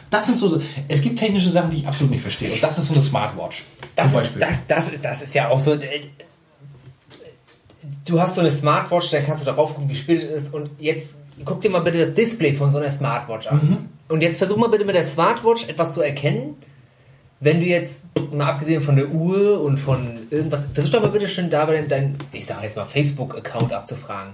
[0.10, 2.54] Das sind so, es gibt technische Sachen, die ich absolut nicht verstehe.
[2.54, 3.66] Und das ist so eine Smartwatch.
[3.96, 4.40] Das zum ist, Beispiel.
[4.42, 5.74] das, das, ist, das ist ja auch so.
[5.74, 6.02] äh,
[8.06, 10.54] Du hast so eine Smartwatch, da kannst du darauf gucken, wie spät es ist.
[10.54, 13.56] Und jetzt guck dir mal bitte das Display von so einer Smartwatch an.
[13.56, 13.78] Mhm.
[14.08, 16.58] Und jetzt versuch mal bitte mit der Smartwatch etwas zu erkennen.
[17.40, 21.28] Wenn du jetzt, mal abgesehen von der Uhr und von irgendwas, versuch doch mal bitte
[21.28, 24.34] schön da dein, ich sag jetzt mal, Facebook-Account abzufragen.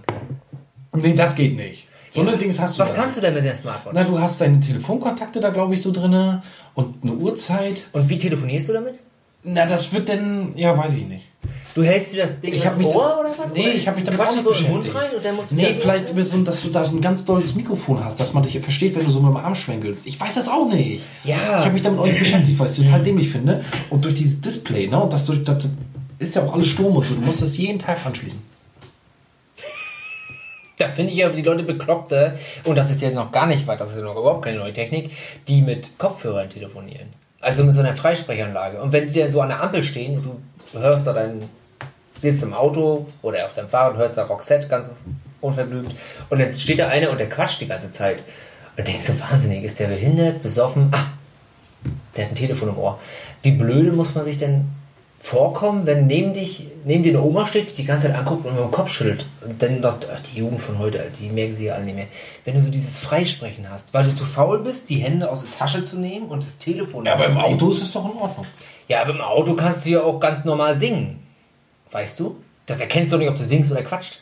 [0.93, 1.87] nee, das geht nicht.
[2.11, 3.01] So eine Dings hast du Was da.
[3.01, 3.93] kannst du denn mit der Smartwatch?
[3.95, 6.43] Na, du hast deine Telefonkontakte da, glaube ich, so drinne
[6.73, 7.87] und eine Uhrzeit.
[7.93, 8.99] Und wie telefonierst du damit?
[9.43, 11.30] Na, das wird denn, ja, weiß ich nicht.
[11.73, 13.53] Du hältst dir das Ding Ich ins mich Ohr da- oder was?
[13.53, 14.95] Nee, Oder ich hab mich damit quatschst auch so im Mund beschäftigt.
[15.05, 17.23] rein und dann musst du Nee, vielleicht über so, dass du da so ein ganz
[17.23, 20.05] dolles Mikrofon hast, dass man dich versteht, wenn du so mit dem Arm schwenkelst.
[20.05, 21.03] Ich weiß das auch nicht.
[21.23, 21.35] Ja.
[21.59, 23.63] Ich habe mich damit auch nicht beschäftigt, weil ich es total dämlich finde.
[23.89, 25.69] Und durch dieses Display, ne, und das, durch, das
[26.19, 28.39] ist ja auch alles Strom und so, du musst das jeden Tag anschließen.
[30.77, 33.79] Da finde ich ja die Leute bekloppte, und das ist ja noch gar nicht weit,
[33.79, 35.11] das ist ja noch überhaupt keine neue Technik,
[35.47, 37.07] die mit Kopfhörern telefonieren.
[37.39, 38.81] Also mit so einer Freisprechanlage.
[38.81, 40.25] Und wenn die dann so an der Ampel stehen und
[40.73, 41.43] du hörst da deinen,
[42.21, 44.91] sitzt im Auto oder auf deinem Fahrrad, hörst da Roxette ganz
[45.41, 45.95] unverblümt
[46.29, 48.23] und jetzt steht da einer und der quatscht die ganze Zeit.
[48.77, 50.89] Und denkst so, wahnsinnig, ist der behindert, besoffen?
[50.91, 51.07] Ah,
[52.15, 52.99] der hat ein Telefon im Ohr.
[53.41, 54.69] Wie blöde muss man sich denn
[55.21, 58.55] vorkommen, wenn neben dich, neben dir eine Oma steht, die die ganze Zeit anguckt und
[58.55, 59.97] mit dem Kopf schüttelt und dann ach,
[60.33, 62.07] die Jugend von heute, die merken sie ja alle nicht mehr.
[62.43, 65.51] Wenn du so dieses Freisprechen hast, weil du zu faul bist, die Hände aus der
[65.51, 67.37] Tasche zu nehmen und das Telefon Ja, aber im.
[67.37, 68.47] Auto ist es doch in Ordnung.
[68.87, 71.19] Ja, aber im Auto kannst du ja auch ganz normal singen.
[71.91, 72.37] Weißt du?
[72.65, 74.21] Das erkennst du doch nicht, ob du singst oder quatscht.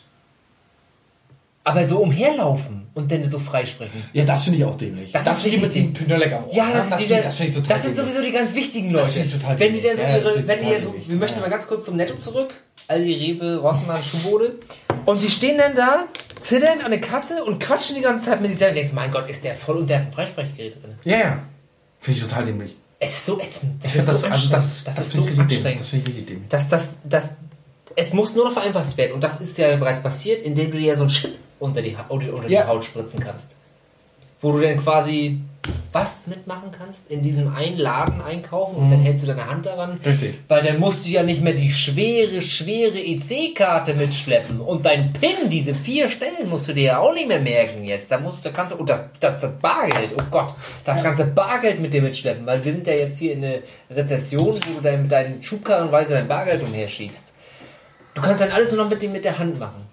[1.62, 4.02] Aber so umherlaufen und dann so freisprechen.
[4.14, 5.12] Ja, das finde ich auch dämlich.
[5.12, 6.54] Das Das, ist finde ich mit dem Pnölleck am Ohr.
[6.54, 8.14] Ja, das, ist ich, das finde ich total das sind dämlich.
[8.14, 9.12] sowieso die ganz wichtigen Das Leute.
[9.12, 10.02] finde ich total wenn die dann so.
[10.02, 11.40] Ja, das ihre, ich wenn die so, wir möchten Ja.
[11.42, 12.54] mal ganz kurz zum Netto zurück.
[12.88, 14.54] Aldi, Rewe, Rossmann, Schuhbode.
[15.04, 16.06] Und die stehen dann da,
[16.40, 18.70] zittern an der Kasse und quatschen die ganze Zeit mit sich selber.
[18.70, 20.94] Und denkst, mein Gott, ist der voll und der hat ein Freisprechgerät drin.
[21.04, 21.42] Ja, ja.
[22.00, 22.74] Finde ich total dämlich.
[22.98, 23.84] Es ist so ätzend.
[23.84, 24.52] Ich finde das, so also anstrengend.
[24.54, 25.80] das, das, das ist so ich anstrengend.
[25.80, 26.48] Das finde ich richtig dämlich.
[26.48, 27.30] Das, das, das,
[27.96, 29.12] es muss nur noch vereinfacht werden.
[29.12, 32.06] Und das ist ja bereits passiert, indem du dir so einen Chip unter die, Ha-
[32.08, 32.62] unter unter Ja.
[32.62, 33.46] die Haut spritzen kannst.
[34.40, 35.38] Wo du dann quasi
[35.92, 39.98] was mitmachen kannst, in diesem einen Laden einkaufen und dann hältst du deine Hand daran.
[40.02, 40.10] Mhm.
[40.10, 40.38] Richtig.
[40.48, 44.60] Weil dann musst du ja nicht mehr die schwere, schwere EC-Karte mitschleppen.
[44.60, 48.10] Und dein PIN, diese vier Stellen, musst du dir ja auch nicht mehr merken jetzt.
[48.10, 50.54] Da musst du, kannst du, und das, das, das Bargeld, oh Gott,
[50.86, 52.46] das ganze Bargeld mit dir mitschleppen.
[52.46, 53.58] Weil wir sind ja jetzt hier in einer
[53.90, 57.29] Rezession, wo du dann mit deinen Schubkarrenweise dein Bargeld umherschiebst.
[58.14, 59.86] Du kannst dann alles nur noch mit, dem, mit der Hand machen.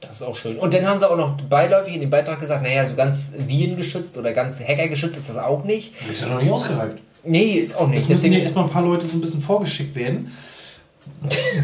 [0.00, 0.56] Das ist auch schön.
[0.58, 4.16] Und dann haben sie auch noch beiläufig in dem Beitrag gesagt, naja, so ganz virengeschützt
[4.16, 5.94] oder ganz hackergeschützt ist das auch nicht.
[6.10, 6.98] Ist ja noch nicht ausgereift.
[7.22, 8.02] Nee, ist auch nicht.
[8.02, 10.32] Es müssen ja erstmal ein paar Leute so ein bisschen vorgeschickt werden,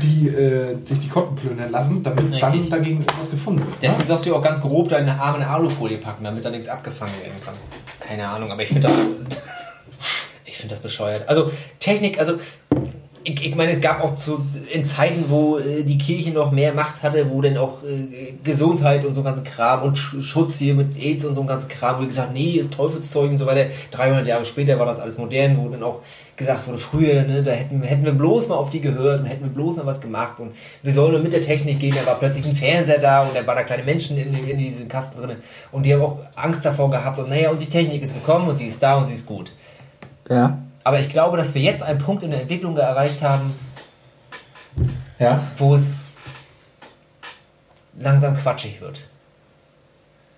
[0.03, 2.71] die äh, sich die Konten plündern lassen, damit dann Richtig.
[2.71, 3.79] dagegen etwas gefunden wird.
[3.81, 4.07] Deswegen ne?
[4.07, 7.15] sagst du auch ganz grob deine Arme in eine Alufolie packen, damit da nichts abgefangen
[7.23, 7.55] werden kann.
[8.01, 8.93] Keine Ahnung, aber ich finde das,
[10.45, 11.27] ich finde das bescheuert.
[11.27, 11.51] Also
[11.81, 12.35] Technik, also
[13.27, 16.73] ich, ich meine, es gab auch zu, in Zeiten, wo äh, die Kirche noch mehr
[16.73, 20.75] Macht hatte, wo dann auch äh, Gesundheit und so ganzen Kram und Sch Schutz hier
[20.75, 23.69] mit AIDS und so ganzen Kram, wo gesagt nee, ist Teufelszeug und so weiter.
[23.91, 26.03] 300 Jahre später war das alles modern, wo dann auch
[26.37, 29.43] gesagt wurde, früher, ne, da hätten, hätten wir bloß mal auf die gehört und hätten
[29.43, 30.53] wir bloß noch was gemacht und
[30.83, 31.95] wir sollen nur mit der Technik gehen.
[31.99, 34.87] Da war plötzlich ein Fernseher da und da waren da kleine Menschen in, in diesen
[34.87, 35.37] Kasten drin
[35.73, 38.57] und die haben auch Angst davor gehabt und naja, und die Technik ist gekommen und
[38.57, 39.51] sie ist da und sie ist gut.
[40.29, 40.59] Ja.
[40.87, 43.59] Aber ich glaube, dass wir jetzt einen Punkt in der Entwicklung erreicht haben,
[45.19, 45.43] Ja.
[45.59, 45.97] wo es
[47.99, 49.01] langsam quatschig wird.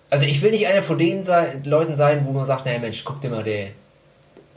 [0.08, 3.04] Also ich will nicht einer von den sei, Leuten sein, wo man sagt, naja Mensch,
[3.04, 3.66] guck dir mal der,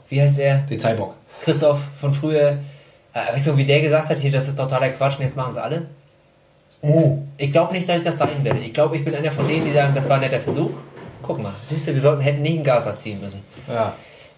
[0.08, 0.60] wie heißt der?
[0.60, 1.14] Den Cyborg.
[1.42, 2.56] Christoph von früher.
[3.12, 5.52] Äh, weißt du, wie der gesagt hat, hier, das ist totaler Quatsch und jetzt machen
[5.52, 5.88] sie alle?
[6.80, 7.18] Oh.
[7.36, 8.60] Ich glaube nicht, dass ich das sein werde.
[8.60, 10.70] Ich glaube, ich bin einer von denen, die sagen, das war ein netter Versuch.
[11.22, 13.44] Guck mal, siehst du, wir sollten, hätten nicht in Gaza ziehen müssen.
[13.68, 13.92] Ja.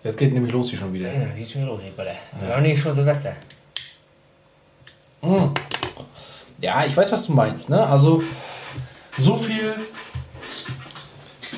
[0.04, 1.10] Jetzt geht nämlich los hier schon wieder.
[1.12, 2.14] Ja, sieht schon wieder los, hier, Bruder.
[2.40, 3.32] Wir haben nicht schon Silvester.
[5.22, 5.50] Mhm.
[6.60, 7.70] Ja, ich weiß, was du meinst.
[7.70, 7.84] Ne?
[7.86, 8.22] Also
[9.18, 9.74] so viel,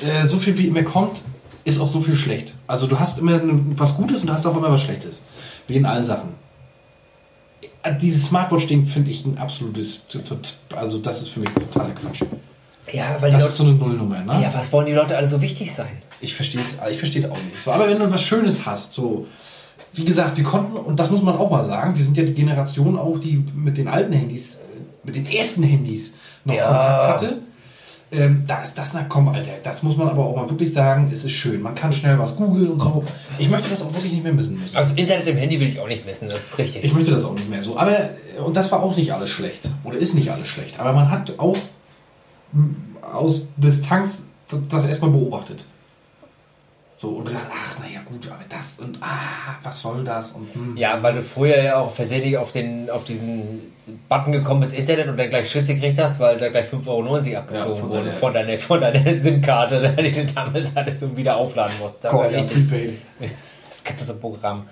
[0.07, 1.21] äh, so viel wie immer kommt,
[1.65, 2.53] ist auch so viel schlecht.
[2.67, 5.23] Also du hast immer was Gutes und du hast auch immer was Schlechtes.
[5.67, 6.29] Wie in allen Sachen.
[7.83, 10.07] Äh, Dieses Smartwatch-Ding finde ich ein absolutes,
[10.73, 12.23] also das ist für mich totaler Quatsch.
[12.93, 14.41] Ja, weil die Das ist Leute, so eine Nullnummer, ne?
[14.41, 16.01] ja, was wollen die Leute alle so wichtig sein?
[16.21, 17.63] Ich verstehe es ich versteh's auch nicht.
[17.63, 19.27] So, aber wenn du was Schönes hast, so,
[19.93, 22.33] wie gesagt, wir konnten, und das muss man auch mal sagen, wir sind ja die
[22.33, 24.59] Generation auch, die mit den alten Handys, äh,
[25.03, 26.15] mit den ersten Handys
[26.45, 26.65] noch Ja.
[26.65, 27.37] Kontakt hatte.
[28.09, 31.09] Ähm, da ist das, na komm, Alter, das muss man aber auch mal wirklich sagen,
[31.11, 31.61] es ist schön.
[31.61, 33.03] Man kann schnell was googeln und so.
[33.37, 34.77] Ich möchte das auch wirklich nicht mehr missen müssen.
[34.77, 36.85] Also Internet im Handy will ich auch nicht wissen, das ist richtig.
[36.85, 37.77] Ich möchte das auch nicht mehr so.
[37.77, 39.63] Aber, äh, und das war auch nicht alles schlecht.
[39.83, 40.79] Oder ist nicht alles schlecht.
[40.79, 41.57] Aber man hat auch
[43.01, 44.23] aus Distanz
[44.69, 45.65] das erstmal beobachtet.
[46.99, 50.31] So, und gesagt, ach, naja, gut, aber das und ah, was soll das?
[50.31, 50.75] Und, hm.
[50.77, 53.71] Ja, weil du früher ja auch versehentlich auf, den, auf diesen
[54.09, 57.15] Button gekommen bist, Internet, und dann gleich Schiss gekriegt hast, weil da gleich 5,90 Euro
[57.15, 61.15] abgezogen Ja, von wurde deiner- von deiner, von deiner SIM-Karte, die du damals hattest und
[61.15, 62.03] wieder aufladen musst.
[62.03, 62.43] Das, Gott, ist ja,
[63.69, 64.67] das ganze Programm.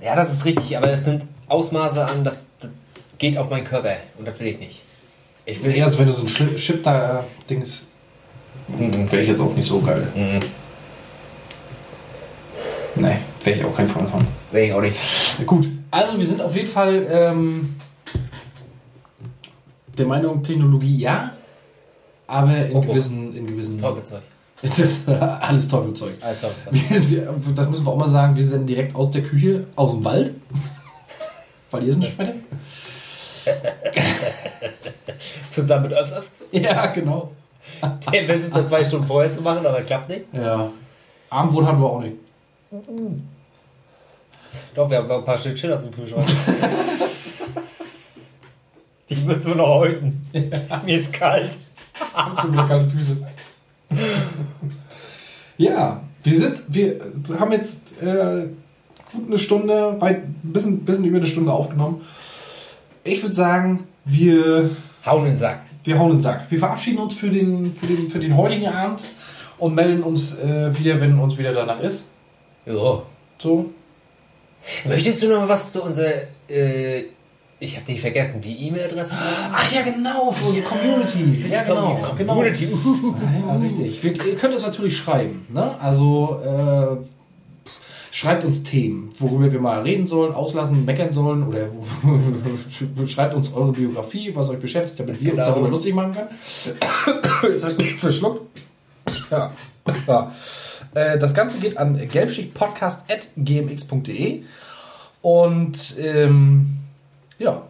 [0.00, 2.70] Ja, das ist richtig, aber das nimmt Ausmaße an, das, das
[3.18, 4.80] geht auf meinen Körper und das will ich nicht.
[5.44, 7.86] Ich will Nee, also wenn du so ein Chip Chip da äh, Dings,
[8.68, 10.06] wäre ich jetzt auch nicht so geil.
[10.14, 10.40] Mhm.
[12.96, 14.26] Nee, wäre ich auch kein Freund von.
[14.50, 14.96] Will ich auch nicht.
[15.46, 17.76] Gut, also wir sind auf jeden Fall ähm,
[19.98, 21.32] der Meinung, Technologie ja,
[22.26, 22.80] aber in Oh, oh.
[22.80, 24.22] gewissen, in gewissen Teufelzeug.
[24.62, 26.14] Das ist alles Teufelzeug.
[26.20, 26.90] Alles Teufelzeug.
[26.90, 29.92] Wir, wir, das müssen wir auch mal sagen, wir sind direkt aus der Küche, aus
[29.92, 30.34] dem Wald.
[31.70, 32.34] Weil ihr sind weiter?
[35.50, 36.28] Zusammen mit Öff.
[36.52, 37.32] Ja, genau.
[38.12, 40.26] Der versucht das zwei Stunden vorher zu machen, aber klappt nicht.
[40.32, 40.70] Ja.
[41.30, 42.16] Abendbrot hatten wir auch nicht.
[44.74, 46.26] Doch, wir haben noch ein paar Stück Chillers im Kühlschrank.
[49.10, 50.26] Die müssen wir noch häuten.
[50.86, 51.54] Mir ist kalt.
[52.40, 53.18] Schon wieder kalte Füße.
[55.58, 56.98] Ja, wir sind, wir
[57.38, 58.46] haben jetzt äh,
[59.12, 62.00] gut eine Stunde, weit, ein bisschen, bisschen über eine Stunde aufgenommen.
[63.04, 64.70] Ich würde sagen, wir,
[65.04, 65.60] Hauen den Sack.
[65.84, 66.46] wir hauen den Sack.
[66.48, 69.04] Wir verabschieden uns für den, für den, für den heutigen Abend
[69.58, 72.04] und melden uns äh, wieder, wenn uns wieder danach ist.
[72.66, 73.02] Jo.
[73.38, 73.70] So.
[74.86, 76.12] Möchtest du noch was zu unserer,
[76.48, 77.04] äh,
[77.58, 79.12] ich habe dich vergessen, die E-Mail-Adresse?
[79.52, 81.46] Ach ja, genau, für unsere Community.
[81.50, 81.98] Ja, genau.
[82.16, 82.34] genau.
[82.34, 82.68] Community.
[83.44, 84.02] Ja, richtig.
[84.04, 85.46] Wir, ihr könnt uns natürlich schreiben.
[85.52, 85.76] Ne?
[85.80, 86.96] Also äh,
[88.14, 91.66] schreibt uns Themen, worüber wir mal reden sollen, auslassen, meckern sollen oder
[93.08, 95.50] schreibt uns eure Biografie, was euch beschäftigt, damit wir uns Genau.
[95.54, 96.28] darüber lustig machen können.
[97.52, 98.42] Jetzt hast du verschluckt.
[99.30, 99.50] Ja.
[100.06, 100.32] ja.
[100.94, 104.42] Äh, Das Ganze geht an gelbschichtpodcast.gmx.de
[105.22, 106.76] und ähm,
[107.38, 107.62] ja,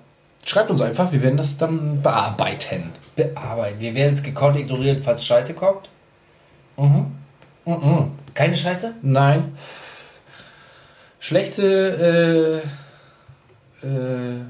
[0.44, 2.90] schreibt uns einfach, wir werden das dann bearbeiten.
[3.16, 3.80] Bearbeiten.
[3.80, 5.88] Wir werden es gekonnt ignorieren, falls Scheiße kommt.
[6.76, 7.06] Mhm.
[7.66, 8.12] Mhm.
[8.34, 8.94] Keine Scheiße?
[9.02, 9.52] Nein.
[11.20, 12.62] Schlechte,
[13.82, 14.40] äh, äh,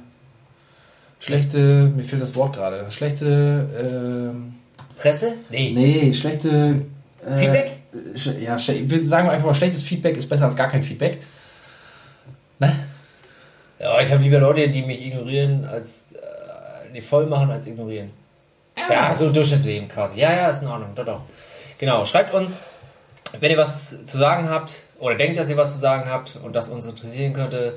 [1.20, 2.90] schlechte, mir fehlt das Wort gerade.
[2.90, 4.34] Schlechte,
[4.96, 5.34] Presse?
[5.50, 5.70] Nee.
[5.70, 6.86] äh, nee, schlechte.
[7.26, 7.81] Äh, Feedback?
[8.40, 11.18] Ja, wir sagen einfach mal, schlechtes Feedback ist besser als gar kein Feedback.
[12.58, 12.86] Ne?
[13.78, 18.10] Ja, ich habe lieber Leute, die mich ignorieren, als äh, nee, voll machen, als ignorieren.
[18.88, 20.18] Ja, so Durchschnittsleben quasi.
[20.20, 20.94] Ja, ja, ist in Ordnung.
[20.94, 21.20] Doch, doch.
[21.78, 22.62] Genau, schreibt uns,
[23.40, 26.54] wenn ihr was zu sagen habt oder denkt, dass ihr was zu sagen habt und
[26.54, 27.76] das uns interessieren könnte.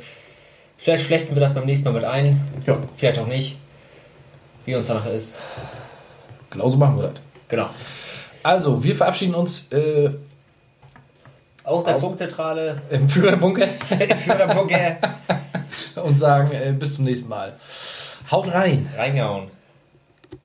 [0.77, 2.39] Vielleicht flechten wir das beim nächsten Mal mit ein.
[2.65, 3.57] Ja, Vielleicht auch nicht.
[4.65, 5.41] Wie uns danach ist.
[6.49, 7.21] genauso machen wir das.
[7.47, 7.69] Genau.
[8.45, 10.07] Also, wir verabschieden uns äh,
[11.63, 12.79] Aus der Aus- Funkzentrale.
[12.91, 13.67] im Führerbunker.
[14.23, 14.97] Führerbunker.
[16.03, 17.53] und sagen äh, bis zum nächsten Mal.
[18.31, 18.87] Haut rein!
[18.95, 19.47] Reingehauen.